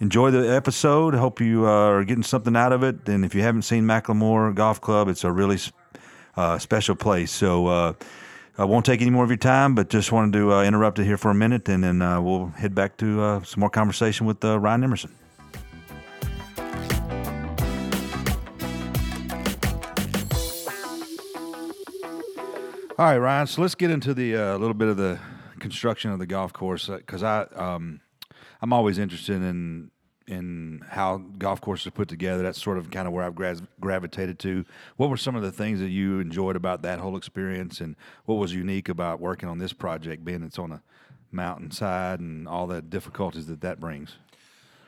enjoy 0.00 0.30
the 0.30 0.54
episode. 0.54 1.14
Hope 1.14 1.40
you 1.40 1.66
uh, 1.66 1.70
are 1.70 2.04
getting 2.04 2.22
something 2.22 2.56
out 2.56 2.72
of 2.72 2.82
it. 2.82 3.08
And 3.08 3.24
if 3.24 3.34
you 3.34 3.42
haven't 3.42 3.62
seen 3.62 3.84
McLemore 3.84 4.54
Golf 4.54 4.80
Club, 4.80 5.08
it's 5.08 5.24
a 5.24 5.32
really 5.32 5.58
uh, 6.36 6.58
special 6.58 6.94
place. 6.94 7.30
So 7.30 7.66
uh, 7.66 7.92
I 8.58 8.64
won't 8.64 8.84
take 8.84 9.00
any 9.00 9.10
more 9.10 9.22
of 9.22 9.30
your 9.30 9.36
time, 9.36 9.76
but 9.76 9.88
just 9.88 10.10
wanted 10.10 10.32
to 10.32 10.52
uh, 10.52 10.64
interrupt 10.64 10.98
it 10.98 11.04
here 11.04 11.16
for 11.16 11.30
a 11.30 11.34
minute, 11.34 11.68
and 11.68 11.84
then 11.84 12.02
uh, 12.02 12.20
we'll 12.20 12.48
head 12.48 12.74
back 12.74 12.96
to 12.96 13.22
uh, 13.22 13.42
some 13.44 13.60
more 13.60 13.70
conversation 13.70 14.26
with 14.26 14.42
Ryan 14.42 14.82
Emerson. 14.82 15.14
All 22.98 23.06
right, 23.06 23.18
Ryan. 23.18 23.46
So 23.46 23.62
let's 23.62 23.76
get 23.76 23.92
into 23.92 24.12
the 24.12 24.34
a 24.34 24.58
little 24.58 24.74
bit 24.74 24.88
of 24.88 24.96
the 24.96 25.20
construction 25.60 26.10
of 26.10 26.18
the 26.18 26.26
golf 26.26 26.52
course 26.52 26.88
because 26.88 27.22
I. 27.22 27.42
Um, 27.54 28.00
I'm 28.60 28.72
always 28.72 28.98
interested 28.98 29.36
in 29.36 29.90
in 30.28 30.84
how 30.88 31.18
golf 31.38 31.60
courses 31.60 31.86
are 31.86 31.92
put 31.92 32.08
together. 32.08 32.42
That's 32.42 32.62
sort 32.62 32.78
of 32.78 32.90
kind 32.90 33.08
of 33.08 33.14
where 33.14 33.24
I've 33.24 33.34
gra- 33.34 33.56
gravitated 33.80 34.38
to. 34.40 34.64
What 34.96 35.10
were 35.10 35.16
some 35.16 35.34
of 35.34 35.42
the 35.42 35.50
things 35.50 35.80
that 35.80 35.88
you 35.88 36.20
enjoyed 36.20 36.56
about 36.56 36.82
that 36.82 37.00
whole 37.00 37.16
experience, 37.16 37.80
and 37.80 37.96
what 38.26 38.36
was 38.36 38.54
unique 38.54 38.88
about 38.88 39.20
working 39.20 39.48
on 39.48 39.58
this 39.58 39.72
project, 39.72 40.24
being 40.24 40.42
it's 40.42 40.58
on 40.58 40.72
a 40.72 40.82
mountainside 41.32 42.20
and 42.20 42.46
all 42.46 42.66
the 42.66 42.82
difficulties 42.82 43.46
that 43.46 43.60
that 43.62 43.80
brings? 43.80 44.16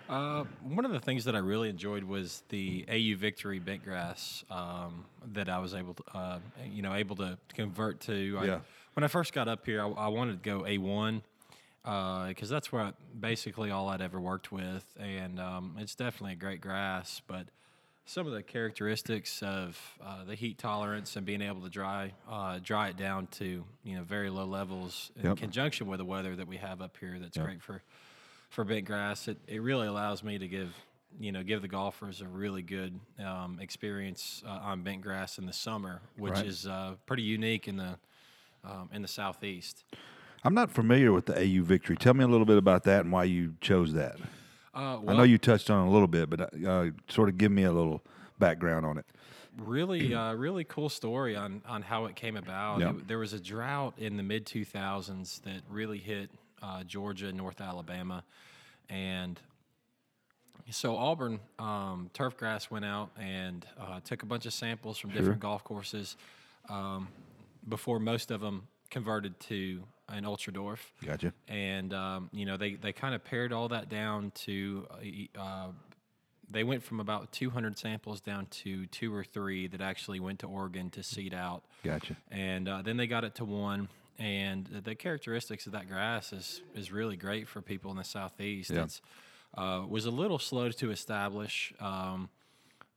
Uh, 0.09 0.45
one 0.63 0.85
of 0.85 0.91
the 0.91 0.99
things 0.99 1.25
that 1.25 1.37
I 1.37 1.39
really 1.39 1.69
enjoyed 1.69 2.03
was 2.03 2.43
the 2.49 2.85
AU 2.89 3.17
Victory 3.17 3.61
bent 3.61 3.85
grass 3.85 4.45
um, 4.51 5.05
that 5.35 5.49
I 5.49 5.61
was 5.61 5.73
able 5.73 5.95
to, 5.95 6.03
uh, 6.13 6.39
you 6.69 6.83
know, 6.83 6.95
able 6.95 7.15
to 7.17 7.39
convert 7.55 8.01
to. 8.01 8.39
I, 8.41 8.45
yeah. 8.45 8.59
When 8.95 9.05
I 9.05 9.07
first 9.07 9.33
got 9.33 9.47
up 9.47 9.65
here, 9.65 9.81
I, 9.81 9.89
I 9.89 10.09
wanted 10.09 10.43
to 10.43 10.51
go 10.51 10.65
A1 10.65 11.23
because 11.83 12.51
uh, 12.51 12.55
that's 12.55 12.73
where 12.73 12.83
I, 12.83 12.93
basically 13.19 13.71
all 13.71 13.89
I'd 13.89 14.03
ever 14.03 14.21
worked 14.21 14.53
with, 14.53 14.85
and 14.99 15.41
um, 15.41 15.77
it's 15.79 15.95
definitely 15.95 16.33
a 16.33 16.37
great 16.37 16.61
grass. 16.61 17.23
But 17.27 17.47
some 18.05 18.27
of 18.27 18.33
the 18.33 18.43
characteristics 18.43 19.43
of 19.43 19.81
uh, 20.05 20.25
the 20.25 20.35
heat 20.35 20.59
tolerance 20.59 21.17
and 21.17 21.25
being 21.25 21.43
able 21.43 21.61
to 21.63 21.71
dry 21.71 22.13
uh, 22.29 22.59
dry 22.63 22.89
it 22.89 22.97
down 22.97 23.29
to 23.29 23.65
you 23.85 23.97
know 23.97 24.03
very 24.03 24.31
low 24.31 24.45
levels 24.45 25.11
in 25.17 25.27
yep. 25.27 25.37
conjunction 25.37 25.87
with 25.87 25.99
the 25.99 26.05
weather 26.05 26.37
that 26.37 26.49
we 26.49 26.57
have 26.57 26.83
up 26.83 26.97
here, 26.99 27.19
that's 27.21 27.37
yep. 27.37 27.47
great 27.47 27.63
for 27.63 27.83
for 28.51 28.65
bent 28.65 28.85
grass. 28.85 29.29
It 29.29 29.39
it 29.47 29.63
really 29.63 29.87
allows 29.87 30.23
me 30.23 30.39
to 30.39 30.49
give 30.49 30.75
you 31.19 31.33
know 31.33 31.43
give 31.43 31.63
the 31.63 31.69
golfers 31.69 32.21
a 32.21 32.27
really 32.27 32.63
good 32.63 32.99
um, 33.25 33.59
experience 33.61 34.43
uh, 34.47 34.61
on 34.63 34.83
bent 34.83 35.03
grass 35.03 35.39
in 35.39 35.47
the 35.47 35.53
summer, 35.53 36.01
which 36.17 36.35
right. 36.35 36.47
is 36.47 36.67
uh, 36.67 36.95
pretty 37.07 37.23
unique 37.23 37.69
in 37.69 37.77
the 37.77 37.97
um, 38.65 38.91
in 38.93 39.03
the 39.03 39.09
southeast. 39.09 39.85
I'm 40.45 40.55
not 40.55 40.71
familiar 40.71 41.13
with 41.13 41.27
the 41.27 41.37
AU 41.37 41.63
victory. 41.63 41.97
Tell 41.97 42.15
me 42.15 42.25
a 42.25 42.29
little 42.29 42.47
bit 42.47 42.57
about 42.57 42.85
that 42.85 43.01
and 43.05 43.13
why 43.13 43.25
you 43.25 43.55
chose 43.61 43.93
that. 43.93 44.17
Uh, 44.73 44.99
well, 45.03 45.11
I 45.11 45.17
know 45.19 45.23
you 45.25 45.37
touched 45.37 45.69
on 45.69 45.87
it 45.87 45.91
a 45.91 45.93
little 45.93 46.09
bit, 46.09 46.31
but 46.31 46.55
uh, 46.65 46.91
sort 47.09 47.29
of 47.29 47.37
give 47.37 47.53
me 47.53 47.65
a 47.65 47.73
little 47.73 48.03
background 48.39 48.87
on 48.87 48.99
it. 48.99 49.05
Really, 49.59 50.15
uh, 50.15 50.33
really 50.35 50.65
cool 50.65 50.89
story 50.89 51.37
on 51.37 51.61
on 51.67 51.83
how 51.83 52.07
it 52.07 52.15
came 52.15 52.37
about. 52.37 52.81
Yep. 52.81 52.91
It, 52.91 53.09
there 53.09 53.19
was 53.19 53.33
a 53.33 53.41
drought 53.41 53.95
in 53.99 54.17
the 54.17 54.23
mid 54.23 54.47
2000s 54.47 55.43
that 55.43 55.63
really 55.69 55.99
hit 55.99 56.31
uh, 56.63 56.85
Georgia, 56.85 57.33
North 57.33 57.61
Alabama, 57.61 58.23
and 58.89 59.41
so 60.71 60.97
Auburn 60.97 61.41
um, 61.59 62.11
turf 62.13 62.37
grass 62.37 62.71
went 62.71 62.85
out 62.85 63.11
and 63.19 63.67
uh, 63.79 64.01
took 64.05 64.23
a 64.23 64.27
bunch 64.27 64.47
of 64.47 64.53
samples 64.53 64.99
from 64.99 65.11
sure. 65.11 65.21
different 65.21 65.41
golf 65.41 65.65
courses 65.65 66.17
um, 66.69 67.09
before 67.69 67.99
most 67.99 68.31
of 68.31 68.41
them 68.41 68.69
converted 68.89 69.39
to 69.41 69.83
in 70.17 70.25
Ultradwarf. 70.25 70.79
Gotcha. 71.05 71.33
And 71.49 71.93
um, 71.95 72.31
you 72.33 72.47
know 72.47 72.57
they 72.57 72.75
they 72.75 72.93
kind 72.93 73.15
of 73.15 73.25
pared 73.25 73.53
all 73.53 73.69
that 73.69 73.89
down 73.89 74.33
to. 74.47 74.87
Uh, 75.39 75.69
they 76.53 76.65
went 76.65 76.83
from 76.83 76.99
about 76.99 77.31
200 77.31 77.79
samples 77.79 78.21
down 78.21 78.47
to 78.47 78.85
two 78.87 79.15
or 79.15 79.23
three 79.23 79.69
that 79.69 79.81
actually 79.81 80.19
went 80.19 80.41
to 80.41 80.49
Oregon 80.49 80.91
to 80.91 81.03
seed 81.03 81.33
out. 81.33 81.63
Gotcha. 81.85 82.17
And 82.29 82.69
uh, 82.69 82.83
then 82.83 82.97
they 82.97 83.07
got 83.07 83.23
it 83.23 83.37
to 83.37 83.45
one. 83.45 83.89
And 84.19 84.67
the 84.67 84.97
characteristics 84.97 85.67
of 85.67 85.73
that 85.73 85.89
grass 85.89 86.33
is 86.33 86.61
is 86.75 86.93
really 86.93 87.17
great 87.17 87.49
for 87.49 87.63
people 87.63 87.91
in 87.91 87.97
the 87.97 88.05
southeast. 88.05 88.71
Yeah. 88.71 88.83
It's 88.85 89.01
uh, 89.57 89.85
was 89.89 90.07
a 90.07 90.11
little 90.11 90.39
slow 90.39 90.71
to 90.71 90.91
establish, 90.91 91.73
um, 91.81 92.29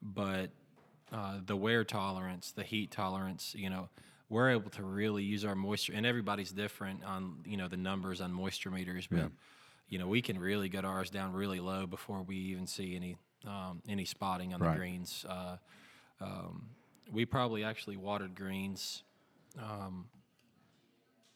but 0.02 0.52
uh, 1.12 1.40
the 1.46 1.56
wear 1.56 1.84
tolerance, 1.84 2.52
the 2.52 2.64
heat 2.64 2.92
tolerance, 2.92 3.56
you 3.58 3.70
know, 3.70 3.90
we're 4.34 4.50
able 4.50 4.72
to 4.72 4.84
really 4.84 5.24
use 5.24 5.46
our 5.46 5.54
moisture, 5.54 5.94
and 5.96 6.08
everybody's 6.08 6.52
different 6.52 7.04
on 7.04 7.38
you 7.46 7.56
know 7.56 7.68
the 7.68 7.78
numbers 7.78 8.20
on 8.20 8.34
moisture 8.34 8.72
meters, 8.72 9.08
but 9.10 9.20
yeah. 9.20 9.28
you 9.90 10.00
know 10.00 10.08
we 10.08 10.24
can 10.24 10.40
really 10.40 10.70
get 10.70 10.84
ours 10.84 11.12
down 11.12 11.34
really 11.34 11.60
low 11.60 11.86
before 11.86 12.24
we 12.24 12.36
even 12.36 12.66
see 12.66 12.96
any 12.96 13.16
um, 13.46 13.82
any 13.88 14.06
spotting 14.06 14.54
on 14.54 14.60
right. 14.60 14.72
the 14.72 14.80
greens. 14.80 15.24
Uh, 15.30 15.58
um, 16.20 16.70
we 17.12 17.26
probably 17.26 17.64
actually 17.64 17.96
watered 17.96 18.34
greens 18.34 19.04
um, 19.62 20.06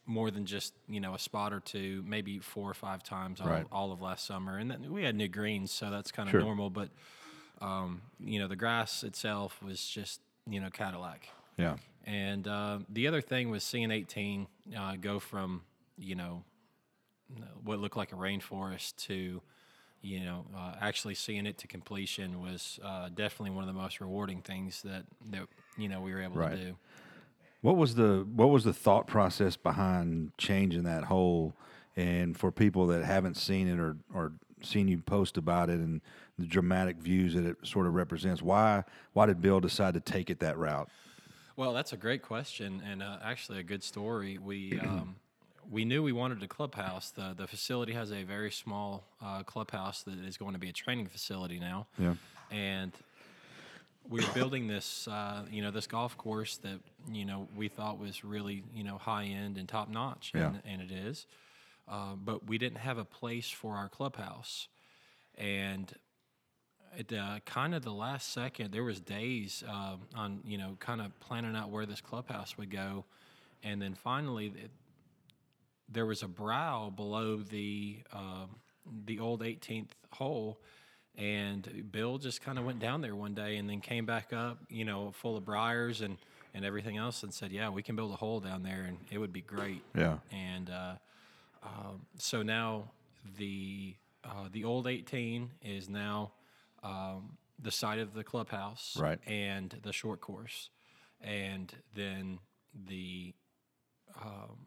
more 0.07 0.31
than 0.31 0.47
just 0.47 0.73
you 0.89 0.99
know 0.99 1.13
a 1.13 1.19
spot 1.19 1.53
or 1.53 1.59
two, 1.59 2.03
maybe 2.07 2.39
four 2.39 2.67
or 2.67 2.73
five 2.73 3.03
times 3.03 3.39
all, 3.39 3.47
right. 3.47 3.67
all 3.71 3.91
of 3.91 4.01
last 4.01 4.25
summer, 4.25 4.57
and 4.57 4.71
then 4.71 4.91
we 4.91 5.03
had 5.03 5.15
new 5.15 5.27
greens, 5.27 5.71
so 5.71 5.91
that's 5.91 6.11
kind 6.11 6.27
of 6.27 6.31
sure. 6.31 6.41
normal. 6.41 6.71
But 6.71 6.89
um, 7.61 8.01
you 8.19 8.39
know 8.39 8.47
the 8.47 8.55
grass 8.55 9.03
itself 9.03 9.61
was 9.61 9.85
just 9.85 10.19
you 10.49 10.59
know 10.59 10.71
Cadillac. 10.71 11.29
Yeah. 11.57 11.75
And 12.05 12.47
uh, 12.47 12.79
the 12.89 13.07
other 13.07 13.21
thing 13.21 13.49
was 13.49 13.63
seeing 13.63 13.91
18 13.91 14.47
uh, 14.77 14.95
go 14.95 15.19
from, 15.19 15.63
you 15.97 16.15
know, 16.15 16.43
what 17.63 17.79
looked 17.79 17.97
like 17.97 18.13
a 18.13 18.15
rainforest 18.15 18.95
to, 19.07 19.41
you 20.01 20.19
know, 20.21 20.45
uh, 20.55 20.75
actually 20.79 21.15
seeing 21.15 21.45
it 21.45 21.57
to 21.57 21.67
completion 21.67 22.41
was 22.41 22.79
uh, 22.83 23.09
definitely 23.13 23.49
one 23.49 23.67
of 23.67 23.73
the 23.73 23.79
most 23.79 23.99
rewarding 23.99 24.41
things 24.41 24.81
that, 24.83 25.03
that 25.31 25.47
you 25.77 25.89
know, 25.89 25.99
we 25.99 26.13
were 26.13 26.21
able 26.21 26.37
right. 26.37 26.51
to 26.51 26.57
do. 26.57 26.77
What 27.61 27.75
was 27.75 27.95
the 27.95 28.25
what 28.35 28.49
was 28.49 28.63
the 28.63 28.73
thought 28.73 29.07
process 29.07 29.57
behind 29.57 30.31
changing 30.37 30.83
that 30.83 31.05
whole? 31.05 31.53
And 31.95 32.37
for 32.37 32.51
people 32.51 32.87
that 32.87 33.03
haven't 33.03 33.35
seen 33.35 33.67
it 33.67 33.79
or 33.79 33.97
or 34.13 34.33
seen 34.61 34.87
you 34.87 34.99
post 34.99 35.37
about 35.37 35.69
it 35.69 35.79
and 35.79 36.01
the 36.37 36.45
dramatic 36.45 36.97
views 36.97 37.33
that 37.33 37.45
it 37.45 37.57
sort 37.63 37.87
of 37.87 37.95
represents, 37.95 38.41
why 38.41 38.83
why 39.13 39.25
did 39.25 39.41
Bill 39.41 39.59
decide 39.59 39.95
to 39.95 39.99
take 39.99 40.29
it 40.29 40.39
that 40.39 40.57
route? 40.57 40.87
Well, 41.57 41.73
that's 41.73 41.91
a 41.91 41.97
great 41.97 42.21
question 42.21 42.83
and 42.87 43.01
uh, 43.01 43.17
actually 43.23 43.59
a 43.59 43.63
good 43.63 43.83
story. 43.83 44.37
We 44.37 44.79
um, 44.79 45.15
we 45.69 45.85
knew 45.85 46.03
we 46.03 46.11
wanted 46.11 46.41
a 46.43 46.47
clubhouse. 46.47 47.09
The 47.09 47.33
the 47.35 47.47
facility 47.47 47.93
has 47.93 48.11
a 48.11 48.23
very 48.23 48.51
small 48.51 49.03
uh, 49.21 49.41
clubhouse 49.41 50.03
that 50.03 50.19
is 50.19 50.37
going 50.37 50.53
to 50.53 50.59
be 50.59 50.69
a 50.69 50.73
training 50.73 51.07
facility 51.07 51.59
now. 51.59 51.87
Yeah. 51.97 52.13
And 52.51 52.93
we 54.07 54.23
are 54.23 54.31
building 54.33 54.67
this, 54.67 55.07
uh, 55.07 55.43
you 55.51 55.61
know, 55.61 55.71
this 55.71 55.87
golf 55.87 56.15
course 56.15 56.57
that 56.57 56.79
you 57.11 57.25
know 57.25 57.47
we 57.55 57.69
thought 57.69 57.99
was 57.99 58.23
really 58.23 58.63
you 58.73 58.83
know 58.83 58.99
high 58.99 59.25
end 59.25 59.57
and 59.57 59.67
top 59.67 59.89
notch, 59.89 60.33
yeah. 60.35 60.47
and, 60.47 60.61
and 60.63 60.81
it 60.81 60.91
is. 60.91 61.25
Uh, 61.87 62.13
but 62.15 62.47
we 62.47 62.59
didn't 62.59 62.79
have 62.79 62.99
a 62.99 63.05
place 63.05 63.49
for 63.49 63.75
our 63.75 63.89
clubhouse, 63.89 64.67
and 65.35 65.91
at 66.97 67.13
uh, 67.13 67.39
kind 67.45 67.75
of 67.75 67.83
the 67.83 67.91
last 67.91 68.33
second, 68.33 68.71
there 68.71 68.83
was 68.83 68.99
days 68.99 69.63
uh, 69.67 69.97
on 70.15 70.41
you 70.45 70.57
know 70.57 70.77
kind 70.79 71.01
of 71.01 71.17
planning 71.19 71.55
out 71.55 71.69
where 71.69 71.85
this 71.85 72.01
clubhouse 72.01 72.57
would 72.57 72.71
go, 72.71 73.05
and 73.63 73.81
then 73.81 73.93
finally 73.93 74.47
it, 74.47 74.71
there 75.89 76.05
was 76.05 76.23
a 76.23 76.27
brow 76.27 76.89
below 76.89 77.37
the 77.37 77.99
uh, 78.11 78.45
the 79.05 79.19
old 79.19 79.41
18th 79.41 79.89
hole, 80.13 80.57
And 81.17 81.87
Bill 81.91 82.17
just 82.17 82.41
kind 82.41 82.57
of 82.57 82.65
went 82.65 82.79
down 82.79 83.01
there 83.01 83.15
one 83.15 83.33
day 83.33 83.57
and 83.57 83.69
then 83.69 83.81
came 83.81 84.05
back 84.05 84.33
up, 84.33 84.59
you 84.69 84.85
know, 84.85 85.11
full 85.11 85.35
of 85.35 85.45
briars 85.45 86.01
and, 86.01 86.17
and 86.53 86.63
everything 86.63 86.97
else 86.97 87.23
and 87.23 87.33
said, 87.33 87.51
Yeah, 87.51 87.69
we 87.69 87.83
can 87.83 87.95
build 87.95 88.11
a 88.11 88.15
hole 88.15 88.39
down 88.39 88.63
there 88.63 88.85
and 88.87 88.97
it 89.11 89.17
would 89.17 89.33
be 89.33 89.41
great. 89.41 89.83
Yeah. 89.95 90.17
And 90.31 90.69
uh, 90.69 90.95
um, 91.63 92.05
so 92.17 92.43
now 92.43 92.91
the 93.37 93.95
uh, 94.23 94.49
the 94.51 94.63
old 94.63 94.87
18 94.87 95.49
is 95.63 95.89
now 95.89 96.31
um, 96.87 97.37
the 97.59 97.71
side 97.71 97.99
of 97.99 98.13
the 98.13 98.23
clubhouse 98.23 98.95
Right. 98.99 99.19
and 99.27 99.75
the 99.83 99.91
short 99.93 100.21
course. 100.21 100.69
And 101.21 101.73
then 101.95 102.39
the 102.73 103.33
um, 104.23 104.57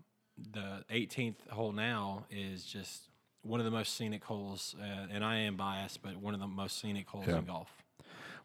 the 0.52 0.84
18th 0.90 1.48
hole 1.50 1.72
now 1.72 2.24
is 2.30 2.64
just 2.64 3.08
one 3.42 3.60
of 3.60 3.64
the 3.64 3.70
most 3.70 3.96
scenic 3.96 4.24
holes, 4.24 4.74
uh, 4.80 5.06
and 5.10 5.24
I 5.24 5.36
am 5.38 5.56
biased, 5.56 6.02
but 6.02 6.16
one 6.16 6.34
of 6.34 6.40
the 6.40 6.46
most 6.46 6.78
scenic 6.80 7.08
holes 7.08 7.26
Yeah. 7.26 7.38
in 7.38 7.44
golf. 7.44 7.68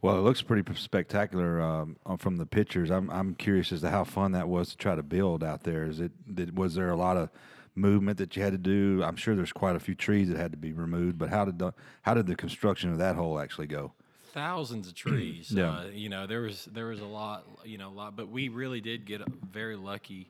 Well, 0.02 0.18
it 0.18 0.22
looks 0.22 0.42
pretty 0.42 0.74
spectacular 0.76 1.62
um, 1.62 1.98
from 2.18 2.38
the 2.38 2.46
pictures. 2.46 2.92
I'm 2.92 3.10
I'm 3.10 3.34
curious 3.36 3.72
as 3.72 3.82
to 3.82 3.90
how 3.90 4.04
fun 4.04 4.34
that 4.34 4.48
was 4.48 4.70
to 4.70 4.78
try 4.78 4.96
to 4.96 5.04
build 5.04 5.44
out 5.44 5.64
there. 5.64 5.86
Is 5.86 6.00
it 6.00 6.12
did, 6.36 6.58
was 6.58 6.76
there 6.76 6.90
a 6.92 6.96
lot 6.96 7.18
of 7.18 7.30
movement 7.76 8.18
that 8.18 8.36
you 8.36 8.42
had 8.44 8.54
to 8.54 8.58
do? 8.58 9.04
I'm 9.04 9.16
sure 9.16 9.36
there's 9.36 9.52
quite 9.54 9.76
a 9.76 9.80
few 9.80 9.96
trees 9.96 10.30
that 10.30 10.38
had 10.38 10.52
to 10.52 10.58
be 10.58 10.72
removed. 10.74 11.18
But 11.18 11.30
how 11.30 11.46
did 11.46 11.60
the 11.60 11.74
how 12.04 12.14
did 12.14 12.28
the 12.28 12.36
construction 12.36 12.92
of 12.92 12.98
that 13.00 13.16
hole 13.16 13.40
actually 13.40 13.68
go? 13.68 13.94
thousands 14.34 14.86
of 14.90 14.94
trees. 14.94 15.50
Yeah. 15.50 15.72
uh, 15.72 15.84
you 15.94 16.10
know, 16.10 16.28
there 16.28 16.42
was 16.42 16.66
there 16.66 16.88
was 16.88 17.00
a 17.00 17.06
lot, 17.06 17.46
you 17.64 17.78
know, 17.78 17.88
a 17.88 17.96
lot, 17.96 18.18
but 18.18 18.28
we 18.28 18.50
really 18.50 18.82
did 18.82 19.06
get 19.06 19.22
very 19.50 19.78
lucky 19.78 20.28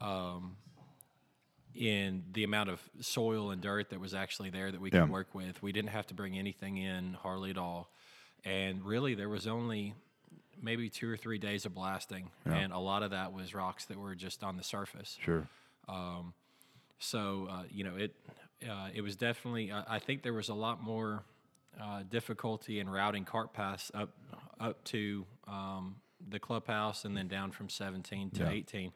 um, 0.00 0.56
in 1.74 2.22
the 2.32 2.44
amount 2.44 2.70
of 2.70 2.80
soil 3.00 3.50
and 3.50 3.60
dirt 3.60 3.90
that 3.90 4.00
was 4.00 4.14
actually 4.14 4.48
there 4.48 4.72
that 4.72 4.80
we 4.80 4.90
Yeah. 4.90 5.02
could 5.02 5.10
work 5.10 5.34
with. 5.34 5.62
We 5.62 5.72
didn't 5.72 5.90
have 5.90 6.06
to 6.06 6.14
bring 6.14 6.38
anything 6.38 6.78
in 6.78 7.14
hardly 7.22 7.50
at 7.50 7.58
all, 7.58 7.90
and 8.46 8.82
really 8.82 9.14
there 9.14 9.28
was 9.28 9.46
only 9.46 9.92
maybe 10.62 10.88
two 10.88 11.10
or 11.10 11.16
three 11.18 11.36
days 11.36 11.66
of 11.66 11.74
blasting, 11.74 12.30
and 12.46 12.72
a 12.72 12.78
lot 12.78 13.02
of 13.02 13.10
that 13.10 13.34
was 13.34 13.52
rocks 13.54 13.84
that 13.86 13.98
were 13.98 14.14
just 14.14 14.42
on 14.42 14.56
the 14.56 14.62
surface. 14.64 15.18
Sure. 15.20 15.46
So 17.04 17.48
uh, 17.50 17.62
you 17.70 17.84
know, 17.84 17.96
it 17.96 18.14
uh, 18.68 18.88
it 18.94 19.02
was 19.02 19.16
definitely. 19.16 19.70
Uh, 19.70 19.82
I 19.86 19.98
think 19.98 20.22
there 20.22 20.32
was 20.32 20.48
a 20.48 20.54
lot 20.54 20.82
more 20.82 21.22
uh, 21.80 22.02
difficulty 22.08 22.80
in 22.80 22.88
routing 22.88 23.24
cart 23.24 23.52
paths 23.52 23.90
up 23.94 24.10
up 24.58 24.82
to 24.84 25.26
um, 25.46 25.96
the 26.28 26.38
clubhouse 26.38 27.04
and 27.04 27.16
then 27.16 27.28
down 27.28 27.50
from 27.50 27.68
17 27.68 28.30
to 28.30 28.48
18 28.48 28.92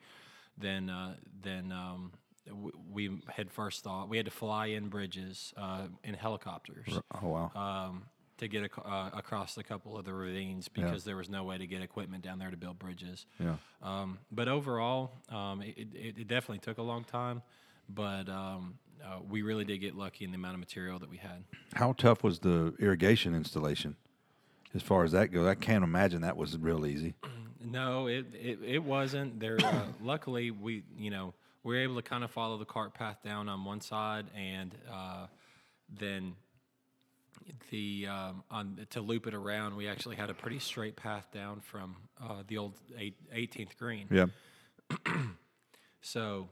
than 0.56 0.88
uh, 0.88 1.14
than 1.42 1.70
um, 1.72 2.12
we 2.90 3.10
had 3.28 3.50
first 3.50 3.84
thought. 3.84 4.08
We 4.08 4.16
had 4.16 4.26
to 4.26 4.32
fly 4.32 4.66
in 4.66 4.88
bridges 4.88 5.52
uh, 5.56 5.88
in 6.02 6.14
helicopters 6.14 6.98
Oh 7.22 7.28
wow. 7.28 7.50
um, 7.54 8.04
to 8.38 8.48
get 8.48 8.62
ac- 8.62 8.82
uh, 8.84 9.10
across 9.12 9.58
a 9.58 9.62
couple 9.64 9.98
of 9.98 10.04
the 10.06 10.14
ravines 10.14 10.68
because 10.68 11.04
there 11.04 11.16
was 11.16 11.28
no 11.28 11.44
way 11.44 11.58
to 11.58 11.66
get 11.66 11.82
equipment 11.82 12.22
down 12.24 12.38
there 12.38 12.50
to 12.50 12.56
build 12.56 12.78
bridges. 12.78 13.26
Yeah. 13.38 13.56
Um, 13.82 14.18
but 14.30 14.48
overall, 14.48 15.10
um, 15.28 15.60
it, 15.60 15.88
it, 15.92 16.18
it 16.20 16.28
definitely 16.28 16.60
took 16.60 16.78
a 16.78 16.82
long 16.82 17.04
time, 17.04 17.42
but 17.88 18.28
um, 18.28 18.78
uh, 19.04 19.18
we 19.28 19.42
really 19.42 19.64
did 19.64 19.78
get 19.78 19.94
lucky 19.94 20.24
in 20.24 20.30
the 20.30 20.36
amount 20.36 20.54
of 20.54 20.60
material 20.60 20.98
that 20.98 21.10
we 21.10 21.16
had. 21.16 21.44
How 21.74 21.92
tough 21.92 22.22
was 22.22 22.40
the 22.40 22.74
irrigation 22.78 23.34
installation? 23.34 23.96
As 24.74 24.82
far 24.82 25.04
as 25.04 25.12
that 25.12 25.28
goes, 25.28 25.46
I 25.46 25.54
can't 25.54 25.82
imagine 25.82 26.20
that 26.22 26.36
was 26.36 26.56
real 26.58 26.86
easy. 26.86 27.14
No, 27.60 28.06
it, 28.06 28.26
it, 28.34 28.60
it 28.64 28.84
wasn't. 28.84 29.40
There, 29.40 29.58
uh, 29.60 29.82
luckily, 30.00 30.52
we 30.52 30.84
you 30.96 31.10
know 31.10 31.34
we 31.64 31.74
were 31.74 31.82
able 31.82 31.96
to 31.96 32.02
kind 32.02 32.22
of 32.22 32.30
follow 32.30 32.56
the 32.56 32.64
cart 32.64 32.94
path 32.94 33.16
down 33.24 33.48
on 33.48 33.64
one 33.64 33.80
side, 33.80 34.26
and 34.36 34.72
uh, 34.88 35.26
then 35.98 36.36
the 37.70 38.06
um, 38.06 38.44
on 38.48 38.86
to 38.90 39.00
loop 39.00 39.26
it 39.26 39.34
around, 39.34 39.76
we 39.76 39.88
actually 39.88 40.14
had 40.14 40.30
a 40.30 40.34
pretty 40.34 40.60
straight 40.60 40.94
path 40.94 41.26
down 41.34 41.58
from 41.58 41.96
uh, 42.22 42.44
the 42.46 42.58
old 42.58 42.74
eight, 42.96 43.16
18th 43.34 43.76
green. 43.76 44.06
Yeah. 44.08 44.26
So 46.00 46.48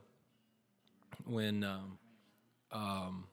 when 1.29 1.63
um, 1.63 1.97
um, 2.71 3.23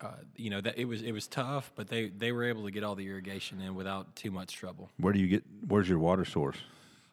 uh, 0.00 0.08
you 0.36 0.50
know 0.50 0.60
that 0.60 0.78
it 0.78 0.84
was 0.86 1.02
it 1.02 1.12
was 1.12 1.26
tough, 1.26 1.72
but 1.74 1.88
they 1.88 2.08
they 2.08 2.32
were 2.32 2.44
able 2.44 2.64
to 2.64 2.70
get 2.70 2.82
all 2.84 2.94
the 2.94 3.06
irrigation 3.06 3.60
in 3.60 3.74
without 3.74 4.16
too 4.16 4.30
much 4.30 4.54
trouble. 4.54 4.88
Where 4.98 5.12
do 5.12 5.18
you 5.20 5.26
get? 5.28 5.44
Where's 5.66 5.88
your 5.88 5.98
water 5.98 6.24
source? 6.24 6.56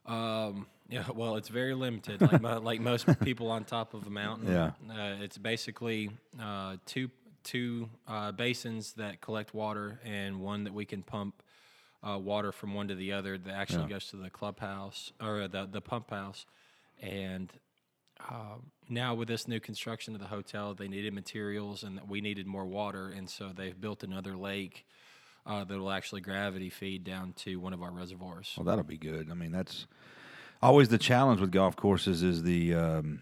Um, 0.05 0.67
yeah, 0.89 1.03
well, 1.13 1.35
it's 1.35 1.49
very 1.49 1.73
limited, 1.73 2.21
like, 2.21 2.41
mo- 2.41 2.59
like 2.61 2.79
most 2.79 3.05
people 3.21 3.51
on 3.51 3.65
top 3.65 3.93
of 3.93 4.07
a 4.07 4.09
mountain. 4.09 4.47
Yeah. 4.47 4.71
uh, 4.89 5.21
it's 5.21 5.37
basically 5.37 6.11
uh, 6.41 6.77
two 6.85 7.09
two 7.43 7.89
uh, 8.07 8.31
basins 8.31 8.93
that 8.93 9.19
collect 9.21 9.53
water 9.53 9.99
and 10.05 10.39
one 10.41 10.63
that 10.65 10.73
we 10.73 10.85
can 10.85 11.01
pump 11.01 11.41
uh, 12.03 12.17
water 12.17 12.51
from 12.53 12.73
one 12.73 12.87
to 12.89 12.95
the 12.95 13.11
other 13.13 13.37
that 13.37 13.53
actually 13.53 13.83
Yeah. 13.83 13.89
goes 13.89 14.07
to 14.11 14.17
the 14.17 14.29
clubhouse 14.29 15.11
or 15.21 15.47
the 15.49 15.65
the 15.69 15.81
pump 15.81 16.09
house. 16.11 16.45
And 17.01 17.51
um, 18.29 18.71
now 18.89 19.15
with 19.15 19.27
this 19.27 19.47
new 19.47 19.59
construction 19.59 20.13
of 20.15 20.21
the 20.21 20.27
hotel, 20.27 20.73
they 20.73 20.87
needed 20.87 21.13
materials 21.13 21.83
and 21.83 21.99
we 22.07 22.21
needed 22.21 22.47
more 22.47 22.65
water, 22.65 23.09
and 23.09 23.29
so 23.29 23.51
they've 23.55 23.79
built 23.79 24.03
another 24.03 24.35
lake. 24.35 24.85
Uh, 25.45 25.63
that 25.63 25.79
will 25.79 25.91
actually 25.91 26.19
gravity 26.19 26.69
feed 26.69 27.05
down 27.05 27.31
to 27.31 27.55
one 27.55 27.71
of 27.71 27.81
our 27.81 27.89
reservoirs. 27.89 28.53
Well, 28.57 28.65
that'll 28.65 28.83
be 28.83 28.97
good. 28.97 29.31
I 29.31 29.33
mean, 29.33 29.53
that's 29.53 29.87
always 30.61 30.89
the 30.89 30.97
challenge 30.97 31.39
with 31.39 31.51
golf 31.51 31.77
courses 31.77 32.21
is 32.21 32.43
the 32.43 32.73
um, 32.73 33.21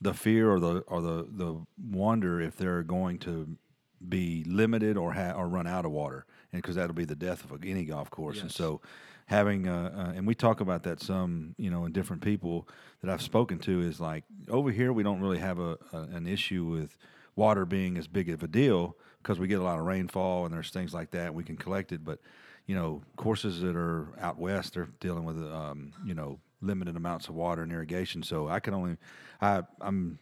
the 0.00 0.14
fear 0.14 0.50
or 0.50 0.58
the 0.58 0.78
or 0.86 1.02
the 1.02 1.26
the 1.30 1.66
wonder 1.78 2.40
if 2.40 2.56
they're 2.56 2.82
going 2.82 3.18
to 3.20 3.58
be 4.06 4.44
limited 4.46 4.96
or 4.96 5.12
ha- 5.12 5.32
or 5.32 5.48
run 5.48 5.66
out 5.66 5.84
of 5.84 5.90
water, 5.90 6.24
and 6.52 6.62
because 6.62 6.76
that'll 6.76 6.94
be 6.94 7.04
the 7.04 7.14
death 7.14 7.44
of 7.50 7.64
any 7.64 7.84
golf 7.84 8.10
course. 8.10 8.40
And 8.40 8.50
so, 8.50 8.80
having 9.26 9.68
uh, 9.68 9.92
uh, 9.94 10.12
and 10.16 10.26
we 10.26 10.34
talk 10.34 10.60
about 10.60 10.82
that 10.84 11.00
some, 11.00 11.54
you 11.58 11.70
know, 11.70 11.84
in 11.84 11.92
different 11.92 12.22
people 12.22 12.68
that 13.02 13.10
I've 13.10 13.22
spoken 13.22 13.58
to 13.60 13.80
is 13.82 14.00
like 14.00 14.24
over 14.48 14.70
here 14.70 14.92
we 14.92 15.02
don't 15.02 15.20
really 15.20 15.38
have 15.38 15.58
a, 15.58 15.78
a 15.92 15.98
an 16.12 16.26
issue 16.26 16.64
with 16.64 16.96
water 17.34 17.66
being 17.66 17.98
as 17.98 18.06
big 18.06 18.30
of 18.30 18.42
a 18.42 18.48
deal 18.48 18.96
because 19.22 19.38
we 19.38 19.46
get 19.46 19.60
a 19.60 19.62
lot 19.62 19.78
of 19.78 19.84
rainfall 19.84 20.44
and 20.44 20.54
there's 20.54 20.70
things 20.70 20.94
like 20.94 21.10
that 21.10 21.34
we 21.34 21.44
can 21.44 21.56
collect 21.56 21.92
it, 21.92 22.04
but 22.04 22.20
you 22.66 22.74
know, 22.74 23.02
courses 23.16 23.60
that 23.60 23.76
are 23.76 24.08
out 24.20 24.38
west 24.38 24.76
are 24.76 24.88
dealing 25.00 25.24
with 25.24 25.36
um, 25.36 25.92
you 26.04 26.14
know 26.14 26.40
limited 26.60 26.96
amounts 26.96 27.28
of 27.28 27.34
water 27.34 27.62
and 27.62 27.72
irrigation. 27.72 28.22
So 28.22 28.48
I 28.48 28.60
can 28.60 28.74
only, 28.74 28.96
I, 29.40 29.62
I'm, 29.80 30.18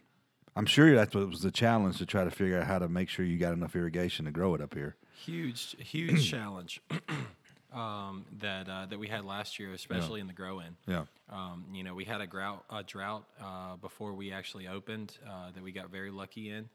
I'm 0.55 0.65
sure 0.65 0.93
that 0.95 1.13
was 1.15 1.41
the 1.41 1.51
challenge 1.51 1.97
to 1.97 2.05
try 2.05 2.23
to 2.23 2.31
figure 2.31 2.59
out 2.59 2.67
how 2.67 2.79
to 2.79 2.87
make 2.87 3.09
sure 3.09 3.25
you 3.25 3.37
got 3.37 3.53
enough 3.53 3.75
irrigation 3.75 4.25
to 4.25 4.31
grow 4.31 4.53
it 4.55 4.61
up 4.61 4.73
here. 4.73 4.95
huge 5.25 5.75
huge 5.79 6.29
challenge 6.29 6.81
um, 7.75 8.25
that 8.39 8.67
uh, 8.69 8.85
that 8.87 8.97
we 8.97 9.07
had 9.07 9.25
last 9.25 9.59
year, 9.59 9.73
especially 9.73 10.21
in 10.21 10.27
the 10.27 10.33
grow 10.33 10.59
in. 10.61 10.75
Yeah, 10.87 11.05
Um, 11.29 11.65
you 11.73 11.83
know, 11.83 11.93
we 11.93 12.05
had 12.05 12.21
a 12.21 12.27
drought 12.27 12.63
a 12.69 12.83
drought 12.83 13.25
uh, 13.41 13.75
before 13.77 14.13
we 14.13 14.31
actually 14.31 14.67
opened 14.67 15.17
uh, 15.27 15.51
that 15.53 15.61
we 15.61 15.71
got 15.71 15.89
very 15.91 16.11
lucky 16.11 16.49
in, 16.49 16.69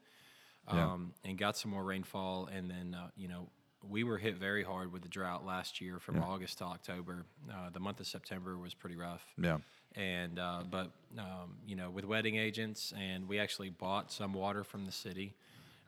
Yeah. 0.71 0.91
um, 0.93 1.13
and 1.25 1.37
got 1.37 1.57
some 1.57 1.71
more 1.71 1.83
rainfall, 1.83 2.47
and 2.47 2.69
then 2.69 2.95
uh, 2.95 3.09
you 3.17 3.27
know. 3.27 3.49
We 3.89 4.03
were 4.03 4.19
hit 4.19 4.35
very 4.37 4.63
hard 4.63 4.93
with 4.93 5.01
the 5.01 5.09
drought 5.09 5.43
last 5.43 5.81
year 5.81 5.97
from 5.97 6.21
August 6.21 6.59
to 6.59 6.65
October. 6.65 7.25
Uh, 7.51 7.71
the 7.71 7.79
month 7.79 7.99
of 7.99 8.05
September 8.05 8.55
was 8.55 8.75
pretty 8.75 8.95
rough. 8.95 9.25
yeah, 9.41 9.57
and 9.95 10.37
uh, 10.37 10.61
but 10.69 10.91
um, 11.17 11.57
you 11.65 11.75
know 11.75 11.89
with 11.89 12.05
wetting 12.05 12.35
agents 12.35 12.93
and 12.95 13.27
we 13.27 13.39
actually 13.39 13.71
bought 13.71 14.11
some 14.11 14.33
water 14.33 14.63
from 14.63 14.85
the 14.85 14.91
city 14.91 15.33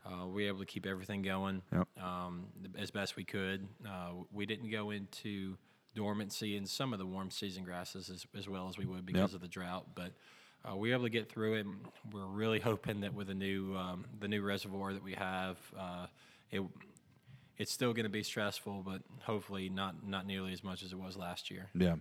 uh, 0.06 0.28
we 0.28 0.44
were 0.44 0.48
able 0.50 0.60
to 0.60 0.66
keep 0.66 0.86
everything 0.86 1.22
going 1.22 1.62
Yep. 1.72 1.88
um, 2.04 2.46
as 2.78 2.92
best 2.92 3.16
we 3.16 3.24
could 3.24 3.68
uh, 3.88 4.12
we 4.32 4.46
didn't 4.46 4.70
go 4.70 4.92
into 4.92 5.58
dormancy 5.96 6.58
in 6.58 6.66
some 6.66 6.94
of 6.94 7.00
the 7.00 7.06
warm 7.06 7.30
season 7.30 7.64
grasses 7.64 8.10
as, 8.10 8.26
as 8.38 8.50
well 8.50 8.68
as 8.68 8.78
we 8.78 8.86
would 8.86 9.06
because 9.06 9.34
of 9.34 9.42
the 9.42 9.48
drought 9.48 9.88
but 9.96 10.12
uh, 10.70 10.76
we 10.76 10.90
were 10.90 10.96
able 10.96 11.04
to 11.06 11.10
get 11.10 11.30
through 11.30 11.54
it 11.56 11.68
we're 12.12 12.26
really 12.26 12.60
hoping 12.60 13.02
that 13.02 13.14
with 13.14 13.28
the 13.28 13.34
new 13.34 13.76
um, 13.76 14.06
the 14.20 14.28
new 14.28 14.42
reservoir 14.42 14.94
that 14.94 15.04
we 15.04 15.14
have 15.14 15.58
uh, 15.78 16.08
it 16.52 16.62
it's 17.58 17.72
still 17.72 17.94
going 17.94 18.06
to 18.06 18.10
be 18.10 18.24
stressful, 18.24 18.84
but 18.86 19.02
hopefully 19.22 19.70
not 19.70 20.08
not 20.08 20.26
nearly 20.26 20.54
as 20.54 20.64
much 20.64 20.84
as 20.84 20.92
it 20.92 20.98
was 20.98 21.16
last 21.16 21.52
year. 21.52 21.70
yeah. 21.76 21.96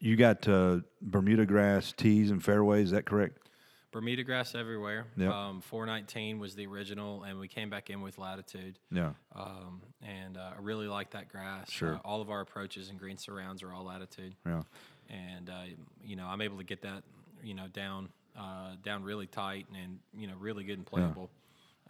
You 0.00 0.16
got 0.16 0.48
uh, 0.48 0.78
Bermuda 1.00 1.46
grass 1.46 1.92
tees 1.92 2.30
and 2.30 2.42
fairways. 2.42 2.86
Is 2.86 2.90
that 2.92 3.04
correct? 3.04 3.48
Bermuda 3.90 4.22
grass 4.22 4.54
everywhere. 4.54 5.06
Yep. 5.16 5.30
Um, 5.30 5.60
419 5.62 6.38
was 6.38 6.54
the 6.54 6.66
original, 6.66 7.22
and 7.22 7.38
we 7.38 7.48
came 7.48 7.70
back 7.70 7.90
in 7.90 8.02
with 8.02 8.18
latitude. 8.18 8.78
Yeah, 8.90 9.12
Um, 9.34 9.80
and 10.02 10.36
uh, 10.36 10.52
I 10.56 10.60
really 10.60 10.88
like 10.88 11.10
that 11.12 11.28
grass. 11.28 11.70
Sure. 11.70 11.94
Uh, 11.96 12.00
all 12.04 12.20
of 12.20 12.30
our 12.30 12.40
approaches 12.40 12.90
and 12.90 12.98
green 12.98 13.16
surrounds 13.16 13.62
are 13.62 13.72
all 13.72 13.84
latitude, 13.84 14.34
yeah, 14.44 14.62
and 15.08 15.48
uh, 15.48 15.62
you 16.04 16.16
know 16.16 16.26
I'm 16.26 16.40
able 16.40 16.58
to 16.58 16.64
get 16.64 16.82
that 16.82 17.02
you 17.42 17.54
know 17.54 17.66
down 17.68 18.10
uh, 18.38 18.72
down 18.82 19.02
really 19.04 19.26
tight 19.26 19.66
and 19.82 19.98
you 20.12 20.26
know 20.26 20.34
really 20.38 20.64
good 20.64 20.78
and 20.78 20.86
playable. 20.86 21.30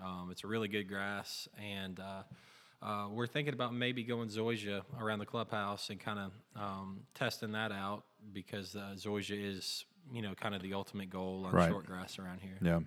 Um, 0.01 0.29
it's 0.31 0.45
a 0.45 0.47
really 0.47 0.69
good 0.69 0.89
grass, 0.89 1.49
and 1.61 1.99
uh, 1.99 2.23
uh, 2.81 3.09
we're 3.11 3.27
thinking 3.27 3.55
about 3.55 3.75
maybe 3.75 4.05
going 4.05 4.29
zoysia 4.29 4.83
around 5.01 5.19
the 5.19 5.27
clubhouse 5.27 5.91
and 5.91 5.99
kind 5.99 6.21
of 6.21 6.33
um, 6.55 7.01
testing 7.15 7.53
that 7.53 7.73
out 7.73 8.05
because 8.33 8.77
uh, 8.77 8.95
zoysia 8.97 9.57
is 9.57 9.85
you 10.13 10.23
know 10.23 10.35
kind 10.35 10.55
of 10.55 10.63
the 10.63 10.75
ultimate 10.75 11.11
goal 11.11 11.45
on 11.47 11.53
Right. 11.53 11.69
short 11.71 11.87
grass 11.87 12.19
around 12.19 12.41
here. 12.41 12.59
yeah. 12.63 12.81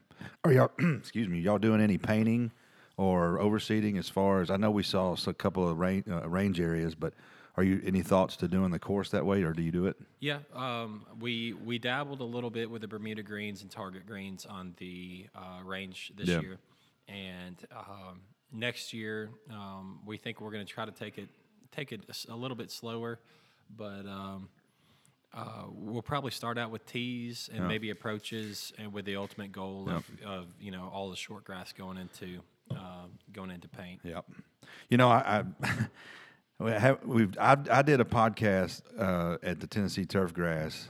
Are 0.44 0.52
y'all? 0.52 0.72
excuse 0.98 1.28
me. 1.28 1.40
Y'all 1.40 1.58
doing 1.60 1.82
any 1.82 1.98
painting 1.98 2.52
or 2.98 3.38
overseeding 3.40 3.98
as 3.98 4.10
far 4.10 4.42
as 4.42 4.50
I 4.52 4.58
know 4.58 4.70
we 4.72 4.84
saw 4.84 5.16
a 5.28 5.34
couple 5.34 5.68
of 5.68 5.78
range, 5.80 6.06
uh, 6.10 6.28
range 6.30 6.60
areas, 6.60 6.94
but 6.96 7.14
are 7.58 7.64
you 7.64 7.82
any 7.84 8.02
thoughts 8.02 8.36
to 8.38 8.48
doing 8.48 8.72
the 8.72 8.80
course 8.80 9.10
that 9.10 9.26
way, 9.26 9.44
or 9.44 9.52
do 9.54 9.62
you 9.62 9.72
do 9.72 9.86
it? 9.88 9.98
Yeah, 10.20 10.40
um, 10.54 11.06
we 11.20 11.54
we 11.54 11.80
dabbled 11.80 12.22
a 12.22 12.26
little 12.26 12.50
bit 12.50 12.70
with 12.70 12.82
the 12.82 12.88
Bermuda 12.88 13.24
greens 13.24 13.62
and 13.62 13.70
target 13.72 14.06
greens 14.06 14.46
on 14.46 14.74
the 14.78 15.28
uh, 15.36 15.62
range 15.64 16.12
this 16.16 16.30
Yeah. 16.30 16.42
year, 16.42 16.58
and 17.08 17.58
um, 17.76 18.22
next 18.52 18.94
year 18.94 19.30
um, 19.50 20.00
we 20.06 20.18
think 20.18 20.40
we're 20.42 20.52
going 20.52 20.66
to 20.66 20.72
try 20.72 20.86
to 20.86 20.92
take 20.92 21.18
it 21.18 21.30
take 21.72 21.92
it 21.92 22.02
a 22.30 22.36
little 22.36 22.58
bit 22.58 22.70
slower, 22.72 23.20
but. 23.76 24.06
Uh, 25.34 25.64
we'll 25.72 26.02
probably 26.02 26.32
start 26.32 26.58
out 26.58 26.72
with 26.72 26.86
tees 26.86 27.50
and 27.54 27.68
maybe 27.68 27.90
approaches, 27.90 28.74
and 28.78 28.92
with 28.92 29.06
the 29.06 29.16
ultimate 29.16 29.52
goal 29.52 29.90
of, 29.90 30.06
of 30.26 30.48
you 30.60 30.72
know 30.72 30.90
all 30.94 31.10
the 31.10 31.16
short 31.16 31.46
grass 31.46 31.72
going 31.72 31.98
into 31.98 32.42
uh, 32.72 33.06
going 33.32 33.52
into 33.52 33.68
paint. 33.70 34.02
Yep. 34.04 34.26
You 34.90 34.98
know, 34.98 35.10
I, 35.10 35.44
I 35.64 35.72
we 36.60 36.72
have, 36.72 37.06
we've 37.06 37.38
I, 37.40 37.58
I 37.70 37.82
did 37.82 38.02
a 38.02 38.06
podcast 38.06 38.82
uh, 38.98 39.38
at 39.42 39.60
the 39.60 39.68
Tennessee 39.68 40.06
Turf 40.06 40.34
Grass 40.34 40.90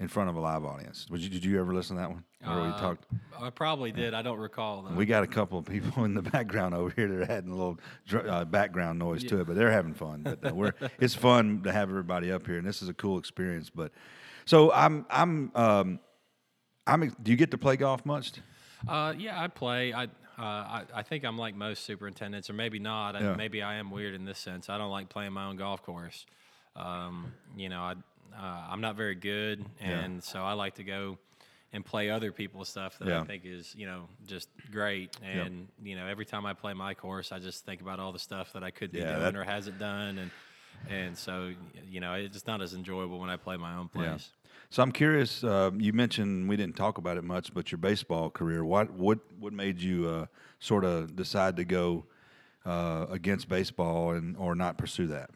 in 0.00 0.08
front 0.08 0.30
of 0.30 0.36
a 0.36 0.40
live 0.40 0.64
audience. 0.64 1.06
Would 1.10 1.20
you, 1.20 1.28
did 1.28 1.44
you 1.44 1.60
ever 1.60 1.74
listen 1.74 1.96
to 1.96 2.02
that 2.02 2.10
one? 2.10 2.24
Where 2.42 2.56
we 2.62 2.68
Uh, 2.70 2.80
talked. 2.80 3.04
I 3.38 3.50
probably 3.50 3.92
did. 3.92 4.14
I 4.14 4.22
don't 4.22 4.38
recall 4.38 4.82
though. 4.82 4.94
We 4.94 5.04
got 5.04 5.22
a 5.22 5.26
couple 5.26 5.58
of 5.58 5.66
people 5.66 6.04
in 6.04 6.14
the 6.14 6.22
background 6.36 6.74
over 6.74 6.90
here 6.96 7.06
that 7.06 7.28
are 7.28 7.30
adding 7.32 7.50
a 7.50 7.54
little 7.54 7.78
dr- 8.08 8.26
uh, 8.26 8.44
background 8.46 8.98
noise 8.98 9.22
to 9.24 9.40
it, 9.40 9.46
but 9.46 9.56
they're 9.56 9.70
having 9.70 9.92
fun. 9.92 10.22
But 10.22 10.50
uh, 10.50 10.54
we're 10.54 10.72
it's 11.00 11.14
fun 11.14 11.62
to 11.64 11.72
have 11.72 11.90
everybody 11.90 12.32
up 12.32 12.46
here, 12.46 12.56
and 12.56 12.66
this 12.66 12.80
is 12.80 12.88
a 12.88 12.94
cool 12.94 13.18
experience. 13.18 13.68
But 13.68 13.92
so 14.46 14.72
I'm 14.72 15.04
I'm 15.10 15.52
um, 15.54 16.00
I'm. 16.86 17.14
Do 17.22 17.30
you 17.30 17.36
get 17.36 17.50
to 17.50 17.58
play 17.58 17.76
golf 17.76 18.04
much? 18.06 18.32
Uh, 18.88 19.12
yeah, 19.18 19.38
I 19.40 19.48
play. 19.48 19.92
I, 19.92 20.04
uh, 20.04 20.08
I 20.38 20.84
I 20.94 21.02
think 21.02 21.24
I'm 21.24 21.36
like 21.36 21.54
most 21.54 21.84
superintendents, 21.84 22.48
or 22.48 22.54
maybe 22.54 22.78
not. 22.78 23.16
I, 23.16 23.34
Maybe 23.36 23.62
I 23.62 23.74
am 23.74 23.90
weird 23.90 24.14
in 24.14 24.24
this 24.24 24.38
sense. 24.38 24.70
I 24.70 24.78
don't 24.78 24.90
like 24.90 25.10
playing 25.10 25.34
my 25.34 25.44
own 25.44 25.56
golf 25.56 25.82
course. 25.82 26.24
Um, 26.74 27.34
you 27.54 27.68
know, 27.68 27.80
I 27.82 27.94
uh, 28.36 28.66
I'm 28.70 28.80
not 28.80 28.96
very 28.96 29.14
good, 29.14 29.64
and 29.80 30.22
so 30.22 30.42
I 30.42 30.52
like 30.52 30.74
to 30.76 30.84
go 30.84 31.18
and 31.72 31.84
play 31.84 32.10
other 32.10 32.32
people's 32.32 32.68
stuff 32.68 32.98
that 32.98 33.08
Yeah. 33.08 33.20
I 33.20 33.24
think 33.24 33.44
is 33.44 33.74
you 33.76 33.86
know 33.86 34.08
just 34.26 34.48
great. 34.70 35.16
And 35.22 35.68
you 35.82 35.96
know, 35.96 36.06
every 36.06 36.24
time 36.26 36.46
I 36.46 36.52
play 36.54 36.74
my 36.74 36.94
course, 36.94 37.32
I 37.32 37.38
just 37.38 37.64
think 37.64 37.80
about 37.80 38.00
all 38.00 38.12
the 38.12 38.18
stuff 38.18 38.52
that 38.54 38.62
I 38.64 38.70
could 38.70 38.92
be 38.92 38.98
Yeah, 38.98 39.10
doing 39.10 39.20
that- 39.20 39.36
or 39.36 39.44
hasn't 39.44 39.78
done, 39.78 40.18
and 40.18 40.30
and 40.88 41.16
so 41.16 41.52
you 41.88 42.00
know, 42.00 42.14
it's 42.14 42.32
just 42.32 42.46
not 42.46 42.60
as 42.62 42.74
enjoyable 42.74 43.18
when 43.20 43.30
I 43.30 43.36
play 43.36 43.56
my 43.56 43.74
own 43.76 43.90
Yeah. 43.94 44.12
place. 44.12 44.30
So 44.70 44.82
I'm 44.82 44.92
curious. 44.92 45.42
Uh, 45.42 45.70
you 45.76 45.92
mentioned 45.92 46.48
we 46.48 46.56
didn't 46.56 46.76
talk 46.76 46.98
about 46.98 47.16
it 47.16 47.24
much, 47.24 47.52
but 47.52 47.70
your 47.72 47.78
baseball 47.78 48.30
career. 48.30 48.64
What 48.64 48.90
what 48.92 49.18
what 49.38 49.52
made 49.52 49.80
you 49.80 50.08
uh, 50.08 50.26
sort 50.58 50.84
of 50.84 51.14
decide 51.16 51.56
to 51.56 51.64
go 51.64 52.06
uh, 52.64 53.06
against 53.10 53.48
baseball 53.48 54.10
and 54.12 54.36
or 54.36 54.54
not 54.54 54.76
pursue 54.78 55.06
that? 55.08 55.30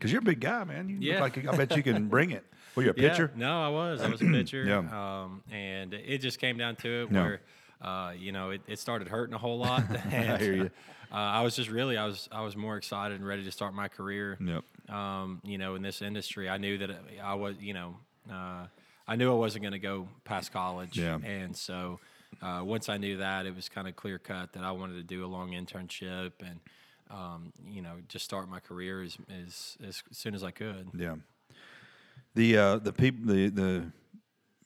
Because 0.00 0.12
you're 0.12 0.22
a 0.22 0.24
big 0.24 0.40
guy, 0.40 0.64
man. 0.64 0.88
You 0.88 0.96
Yeah. 0.98 1.22
look 1.22 1.36
like 1.36 1.46
I 1.46 1.54
bet 1.56 1.76
you 1.76 1.82
can 1.82 2.08
bring 2.08 2.30
it. 2.30 2.42
Well, 2.74 2.84
you're 2.84 2.94
a 2.94 3.00
Yeah, 3.00 3.10
pitcher. 3.10 3.30
No, 3.36 3.62
I 3.62 3.68
was. 3.68 4.00
I 4.00 4.08
was 4.08 4.22
a 4.22 4.24
pitcher. 4.32 4.64
Yeah. 4.64 4.78
Um, 5.24 5.42
and 5.52 5.92
it 5.92 6.18
just 6.18 6.38
came 6.38 6.56
down 6.56 6.76
to 6.76 6.88
it 7.02 7.08
Yeah. 7.12 7.22
where, 7.22 7.40
uh, 7.82 8.12
you 8.18 8.32
know, 8.32 8.50
it, 8.50 8.62
it 8.66 8.78
started 8.78 9.08
hurting 9.08 9.34
a 9.34 9.38
whole 9.38 9.58
lot. 9.58 9.84
and, 10.10 10.40
hear 10.40 10.54
you. 10.54 10.70
Uh, 11.12 11.16
I 11.16 11.42
was 11.42 11.54
just 11.54 11.68
really, 11.68 11.98
I 11.98 12.06
was, 12.06 12.28
I 12.32 12.40
was 12.40 12.56
more 12.56 12.76
excited 12.78 13.16
and 13.18 13.26
ready 13.26 13.44
to 13.44 13.50
start 13.52 13.74
my 13.74 13.88
career. 13.88 14.38
Yep. 14.40 14.94
Um, 14.94 15.40
you 15.44 15.58
know, 15.58 15.74
in 15.74 15.82
this 15.82 16.00
industry, 16.00 16.48
I 16.48 16.56
knew 16.56 16.78
that 16.78 16.90
I 17.22 17.34
was, 17.34 17.56
you 17.60 17.74
know, 17.74 17.96
uh, 18.32 18.66
I 19.06 19.16
knew 19.16 19.30
I 19.30 19.34
wasn't 19.36 19.62
going 19.62 19.72
to 19.72 19.78
go 19.78 20.08
past 20.24 20.50
college. 20.52 20.96
Yeah. 20.96 21.18
And 21.22 21.54
so, 21.54 22.00
uh, 22.40 22.62
once 22.64 22.88
I 22.88 22.96
knew 22.96 23.18
that, 23.18 23.44
it 23.44 23.54
was 23.54 23.68
kind 23.68 23.86
of 23.88 23.96
clear 23.96 24.18
cut 24.18 24.52
that 24.54 24.62
I 24.62 24.70
wanted 24.70 24.94
to 24.94 25.02
do 25.02 25.24
a 25.24 25.28
long 25.28 25.50
internship 25.50 26.32
and, 26.40 26.60
um, 27.10 27.52
you 27.66 27.82
know, 27.82 27.96
just 28.08 28.24
start 28.24 28.48
my 28.48 28.60
career 28.60 29.02
as, 29.02 29.16
as, 29.46 29.76
as 29.86 30.02
soon 30.12 30.34
as 30.34 30.42
I 30.44 30.50
could. 30.50 30.88
Yeah. 30.96 31.16
The 32.34 32.56
uh, 32.56 32.76
the 32.78 32.92
people 32.92 33.34
the 33.34 33.48
the 33.48 33.92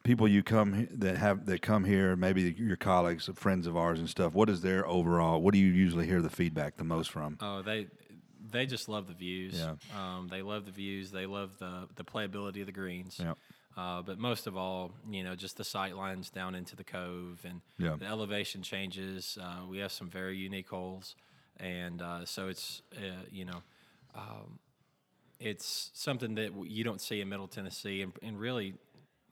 people 0.02 0.28
you 0.28 0.42
come 0.42 0.86
that 0.92 1.16
have 1.16 1.46
that 1.46 1.62
come 1.62 1.84
here, 1.84 2.14
maybe 2.14 2.54
your 2.58 2.76
colleagues, 2.76 3.28
friends 3.34 3.66
of 3.66 3.76
ours, 3.76 3.98
and 3.98 4.08
stuff. 4.08 4.34
What 4.34 4.50
is 4.50 4.60
their 4.60 4.86
overall? 4.86 5.40
What 5.40 5.54
do 5.54 5.60
you 5.60 5.72
usually 5.72 6.06
hear 6.06 6.20
the 6.20 6.28
feedback 6.30 6.76
the 6.76 6.84
most 6.84 7.10
from? 7.10 7.38
Oh, 7.40 7.62
they 7.62 7.86
they 8.50 8.66
just 8.66 8.88
love 8.88 9.06
the 9.08 9.14
views. 9.14 9.54
Yeah. 9.58 9.76
Um, 9.98 10.28
they 10.28 10.42
love 10.42 10.66
the 10.66 10.72
views. 10.72 11.10
They 11.10 11.24
love 11.24 11.58
the 11.58 11.88
the 11.96 12.04
playability 12.04 12.60
of 12.60 12.66
the 12.66 12.72
greens. 12.72 13.18
Yep. 13.18 13.38
Uh, 13.76 14.02
but 14.02 14.18
most 14.18 14.46
of 14.46 14.56
all, 14.56 14.92
you 15.10 15.24
know, 15.24 15.34
just 15.34 15.56
the 15.56 15.64
sight 15.64 15.96
lines 15.96 16.30
down 16.30 16.54
into 16.54 16.76
the 16.76 16.84
cove 16.84 17.40
and 17.44 17.60
Yeah. 17.78 17.96
the 17.98 18.04
elevation 18.06 18.62
changes. 18.62 19.36
Uh, 19.40 19.62
we 19.68 19.78
have 19.78 19.90
some 19.90 20.08
very 20.08 20.36
unique 20.36 20.68
holes, 20.68 21.16
and 21.58 22.02
uh, 22.02 22.24
so 22.24 22.48
it's 22.48 22.82
uh, 22.96 23.22
you 23.30 23.44
know, 23.44 23.62
um, 24.14 24.58
it's 25.40 25.90
something 25.94 26.34
that 26.36 26.52
you 26.66 26.84
don't 26.84 27.00
see 27.00 27.20
in 27.20 27.28
Middle 27.28 27.48
Tennessee, 27.48 28.02
and, 28.02 28.12
and 28.22 28.38
really, 28.38 28.74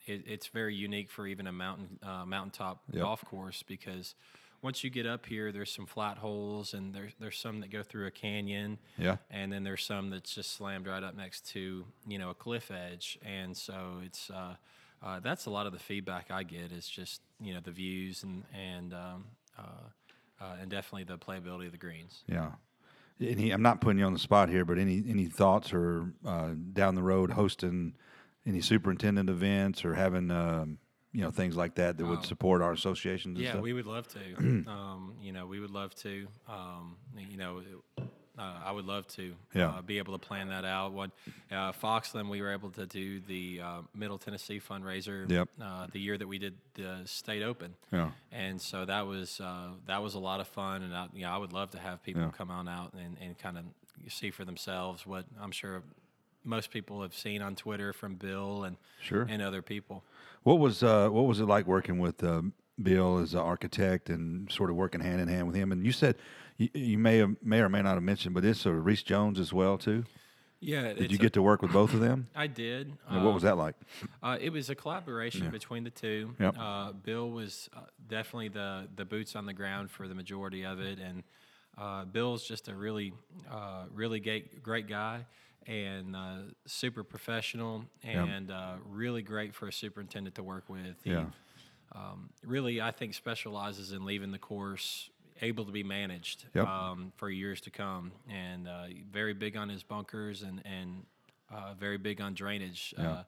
it, 0.06 0.24
it's 0.26 0.48
very 0.48 0.74
unique 0.74 1.10
for 1.10 1.26
even 1.26 1.46
a 1.46 1.52
mountain 1.52 1.98
uh, 2.02 2.24
mountaintop 2.26 2.82
Yep. 2.92 3.02
golf 3.02 3.24
course 3.24 3.62
because 3.62 4.14
once 4.62 4.84
you 4.84 4.90
get 4.90 5.06
up 5.06 5.26
here, 5.26 5.50
there's 5.52 5.72
some 5.72 5.86
flat 5.86 6.18
holes, 6.18 6.74
and 6.74 6.94
there's 6.94 7.12
there's 7.18 7.38
some 7.38 7.60
that 7.60 7.70
go 7.70 7.82
through 7.82 8.06
a 8.06 8.10
canyon, 8.10 8.78
Yeah. 8.98 9.16
and 9.30 9.52
then 9.52 9.64
there's 9.64 9.84
some 9.84 10.10
that's 10.10 10.34
just 10.34 10.52
slammed 10.52 10.86
right 10.86 11.02
up 11.02 11.16
next 11.16 11.46
to 11.52 11.84
you 12.06 12.18
know 12.18 12.30
a 12.30 12.34
cliff 12.34 12.70
edge, 12.70 13.18
and 13.24 13.56
so 13.56 14.00
it's 14.04 14.30
uh, 14.30 14.54
uh, 15.02 15.20
that's 15.20 15.46
a 15.46 15.50
lot 15.50 15.66
of 15.66 15.72
the 15.72 15.78
feedback 15.80 16.30
I 16.30 16.42
get 16.44 16.70
is 16.72 16.88
just 16.88 17.22
you 17.40 17.54
know 17.54 17.60
the 17.60 17.72
views 17.72 18.22
and 18.22 18.44
and 18.54 18.92
um, 18.94 19.24
uh, 20.42 20.56
and 20.60 20.70
definitely 20.70 21.04
the 21.04 21.18
playability 21.18 21.66
of 21.66 21.72
the 21.72 21.78
greens. 21.78 22.24
Yeah. 22.26 22.52
Any, 23.20 23.50
I'm 23.50 23.62
not 23.62 23.80
putting 23.80 23.98
you 23.98 24.04
on 24.04 24.12
the 24.12 24.18
spot 24.18 24.48
here, 24.48 24.64
but 24.64 24.78
any 24.78 25.04
any 25.08 25.26
thoughts 25.26 25.72
or 25.72 26.12
uh, 26.26 26.50
down 26.72 26.96
the 26.96 27.02
road 27.02 27.30
hosting 27.30 27.94
any 28.44 28.60
superintendent 28.60 29.30
events 29.30 29.84
or 29.84 29.94
having 29.94 30.30
um, 30.30 30.78
you 31.12 31.20
know 31.20 31.30
things 31.30 31.56
like 31.56 31.76
that 31.76 31.98
that 31.98 32.04
would 32.04 32.24
support 32.24 32.62
our 32.62 32.72
associations? 32.72 33.38
Yeah, 33.38 33.50
stuff? 33.50 33.62
we 33.62 33.74
would 33.74 33.86
love 33.86 34.08
to. 34.08 34.20
um, 34.66 35.14
you 35.20 35.32
know, 35.32 35.46
we 35.46 35.60
would 35.60 35.70
love 35.70 35.94
to. 35.96 36.26
Um, 36.48 36.96
you 37.16 37.36
know, 37.36 37.62
uh, 38.38 38.60
I 38.64 38.72
would 38.72 38.86
love 38.86 39.06
to 39.08 39.34
Yeah. 39.54 39.68
uh, 39.68 39.82
be 39.82 39.98
able 39.98 40.18
to 40.18 40.26
plan 40.26 40.48
that 40.48 40.64
out. 40.64 40.92
One, 40.92 41.12
uh, 41.50 41.72
Foxland, 41.72 42.28
we 42.28 42.40
were 42.40 42.52
able 42.52 42.70
to 42.70 42.86
do 42.86 43.20
the 43.20 43.60
uh, 43.62 43.80
Middle 43.94 44.18
Tennessee 44.18 44.58
fundraiser. 44.60 45.28
Yep. 45.30 45.48
Uh, 45.60 45.86
the 45.92 46.00
year 46.00 46.16
that 46.16 46.26
we 46.26 46.38
did 46.38 46.54
the 46.74 47.02
state 47.04 47.42
open. 47.42 47.74
Yeah. 47.92 48.10
And 48.30 48.60
so 48.60 48.84
that 48.86 49.06
was 49.06 49.40
uh, 49.40 49.68
that 49.86 50.02
was 50.02 50.14
a 50.14 50.18
lot 50.18 50.40
of 50.40 50.48
fun, 50.48 50.82
and 50.82 50.94
I, 50.94 51.08
yeah, 51.14 51.34
I 51.34 51.38
would 51.38 51.52
love 51.52 51.70
to 51.72 51.78
have 51.78 52.02
people 52.02 52.22
Yeah. 52.22 52.30
come 52.30 52.50
on 52.50 52.68
out 52.68 52.94
and, 52.94 53.16
and 53.20 53.38
kind 53.38 53.58
of 53.58 53.64
see 54.08 54.30
for 54.30 54.44
themselves 54.44 55.06
what 55.06 55.26
I'm 55.40 55.52
sure 55.52 55.82
most 56.44 56.70
people 56.72 57.02
have 57.02 57.14
seen 57.14 57.40
on 57.40 57.54
Twitter 57.54 57.92
from 57.92 58.16
Bill 58.16 58.64
and 58.64 58.76
Sure. 59.00 59.26
and 59.28 59.40
other 59.40 59.62
people. 59.62 60.02
What 60.42 60.58
was 60.58 60.82
uh, 60.82 61.08
what 61.10 61.26
was 61.26 61.38
it 61.38 61.44
like 61.46 61.66
working 61.66 61.98
with 62.00 62.24
uh, 62.24 62.42
Bill 62.82 63.18
as 63.18 63.34
an 63.34 63.40
architect 63.40 64.08
and 64.10 64.50
sort 64.50 64.70
of 64.70 64.74
working 64.76 65.00
hand 65.00 65.20
in 65.20 65.28
hand 65.28 65.46
with 65.46 65.54
him? 65.54 65.70
And 65.70 65.84
you 65.86 65.92
said 65.92 66.16
you, 66.62 66.68
you 66.74 66.98
may 66.98 67.18
have, 67.18 67.36
may 67.42 67.60
or 67.60 67.68
may 67.68 67.82
not 67.82 67.94
have 67.94 68.02
mentioned, 68.02 68.34
but 68.34 68.44
it's 68.44 68.64
uh, 68.66 68.70
Rees 68.72 69.02
Jones 69.02 69.38
as 69.38 69.52
well 69.52 69.78
too. 69.78 70.04
Yeah, 70.64 70.92
Did 70.92 71.10
you 71.10 71.18
get 71.18 71.32
to 71.32 71.42
work 71.42 71.60
with 71.60 71.72
both 71.72 71.92
of 71.92 71.98
them? 71.98 72.28
I 72.36 72.46
did. 72.46 72.92
And 73.08 73.24
what 73.24 73.34
was 73.34 73.42
that 73.42 73.56
like? 73.58 73.74
Uh, 74.22 74.38
it 74.40 74.50
was 74.50 74.70
a 74.70 74.76
collaboration 74.76 75.50
between 75.50 75.82
the 75.82 75.90
two. 75.90 76.36
Yep. 76.38 76.56
Uh, 76.56 76.92
Bill 76.92 77.30
was 77.30 77.68
uh, 77.76 77.80
definitely 78.08 78.48
the 78.48 78.86
the 78.94 79.04
boots 79.04 79.34
on 79.34 79.44
the 79.44 79.52
ground 79.54 79.90
for 79.90 80.06
the 80.06 80.14
majority 80.14 80.64
of 80.64 80.78
it, 80.78 81.00
and 81.00 81.24
uh, 81.76 82.04
Bill's 82.04 82.44
just 82.46 82.68
a 82.68 82.74
really 82.76 83.12
uh, 83.50 83.86
really 83.92 84.20
great 84.20 84.62
great 84.62 84.86
guy 84.86 85.26
and 85.66 86.14
uh, 86.14 86.36
super 86.66 87.02
professional 87.02 87.84
and 88.04 88.50
uh, 88.52 88.74
really 88.88 89.22
great 89.22 89.54
for 89.56 89.66
a 89.66 89.72
superintendent 89.72 90.36
to 90.36 90.42
work 90.44 90.68
with. 90.68 90.96
He, 91.02 91.10
Yeah. 91.10 91.26
um, 91.92 92.30
really, 92.44 92.80
I 92.80 92.90
think 92.92 93.14
specializes 93.14 93.92
in 93.92 94.04
leaving 94.04 94.30
the 94.30 94.38
course 94.38 95.10
able 95.42 95.64
to 95.66 95.72
be 95.72 95.82
managed 95.82 96.46
Yep. 96.54 96.66
um, 96.66 97.12
for 97.16 97.28
years 97.28 97.60
to 97.62 97.70
come, 97.70 98.12
and 98.30 98.66
uh, 98.68 98.84
very 99.10 99.34
big 99.34 99.56
on 99.56 99.68
his 99.68 99.82
bunkers 99.82 100.42
and 100.42 100.62
and 100.64 101.04
uh, 101.52 101.74
very 101.78 101.98
big 101.98 102.20
on 102.20 102.32
drainage 102.34 102.94
uh, 102.96 103.24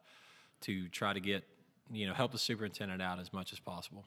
to 0.63 0.89
try 0.89 1.13
to 1.13 1.21
get 1.21 1.45
you 1.93 2.07
know 2.07 2.15
help 2.15 2.33
the 2.33 2.39
superintendent 2.39 3.03
out 3.03 3.19
as 3.21 3.33
much 3.33 3.53
as 3.53 3.59
possible. 3.61 4.07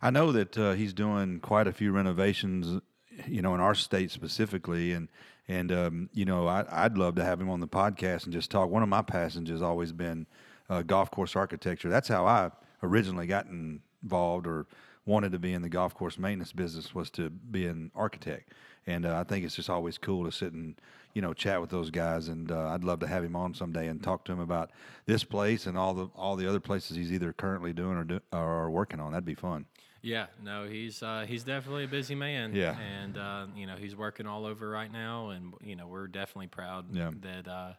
I 0.00 0.10
know 0.10 0.32
that 0.32 0.58
uh, 0.58 0.72
he's 0.72 0.92
doing 0.92 1.38
quite 1.40 1.68
a 1.68 1.72
few 1.72 1.92
renovations, 1.92 2.80
you 3.28 3.40
know, 3.42 3.54
in 3.54 3.60
our 3.60 3.74
state 3.74 4.10
specifically, 4.10 4.92
and 4.92 5.08
and 5.46 5.70
um, 5.70 6.08
you 6.12 6.24
know, 6.24 6.48
I, 6.48 6.64
I'd 6.70 6.98
love 6.98 7.14
to 7.16 7.24
have 7.24 7.40
him 7.40 7.50
on 7.50 7.60
the 7.60 7.68
podcast 7.68 8.24
and 8.24 8.32
just 8.32 8.50
talk. 8.50 8.70
One 8.70 8.82
of 8.82 8.88
my 8.88 9.02
passions 9.02 9.50
has 9.50 9.62
always 9.62 9.92
been 9.92 10.26
uh, 10.68 10.82
golf 10.82 11.10
course 11.10 11.36
architecture. 11.36 11.88
That's 11.88 12.08
how 12.08 12.26
I 12.26 12.50
originally 12.82 13.26
got 13.26 13.46
involved 13.46 14.46
or 14.46 14.66
wanted 15.04 15.32
to 15.32 15.38
be 15.38 15.52
in 15.52 15.62
the 15.62 15.68
golf 15.68 15.94
course 15.94 16.18
maintenance 16.18 16.52
business 16.52 16.94
was 16.94 17.10
to 17.10 17.28
be 17.30 17.66
an 17.66 17.90
architect. 17.94 18.52
And 18.86 19.06
uh, 19.06 19.16
I 19.18 19.24
think 19.24 19.44
it's 19.44 19.54
just 19.56 19.70
always 19.70 19.96
cool 19.98 20.24
to 20.24 20.32
sit 20.32 20.52
and 20.52 20.74
you 21.14 21.22
know 21.22 21.32
chat 21.32 21.60
with 21.60 21.70
those 21.70 21.90
guys. 21.90 22.28
And 22.28 22.50
uh, 22.50 22.68
I'd 22.68 22.84
love 22.84 23.00
to 23.00 23.06
have 23.06 23.22
him 23.24 23.36
on 23.36 23.54
someday 23.54 23.86
and 23.88 24.02
talk 24.02 24.24
to 24.24 24.32
him 24.32 24.40
about 24.40 24.70
this 25.06 25.22
place 25.24 25.66
and 25.66 25.78
all 25.78 25.94
the 25.94 26.06
all 26.16 26.36
the 26.36 26.48
other 26.48 26.60
places 26.60 26.96
he's 26.96 27.12
either 27.12 27.32
currently 27.32 27.72
doing 27.72 27.96
or 27.96 28.04
do, 28.04 28.20
or 28.32 28.70
working 28.70 28.98
on. 29.00 29.12
That'd 29.12 29.24
be 29.24 29.34
fun. 29.34 29.66
Yeah, 30.04 30.26
no, 30.42 30.66
he's 30.66 31.00
uh, 31.00 31.26
he's 31.28 31.44
definitely 31.44 31.84
a 31.84 31.88
busy 31.88 32.16
man. 32.16 32.56
Yeah. 32.56 32.76
and 32.76 33.16
uh, 33.16 33.46
you 33.56 33.66
know 33.68 33.76
he's 33.76 33.94
working 33.94 34.26
all 34.26 34.46
over 34.46 34.68
right 34.68 34.90
now, 34.92 35.28
and 35.30 35.54
you 35.62 35.76
know 35.76 35.86
we're 35.86 36.08
definitely 36.08 36.48
proud 36.48 36.86
Yeah. 36.92 37.12
that 37.20 37.46
uh, 37.48 37.72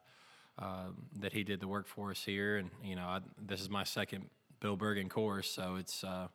uh, 0.58 0.86
that 1.20 1.34
he 1.34 1.44
did 1.44 1.60
the 1.60 1.68
work 1.68 1.86
for 1.86 2.12
us 2.12 2.24
here. 2.24 2.56
And 2.56 2.70
you 2.82 2.96
know, 2.96 3.04
I, 3.04 3.20
this 3.46 3.60
is 3.60 3.70
my 3.70 3.84
second 3.84 4.30
Bill 4.62 4.78
Bergin 4.78 5.10
course, 5.10 5.50
so 5.50 5.76
it's 5.76 6.02
uh, 6.06 6.28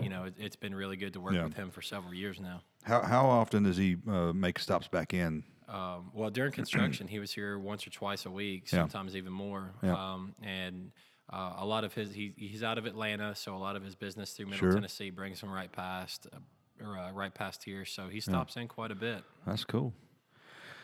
you 0.00 0.08
know 0.08 0.24
it, 0.24 0.34
it's 0.38 0.56
been 0.56 0.74
really 0.74 0.96
good 0.96 1.12
to 1.14 1.20
work 1.20 1.34
Yeah. 1.34 1.44
with 1.44 1.54
him 1.54 1.70
for 1.70 1.82
several 1.82 2.14
years 2.14 2.40
now. 2.40 2.62
How 2.84 3.02
how 3.02 3.26
often 3.26 3.62
does 3.64 3.76
he 3.76 3.96
uh, 4.08 4.32
make 4.32 4.58
stops 4.58 4.88
back 4.88 5.12
in? 5.14 5.44
Um, 5.68 6.10
well, 6.14 6.30
during 6.30 6.52
construction, 6.52 7.08
he 7.08 7.18
was 7.18 7.32
here 7.32 7.58
once 7.58 7.84
or 7.86 7.90
twice 7.90 8.24
a 8.24 8.30
week, 8.30 8.64
Yeah. 8.72 8.80
sometimes 8.82 9.16
even 9.16 9.32
more. 9.32 9.74
Yeah. 9.82 9.94
Um, 10.14 10.34
and 10.40 10.92
uh, 11.28 11.54
a 11.58 11.66
lot 11.66 11.82
of 11.82 11.92
his, 11.92 12.14
he, 12.14 12.32
he's 12.36 12.62
out 12.62 12.78
of 12.78 12.86
Atlanta, 12.86 13.34
so 13.34 13.56
a 13.56 13.58
lot 13.58 13.74
of 13.74 13.82
his 13.82 13.96
business 13.96 14.30
through 14.30 14.46
Middle 14.46 14.60
Sure. 14.60 14.74
Tennessee 14.74 15.10
brings 15.10 15.40
him 15.40 15.50
right 15.50 15.72
past, 15.72 16.28
uh, 16.32 16.38
or 16.84 16.96
uh, 16.96 17.10
right 17.10 17.34
past 17.34 17.64
here. 17.64 17.84
So 17.84 18.06
he 18.06 18.20
stops 18.20 18.54
in 18.56 18.68
quite 18.68 18.92
a 18.92 18.94
bit. 18.94 19.24
That's 19.44 19.64
cool. 19.64 19.92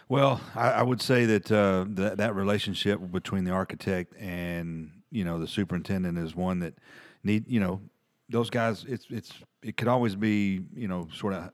Well, 0.09 0.41
I, 0.57 0.71
I 0.73 0.83
would 0.83 1.01
say 1.01 1.27
that 1.27 1.51
uh, 1.53 1.85
that 1.91 2.17
that 2.19 2.35
relationship 2.35 2.99
between 3.13 3.45
the 3.45 3.53
architect 3.53 4.15
and 4.19 4.91
you 5.13 5.25
know 5.25 5.39
the 5.39 5.47
superintendent 5.47 6.19
is 6.19 6.35
one 6.35 6.59
that 6.59 6.75
need 7.23 7.45
you 7.49 7.61
know 7.61 7.81
those 8.33 8.51
guys. 8.51 8.85
It's 8.89 9.07
it's 9.11 9.33
it 9.63 9.77
could 9.77 9.89
always 9.89 10.17
be 10.17 10.63
you 10.75 10.89
know 10.89 11.09
sort 11.15 11.35
of 11.35 11.53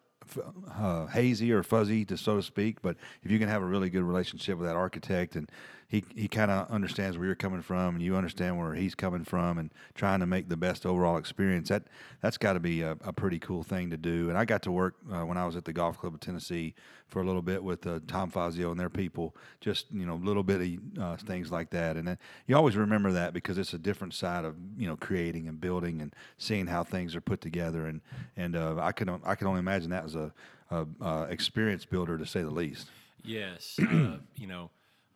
uh, 0.71 1.07
hazy 1.07 1.53
or 1.53 1.63
fuzzy 1.63 2.05
to 2.07 2.17
so 2.17 2.37
to 2.37 2.43
speak. 2.43 2.81
But 2.83 2.97
if 3.23 3.31
you 3.31 3.39
can 3.39 3.49
have 3.49 3.63
a 3.63 3.67
really 3.67 3.91
good 3.91 4.03
relationship 4.03 4.59
with 4.59 4.67
that 4.67 4.77
architect 4.77 5.37
and 5.37 5.51
he 5.89 6.05
he 6.15 6.29
kind 6.29 6.51
of 6.51 6.71
understands 6.71 7.17
where 7.17 7.27
you're 7.27 7.35
coming 7.35 7.63
from 7.63 7.95
and 7.95 8.05
you 8.05 8.15
understand 8.15 8.59
where 8.59 8.75
he's 8.75 8.95
coming 8.95 9.25
from 9.25 9.57
and 9.57 9.73
trying 9.95 10.21
to 10.21 10.27
make 10.27 10.51
the 10.51 10.57
best 10.57 10.85
overall 10.85 11.17
experience. 11.17 11.71
That 11.71 11.85
that's 12.21 12.37
got 12.37 12.53
to 12.53 12.61
be 12.61 12.83
a, 12.83 12.93
a 13.03 13.13
pretty 13.13 13.39
cool 13.39 13.63
thing 13.63 13.89
to 13.91 13.97
do. 13.97 14.29
And 14.29 14.37
I 14.37 14.45
got 14.45 14.63
to 14.65 14.71
work 14.71 14.97
uh, 15.11 15.23
when 15.23 15.39
I 15.39 15.47
was 15.47 15.57
at 15.57 15.65
the 15.65 15.73
golf 15.73 15.99
club 15.99 16.13
of 16.13 16.21
Tennessee 16.21 16.75
for 17.07 17.23
a 17.23 17.25
little 17.25 17.41
bit 17.41 17.65
with 17.65 17.87
uh, 17.87 18.01
Tom 18.07 18.29
Fazio 18.29 18.71
and 18.71 18.79
their 18.79 18.91
people 18.91 19.35
just 19.61 19.87
you 19.91 20.05
know 20.05 20.17
little 20.17 20.43
bitty 20.43 20.79
uh, 21.01 21.17
things 21.17 21.51
like 21.51 21.71
that. 21.71 21.97
And 21.97 22.07
then 22.07 22.19
you 22.47 22.55
always 22.55 22.77
remember 22.77 23.11
that 23.13 23.33
because 23.33 23.57
it's 23.57 23.73
a 23.73 23.79
different 23.79 24.13
side 24.13 24.45
of 24.45 24.57
you 24.77 24.87
know 24.87 24.97
creating 24.97 25.49
and 25.49 25.59
building 25.59 26.03
and 26.03 26.15
seeing 26.37 26.67
how 26.67 26.85
things 26.85 27.17
are 27.17 27.23
put 27.23 27.41
together. 27.41 27.87
And 27.87 28.03
and 28.37 28.57
uh, 28.57 28.77
I 28.79 28.93
can 28.93 29.09
I 29.25 29.35
can 29.35 29.47
only 29.47 29.61
imagine 29.61 29.89
that 29.91 30.05
was 30.05 30.17
a, 30.17 30.35
a, 30.71 30.87
uh 31.01 31.27
experience 31.31 31.87
builder 31.87 32.19
to 32.19 32.27
say 32.27 32.43
the 32.43 32.51
least. 32.51 32.89
Yes, 33.25 33.79
uh, 33.81 34.19
you 34.37 34.47
know, 34.47 34.71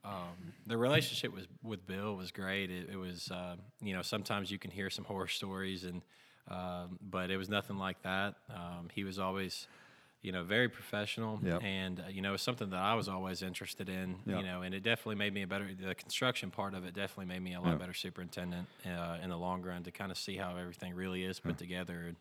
um, 0.04 0.52
the 0.66 0.76
relationship 0.76 1.32
with 1.34 1.46
with 1.62 1.86
Bill 1.86 2.16
was 2.16 2.30
great. 2.32 2.70
It, 2.70 2.88
it 2.92 2.96
was, 2.96 3.30
uh, 3.30 3.56
you 3.80 3.94
know, 3.94 4.02
sometimes 4.02 4.50
you 4.50 4.58
can 4.58 4.70
hear 4.70 4.90
some 4.90 5.04
horror 5.04 5.28
stories, 5.28 5.84
and 5.84 6.02
um, 6.48 6.98
but 7.00 7.30
it 7.30 7.36
was 7.36 7.48
nothing 7.48 7.78
like 7.78 8.02
that. 8.02 8.34
Um, 8.50 8.88
he 8.92 9.04
was 9.04 9.18
always, 9.18 9.68
you 10.20 10.32
know, 10.32 10.42
very 10.42 10.68
professional, 10.68 11.38
Yep. 11.42 11.62
and 11.62 12.00
uh, 12.00 12.04
you 12.10 12.20
know, 12.20 12.36
something 12.36 12.70
that 12.70 12.80
I 12.80 12.94
was 12.94 13.08
always 13.08 13.42
interested 13.42 13.88
in. 13.88 14.16
Yep. 14.26 14.38
You 14.38 14.44
know, 14.44 14.62
and 14.62 14.74
it 14.74 14.82
definitely 14.82 15.14
made 15.16 15.32
me 15.32 15.42
a 15.42 15.46
better. 15.46 15.68
The 15.72 15.94
construction 15.94 16.50
part 16.50 16.74
of 16.74 16.84
it 16.84 16.94
definitely 16.94 17.26
made 17.26 17.42
me 17.42 17.54
a 17.54 17.60
lot 17.60 17.72
Yeah. 17.72 17.78
better 17.78 17.94
superintendent 17.94 18.66
uh, 18.84 19.18
in 19.22 19.30
the 19.30 19.38
long 19.38 19.62
run 19.62 19.84
to 19.84 19.92
kind 19.92 20.10
of 20.10 20.18
see 20.18 20.36
how 20.36 20.56
everything 20.56 20.94
really 20.94 21.24
is 21.24 21.38
put 21.38 21.58
together. 21.58 22.06
And, 22.08 22.16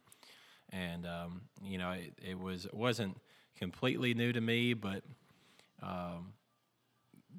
and 0.71 1.05
um, 1.07 1.41
you 1.63 1.77
know, 1.79 1.91
it, 1.91 2.13
it 2.23 2.39
was 2.39 2.65
it 2.65 2.73
wasn't 2.75 3.17
completely 3.57 4.13
new 4.13 4.31
to 4.33 4.41
me, 4.41 4.73
but 4.75 5.03
um, 5.81 6.33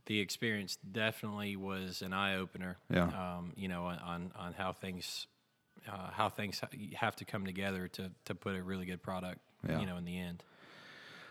the 0.07 0.21
experience 0.21 0.79
definitely 0.91 1.57
was 1.57 2.03
an 2.03 2.13
eye 2.13 2.37
opener. 2.37 2.79
Yeah. 2.91 3.07
Um, 3.07 3.53
you 3.57 3.69
know, 3.69 3.85
on 3.85 4.33
on 4.37 4.53
how 4.53 4.73
things 4.73 5.27
uh, 5.89 6.11
how 6.11 6.29
things 6.29 6.61
have 6.95 7.17
to 7.17 7.25
come 7.25 7.45
together 7.45 7.89
to 7.89 8.11
to 8.25 8.35
put 8.35 8.57
a 8.57 8.63
really 8.63 8.87
good 8.87 9.03
product. 9.03 9.41
Yeah. 9.69 9.81
You 9.81 9.87
know, 9.87 9.97
in 9.97 10.05
the 10.05 10.19
end. 10.19 10.43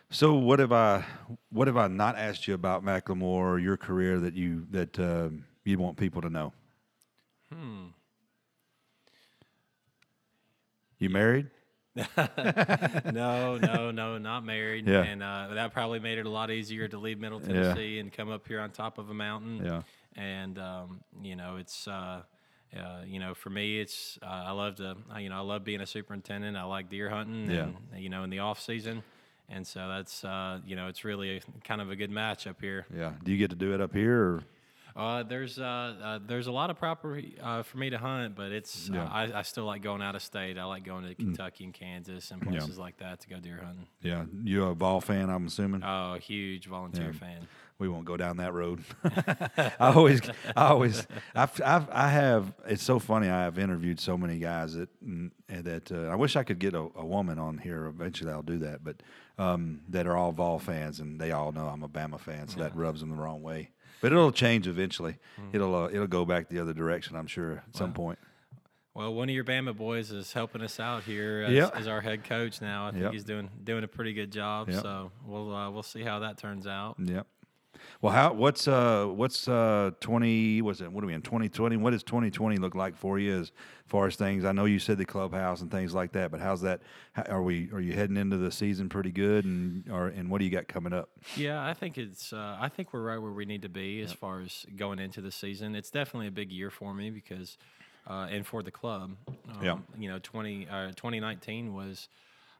So 0.09 0.35
what 0.35 0.59
have 0.59 0.71
I 0.71 1.05
what 1.49 1.67
have 1.67 1.77
I 1.77 1.87
not 1.87 2.17
asked 2.17 2.47
you 2.47 2.53
about 2.53 2.83
McLemore 2.83 3.23
or 3.23 3.59
your 3.59 3.77
career 3.77 4.19
that 4.19 4.33
you 4.33 4.67
that 4.71 4.99
uh, 4.99 5.29
you 5.63 5.77
want 5.77 5.97
people 5.97 6.21
to 6.21 6.29
know? 6.29 6.53
Hmm. 7.51 7.87
You 10.97 11.09
married? 11.09 11.49
no, 13.11 13.57
no, 13.57 13.91
no, 13.91 14.17
not 14.17 14.45
married. 14.45 14.87
Yeah. 14.87 15.03
And 15.03 15.21
uh, 15.21 15.49
that 15.53 15.73
probably 15.73 15.99
made 15.99 16.17
it 16.17 16.25
a 16.25 16.29
lot 16.29 16.51
easier 16.51 16.87
to 16.87 16.97
leave 16.97 17.19
Middle 17.19 17.41
Yeah. 17.41 17.47
Tennessee 17.47 17.99
and 17.99 18.11
come 18.11 18.29
up 18.29 18.47
here 18.47 18.59
on 18.59 18.71
top 18.71 18.97
of 18.97 19.09
a 19.09 19.13
mountain. 19.13 19.61
Yeah. 19.63 19.81
And 20.15 20.57
um, 20.57 21.01
you 21.21 21.35
know, 21.35 21.57
it's 21.57 21.87
uh, 21.87 22.21
uh, 22.77 23.01
you 23.05 23.19
know, 23.19 23.33
for 23.33 23.49
me, 23.49 23.79
it's 23.79 24.17
uh, 24.21 24.43
I 24.47 24.51
love 24.51 24.75
to 24.75 24.95
you 25.19 25.29
know 25.29 25.35
I 25.37 25.41
love 25.41 25.63
being 25.63 25.81
a 25.81 25.85
superintendent. 25.85 26.55
I 26.55 26.63
like 26.63 26.89
deer 26.89 27.09
hunting. 27.09 27.49
Yeah. 27.49 27.67
And, 27.93 28.01
you 28.01 28.09
know, 28.09 28.23
in 28.23 28.29
the 28.29 28.39
off 28.39 28.61
season. 28.61 29.03
And 29.49 29.67
so 29.67 29.89
that's 29.89 30.23
uh, 30.23 30.59
you 30.65 30.77
know 30.77 30.87
it's 30.87 31.03
really 31.03 31.37
a, 31.37 31.41
kind 31.65 31.81
of 31.81 31.89
a 31.91 31.95
good 31.95 32.11
match 32.11 32.47
up 32.47 32.61
here. 32.61 32.85
Yeah. 32.95 33.11
Do 33.23 33.31
you 33.31 33.37
get 33.37 33.49
to 33.49 33.55
do 33.55 33.73
it 33.73 33.81
up 33.81 33.93
here 33.93 34.17
or 34.17 34.43
Uh, 34.95 35.23
there's 35.23 35.57
uh, 35.59 35.63
uh, 35.63 36.19
there's 36.25 36.47
a 36.47 36.51
lot 36.51 36.69
of 36.69 36.77
property 36.77 37.37
uh, 37.41 37.63
for 37.63 37.77
me 37.77 37.89
to 37.89 37.97
hunt, 37.97 38.35
but 38.35 38.51
it's 38.51 38.89
Yeah. 38.89 38.99
Mm. 39.01 39.05
uh, 39.05 39.09
I, 39.35 39.39
I 39.39 39.41
still 39.43 39.65
like 39.65 39.81
going 39.81 40.01
out 40.01 40.15
of 40.15 40.21
state. 40.21 40.57
I 40.57 40.65
like 40.65 40.83
going 40.83 41.05
to 41.05 41.15
Kentucky 41.15 41.63
and 41.63 41.73
Kansas 41.73 42.31
and 42.31 42.41
places 42.41 42.77
like 42.77 42.97
that 42.97 43.19
to 43.21 43.29
go 43.29 43.39
deer 43.39 43.61
hunting. 43.63 43.87
yeah, 44.01 44.25
you 44.43 44.63
a 44.65 44.73
Vol 44.75 45.01
fan, 45.01 45.29
I'm 45.29 45.47
assuming? 45.47 45.83
Oh, 45.83 46.15
huge 46.15 46.67
volunteer 46.67 47.11
Yeah. 47.13 47.19
fan. 47.19 47.47
we 47.79 47.87
won't 47.89 48.05
go 48.05 48.15
down 48.15 48.37
that 48.37 48.53
road. 48.53 48.83
I 49.57 49.71
always, 49.95 50.21
I 50.55 50.65
always, 50.67 51.07
I've, 51.33 51.59
I've, 51.65 51.89
I 51.89 52.09
have. 52.09 52.53
It's 52.67 52.83
so 52.83 52.99
funny. 52.99 53.27
I 53.27 53.43
have 53.43 53.57
interviewed 53.57 53.99
so 53.99 54.17
many 54.17 54.37
guys 54.37 54.75
that 54.75 54.89
mm, 55.03 55.31
that 55.49 55.91
uh, 55.91 56.07
I 56.11 56.15
wish 56.15 56.35
I 56.35 56.43
could 56.43 56.59
get 56.59 56.73
a, 56.75 56.87
a 56.95 57.05
woman 57.05 57.39
on 57.39 57.57
here. 57.57 57.85
Eventually, 57.87 58.31
I'll 58.31 58.43
do 58.43 58.59
that. 58.59 58.83
But 58.83 58.97
um, 59.37 59.81
that 59.89 60.07
are 60.07 60.15
all 60.17 60.31
Vol 60.31 60.59
fans, 60.59 60.99
and 60.99 61.19
they 61.19 61.31
all 61.31 61.51
know 61.51 61.67
I'm 61.67 61.83
a 61.83 61.89
Bama 61.89 62.19
fan, 62.19 62.47
so 62.47 62.59
that 62.59 62.75
rubs 62.75 62.99
them 63.01 63.09
the 63.09 63.15
wrong 63.15 63.41
way. 63.41 63.69
But 64.01 64.11
it'll 64.11 64.31
change 64.31 64.67
eventually. 64.67 65.17
It'll 65.53 65.75
uh, 65.75 65.89
it'll 65.89 66.07
go 66.07 66.25
back 66.25 66.49
the 66.49 66.59
other 66.59 66.73
direction. 66.73 67.15
I'm 67.15 67.27
sure 67.27 67.63
at 67.67 67.75
some 67.75 67.93
point. 67.93 68.17
Well, 68.93 69.13
one 69.13 69.29
of 69.29 69.35
your 69.35 69.45
Bama 69.45 69.75
boys 69.77 70.11
is 70.11 70.33
helping 70.33 70.61
us 70.61 70.77
out 70.79 71.03
here 71.03 71.45
as, 71.47 71.53
Yep. 71.53 71.75
as 71.77 71.87
our 71.87 72.01
head 72.01 72.25
coach 72.25 72.61
now. 72.61 72.87
I 72.87 72.91
think 72.91 73.03
Yep. 73.03 73.13
he's 73.13 73.23
doing 73.23 73.49
doing 73.63 73.83
a 73.83 73.87
pretty 73.87 74.13
good 74.13 74.31
job. 74.31 74.69
Yep. 74.69 74.81
So 74.81 75.11
we'll 75.25 75.55
uh, 75.55 75.69
we'll 75.69 75.83
see 75.83 76.01
how 76.01 76.19
that 76.19 76.37
turns 76.37 76.67
out. 76.67 76.95
Yep. 76.99 77.25
Well, 78.01 78.13
how 78.13 78.33
what's 78.33 78.67
uh 78.67 79.05
what's 79.05 79.47
uh 79.47 79.91
twenty 79.99 80.61
what's 80.61 80.81
it 80.81 80.91
what 80.91 81.03
are 81.03 81.07
we 81.07 81.13
in 81.13 81.21
twenty 81.21 81.49
twenty? 81.49 81.77
What 81.77 81.91
does 81.91 82.03
twenty 82.03 82.31
twenty 82.31 82.57
look 82.57 82.75
like 82.75 82.95
for 82.95 83.19
you 83.19 83.39
as 83.39 83.51
far 83.85 84.07
as 84.07 84.15
things? 84.15 84.45
I 84.45 84.51
know 84.51 84.65
you 84.65 84.79
said 84.79 84.97
the 84.97 85.05
clubhouse 85.05 85.61
and 85.61 85.69
things 85.69 85.93
like 85.93 86.13
that, 86.13 86.31
but 86.31 86.39
how's 86.39 86.61
that? 86.61 86.81
How, 87.13 87.23
are 87.23 87.41
we 87.43 87.69
are 87.71 87.79
you 87.79 87.93
heading 87.93 88.17
into 88.17 88.37
the 88.37 88.51
season 88.51 88.89
pretty 88.89 89.11
good 89.11 89.45
and 89.45 89.87
or 89.89 90.07
and 90.07 90.29
what 90.29 90.39
do 90.39 90.45
you 90.45 90.51
got 90.51 90.67
coming 90.67 90.93
up? 90.93 91.09
Yeah, 91.35 91.63
I 91.63 91.73
think 91.73 91.97
it's. 91.97 92.33
Uh, 92.33 92.57
I 92.59 92.69
think 92.69 92.93
we're 92.93 93.03
right 93.03 93.17
where 93.21 93.31
we 93.31 93.45
need 93.45 93.61
to 93.63 93.69
be 93.69 94.01
as 94.01 94.11
far 94.13 94.41
as 94.41 94.65
going 94.75 94.99
into 94.99 95.21
the 95.21 95.31
season. 95.31 95.75
It's 95.75 95.91
definitely 95.91 96.27
a 96.27 96.31
big 96.31 96.51
year 96.51 96.69
for 96.69 96.93
me 96.93 97.09
because, 97.09 97.57
uh, 98.07 98.27
and 98.31 98.45
for 98.45 98.63
the 98.63 98.71
club. 98.71 99.15
Um, 99.27 99.63
Yeah. 99.63 99.77
You 99.97 100.09
know, 100.09 100.19
twenty 100.19 100.67
uh, 100.67 100.87
2019 100.89 101.73
was, 101.73 102.07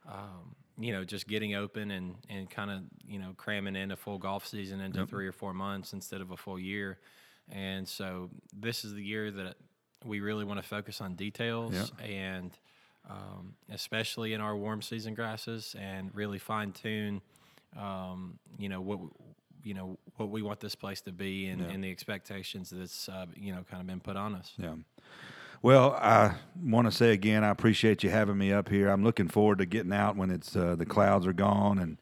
um, 0.08 0.56
you 0.78 0.94
know, 0.94 1.04
just 1.04 1.28
getting 1.28 1.56
open 1.56 1.92
and 1.92 2.16
and 2.30 2.50
kind 2.50 2.72
of 2.72 2.82
you 3.06 3.20
know 3.20 3.34
cramming 3.38 3.76
in 3.76 3.92
a 3.92 3.96
full 3.96 4.18
golf 4.18 4.46
season 4.48 4.80
into 4.82 5.06
three 5.06 5.28
or 5.28 5.32
four 5.32 5.54
months 5.54 5.94
instead 5.94 6.22
of 6.22 6.32
a 6.32 6.38
full 6.38 6.60
year, 6.60 6.98
and 7.50 7.88
so 7.88 8.30
this 8.54 8.84
is 8.84 8.94
the 8.94 9.04
year 9.04 9.32
that 9.32 9.56
we 10.06 10.20
really 10.20 10.46
want 10.46 10.62
to 10.62 10.68
focus 10.68 11.02
on 11.02 11.16
details 11.16 11.74
and. 12.04 12.52
Um, 13.10 13.56
especially 13.72 14.34
in 14.34 14.42
our 14.42 14.56
warm 14.56 14.84
season 14.84 15.16
grasses, 15.16 15.76
and 15.80 16.12
really 16.14 16.38
fine 16.38 16.72
tune 16.72 17.24
um, 17.78 18.38
you 18.58 18.70
know 18.70 18.82
what 18.82 19.00
you 19.64 19.74
know 19.74 19.98
what 20.18 20.30
we 20.30 20.42
want 20.42 20.60
this 20.60 20.76
place 20.76 21.02
to 21.02 21.12
be 21.12 21.48
and, 21.48 21.62
and 21.62 21.84
the 21.84 21.92
expectations 21.92 22.70
that's 22.70 23.08
uh, 23.08 23.26
you 23.36 23.54
know 23.54 23.64
kind 23.70 23.82
of 23.82 23.88
been 23.88 24.00
put 24.00 24.16
on 24.18 24.36
us. 24.36 24.54
Yeah. 24.58 24.74
Well, 25.64 25.94
I 25.94 26.36
want 26.60 26.88
to 26.88 26.92
say 26.92 27.12
again, 27.12 27.44
I 27.44 27.50
appreciate 27.50 28.04
you 28.04 28.10
having 28.10 28.38
me 28.38 28.52
up 28.52 28.70
here. 28.70 28.90
I'm 28.90 29.04
looking 29.04 29.28
forward 29.28 29.60
to 29.60 29.68
getting 29.68 29.94
out 29.94 30.16
when 30.16 30.32
it's 30.32 30.56
uh, 30.56 30.76
the 30.76 30.88
clouds 30.88 31.28
are 31.28 31.34
gone, 31.34 31.78
and 31.78 31.98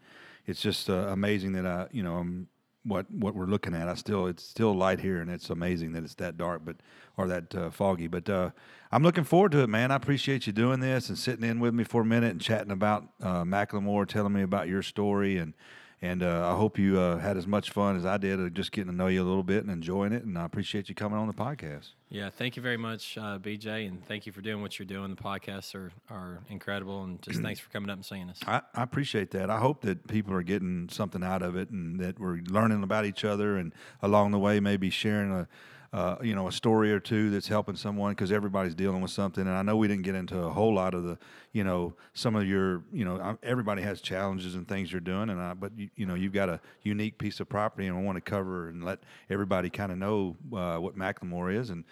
it's 0.46 0.62
just 0.62 0.90
uh, 0.90 1.08
amazing 1.10 1.52
that 1.54 1.66
I, 1.66 1.88
you 1.92 2.02
know, 2.02 2.16
um 2.16 2.48
what 2.86 3.12
what 3.12 3.36
we're 3.36 3.48
looking 3.48 3.76
at. 3.76 3.90
I 3.90 3.96
still, 3.96 4.28
it's 4.28 4.44
still 4.44 4.74
light 4.74 5.02
here, 5.02 5.20
and 5.20 5.30
it's 5.30 5.50
amazing 5.50 5.92
that 5.92 6.04
it's 6.04 6.16
that 6.16 6.38
dark, 6.38 6.62
but 6.64 6.78
or 7.18 7.28
that 7.28 7.54
uh, 7.54 7.70
foggy. 7.70 8.08
But 8.08 8.30
uh, 8.30 8.52
I'm 8.94 9.04
looking 9.04 9.26
forward 9.26 9.52
to 9.52 9.60
it, 9.60 9.68
man. 9.68 9.92
I 9.92 9.96
appreciate 9.96 10.48
you 10.48 10.54
doing 10.54 10.80
this 10.80 11.10
and 11.10 11.18
sitting 11.18 11.44
in 11.44 11.60
with 11.60 11.74
me 11.74 11.84
for 11.84 12.04
a 12.04 12.06
minute 12.06 12.32
and 12.32 12.40
chatting 12.40 12.72
about 12.72 13.10
uh, 13.22 13.44
McLemore, 13.44 14.08
telling 14.08 14.32
me 14.32 14.42
about 14.42 14.70
your 14.70 14.82
story, 14.82 15.36
and 15.38 15.54
and 16.02 16.24
uh, 16.24 16.50
I 16.50 16.56
hope 16.56 16.80
you 16.80 17.00
uh, 17.00 17.18
had 17.18 17.36
as 17.36 17.46
much 17.46 17.72
fun 17.72 17.98
as 17.98 18.06
I 18.06 18.18
did, 18.18 18.40
of 18.40 18.54
just 18.54 18.72
getting 18.72 18.92
to 18.92 18.96
know 18.96 19.08
you 19.08 19.22
a 19.22 19.28
little 19.28 19.44
bit 19.44 19.64
and 19.64 19.72
enjoying 19.72 20.14
it. 20.14 20.24
And 20.24 20.38
I 20.38 20.46
appreciate 20.46 20.88
you 20.88 20.96
coming 20.96 21.20
on 21.20 21.28
the 21.28 21.34
podcast. 21.34 21.90
Yeah, 22.10 22.30
thank 22.30 22.56
you 22.56 22.62
very 22.62 22.78
much, 22.78 23.18
uh, 23.18 23.38
BJ, 23.38 23.88
and 23.88 24.04
thank 24.06 24.26
you 24.26 24.32
for 24.32 24.42
doing 24.42 24.62
what 24.62 24.80
you're 24.80 24.86
doing. 24.86 25.10
The 25.14 25.22
podcasts 25.22 25.76
are 25.76 25.92
are 26.10 26.40
incredible, 26.50 27.04
and 27.04 27.22
just 27.22 27.42
thanks 27.44 27.60
for 27.60 27.70
coming 27.70 27.90
up 27.90 27.98
and 27.98 28.06
seeing 28.06 28.30
us. 28.30 28.40
I, 28.48 28.62
I 28.74 28.84
appreciate 28.84 29.32
that. 29.32 29.50
I 29.50 29.60
hope 29.60 29.82
that 29.82 30.08
people 30.08 30.34
are 30.34 30.44
getting 30.44 30.88
something 30.90 31.24
out 31.24 31.42
of 31.42 31.56
it 31.56 31.70
and 31.70 32.00
that 32.00 32.20
we're 32.20 32.40
learning 32.48 32.84
about 32.84 33.06
each 33.06 33.26
other 33.26 33.58
and 33.58 33.74
along 34.02 34.32
the 34.32 34.40
way 34.40 34.60
maybe 34.60 34.90
sharing 34.90 35.32
a, 35.32 35.48
uh, 35.92 36.18
you 36.22 36.36
know, 36.36 36.48
a 36.48 36.52
story 36.52 36.92
or 36.92 37.00
two 37.00 37.30
that's 37.32 37.48
helping 37.48 37.76
someone 37.76 38.12
because 38.12 38.32
everybody's 38.32 38.76
dealing 38.76 39.02
with 39.02 39.12
something. 39.12 39.48
And 39.48 39.56
I 39.56 39.64
know 39.64 39.76
we 39.76 39.88
didn't 39.88 40.04
get 40.04 40.16
into 40.16 40.38
a 40.38 40.50
whole 40.50 40.74
lot 40.74 40.94
of 40.94 41.04
the, 41.04 41.18
you 41.52 41.64
know, 41.64 41.96
some 42.14 42.36
of 42.36 42.46
your, 42.48 42.84
you 42.94 43.04
know, 43.04 43.38
everybody 43.42 43.82
has 43.82 44.00
challenges 44.00 44.54
and 44.56 44.68
things 44.68 44.92
you're 44.92 45.02
doing, 45.02 45.30
and 45.30 45.42
I, 45.42 45.54
but 45.54 45.72
you, 45.78 45.90
you 45.96 46.06
know, 46.06 46.14
you've 46.14 46.34
got 46.34 46.50
a 46.50 46.60
unique 46.84 47.18
piece 47.18 47.40
of 47.40 47.50
property, 47.50 47.88
and 47.88 47.98
I 47.98 48.02
want 48.02 48.18
to 48.18 48.22
cover 48.22 48.70
and 48.70 48.84
let 48.84 49.00
everybody 49.30 49.70
kind 49.70 49.92
of 49.92 49.98
know 49.98 50.36
uh, 50.54 50.78
what 50.78 50.96
McLemore 50.96 51.56
is, 51.56 51.72
and 51.72 51.84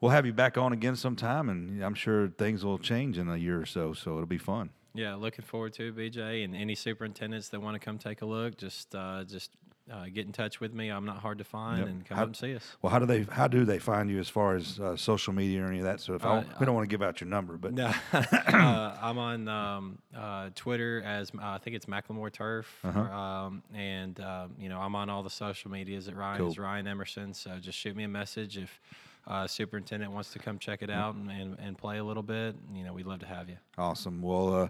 we'll 0.00 0.12
have 0.12 0.26
you 0.26 0.32
back 0.32 0.56
on 0.56 0.72
again 0.72 0.94
sometime, 0.94 1.48
and 1.48 1.82
I'm 1.82 1.94
sure 1.94 2.28
things 2.28 2.64
will 2.64 2.78
change 2.78 3.18
in 3.18 3.28
a 3.28 3.36
year 3.36 3.60
or 3.60 3.66
so, 3.66 3.92
so 3.92 4.12
it'll 4.12 4.26
be 4.26 4.38
fun. 4.38 4.70
Yeah, 4.94 5.14
looking 5.14 5.44
forward 5.44 5.72
to 5.74 5.88
it, 5.88 5.96
BJ, 5.96 6.44
and 6.44 6.54
any 6.54 6.74
superintendents 6.74 7.48
that 7.50 7.60
want 7.60 7.74
to 7.74 7.78
come 7.78 7.98
take 7.98 8.22
a 8.22 8.26
look, 8.26 8.56
just 8.56 8.94
uh, 8.94 9.22
just 9.24 9.52
uh, 9.90 10.04
get 10.12 10.26
in 10.26 10.32
touch 10.32 10.60
with 10.60 10.72
me. 10.72 10.88
I'm 10.88 11.04
not 11.04 11.18
hard 11.18 11.38
to 11.38 11.44
find, 11.44 11.78
yep. 11.78 11.88
and 11.88 12.04
come 12.04 12.16
how, 12.16 12.22
up 12.22 12.28
and 12.28 12.36
see 12.36 12.54
us. 12.54 12.76
Well, 12.82 12.92
how 12.92 12.98
do 12.98 13.06
they 13.06 13.22
how 13.22 13.48
do 13.48 13.64
they 13.64 13.78
find 13.78 14.10
you 14.10 14.18
as 14.18 14.28
far 14.28 14.54
as 14.54 14.78
uh, 14.78 14.96
social 14.96 15.32
media 15.32 15.62
or 15.62 15.66
any 15.66 15.78
of 15.78 15.84
that 15.84 16.00
stuff? 16.00 16.24
Uh, 16.24 16.42
we 16.58 16.66
don't 16.66 16.74
want 16.74 16.88
to 16.88 16.92
give 16.92 17.02
out 17.02 17.20
your 17.20 17.28
number, 17.28 17.56
but 17.56 17.72
no, 17.72 17.92
uh, 18.12 18.96
I'm 19.00 19.18
on 19.18 19.48
um, 19.48 19.98
uh, 20.16 20.50
Twitter 20.54 21.02
as 21.04 21.32
I 21.40 21.58
think 21.58 21.76
it's 21.76 21.86
McLemore 21.86 22.32
Turf, 22.32 22.66
uh-huh. 22.84 23.00
um, 23.00 23.62
and 23.74 24.18
um, 24.20 24.54
you 24.58 24.68
know 24.68 24.80
I'm 24.80 24.94
on 24.94 25.10
all 25.10 25.22
the 25.22 25.30
social 25.30 25.70
medias 25.70 26.08
at 26.08 26.16
Ryan 26.16 26.38
cool. 26.38 26.48
is 26.48 26.58
Ryan 26.58 26.86
Emerson. 26.86 27.34
So 27.34 27.58
just 27.60 27.78
shoot 27.78 27.96
me 27.96 28.04
a 28.04 28.08
message 28.08 28.56
if 28.56 28.80
uh, 29.26 29.46
superintendent 29.46 30.12
wants 30.12 30.32
to 30.32 30.38
come 30.38 30.58
check 30.58 30.82
it 30.82 30.90
out 30.90 31.14
and, 31.14 31.30
and, 31.30 31.56
and, 31.60 31.78
play 31.78 31.98
a 31.98 32.04
little 32.04 32.22
bit, 32.22 32.56
you 32.74 32.84
know, 32.84 32.92
we'd 32.92 33.06
love 33.06 33.20
to 33.20 33.26
have 33.26 33.48
you. 33.48 33.56
Awesome. 33.78 34.22
Well, 34.22 34.54
uh, 34.54 34.68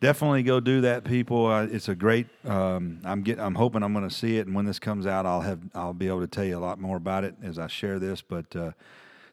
definitely 0.00 0.42
go 0.42 0.60
do 0.60 0.82
that, 0.82 1.04
people. 1.04 1.46
Uh, 1.46 1.64
it's 1.64 1.88
a 1.88 1.94
great. 1.94 2.26
Um, 2.44 3.00
I'm 3.04 3.22
get, 3.22 3.38
I'm 3.38 3.54
hoping 3.54 3.82
I'm 3.82 3.92
going 3.92 4.08
to 4.08 4.14
see 4.14 4.36
it, 4.36 4.46
and 4.46 4.54
when 4.54 4.66
this 4.66 4.78
comes 4.78 5.06
out, 5.06 5.24
I'll 5.24 5.40
have 5.40 5.60
I'll 5.74 5.94
be 5.94 6.08
able 6.08 6.20
to 6.20 6.26
tell 6.26 6.44
you 6.44 6.58
a 6.58 6.60
lot 6.60 6.78
more 6.78 6.96
about 6.96 7.24
it 7.24 7.34
as 7.42 7.58
I 7.58 7.68
share 7.68 7.98
this. 7.98 8.20
But 8.20 8.54
uh, 8.54 8.72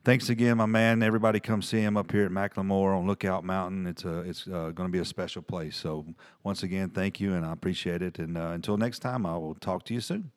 thanks 0.03 0.29
again, 0.29 0.57
my 0.57 0.65
man. 0.65 1.03
Everybody, 1.03 1.39
come 1.39 1.61
see 1.61 1.81
him 1.81 1.97
up 1.97 2.11
here 2.11 2.25
at 2.25 2.31
McLemore 2.31 2.97
on 2.97 3.07
Lookout 3.07 3.43
Mountain. 3.43 3.87
It's 3.87 4.05
a 4.05 4.19
it's 4.19 4.47
uh, 4.47 4.71
going 4.73 4.87
to 4.87 4.89
be 4.89 4.99
a 4.99 5.05
special 5.05 5.41
place. 5.41 5.75
So 5.75 6.05
once 6.43 6.63
again, 6.63 6.89
thank 6.89 7.19
you, 7.19 7.33
and 7.33 7.45
I 7.45 7.51
appreciate 7.51 8.01
it. 8.01 8.19
And 8.19 8.37
uh, 8.37 8.51
until 8.53 8.77
next 8.77 8.99
time, 8.99 9.25
I 9.25 9.37
will 9.37 9.55
talk 9.55 9.83
to 9.85 9.93
you 9.93 10.01
soon. 10.01 10.31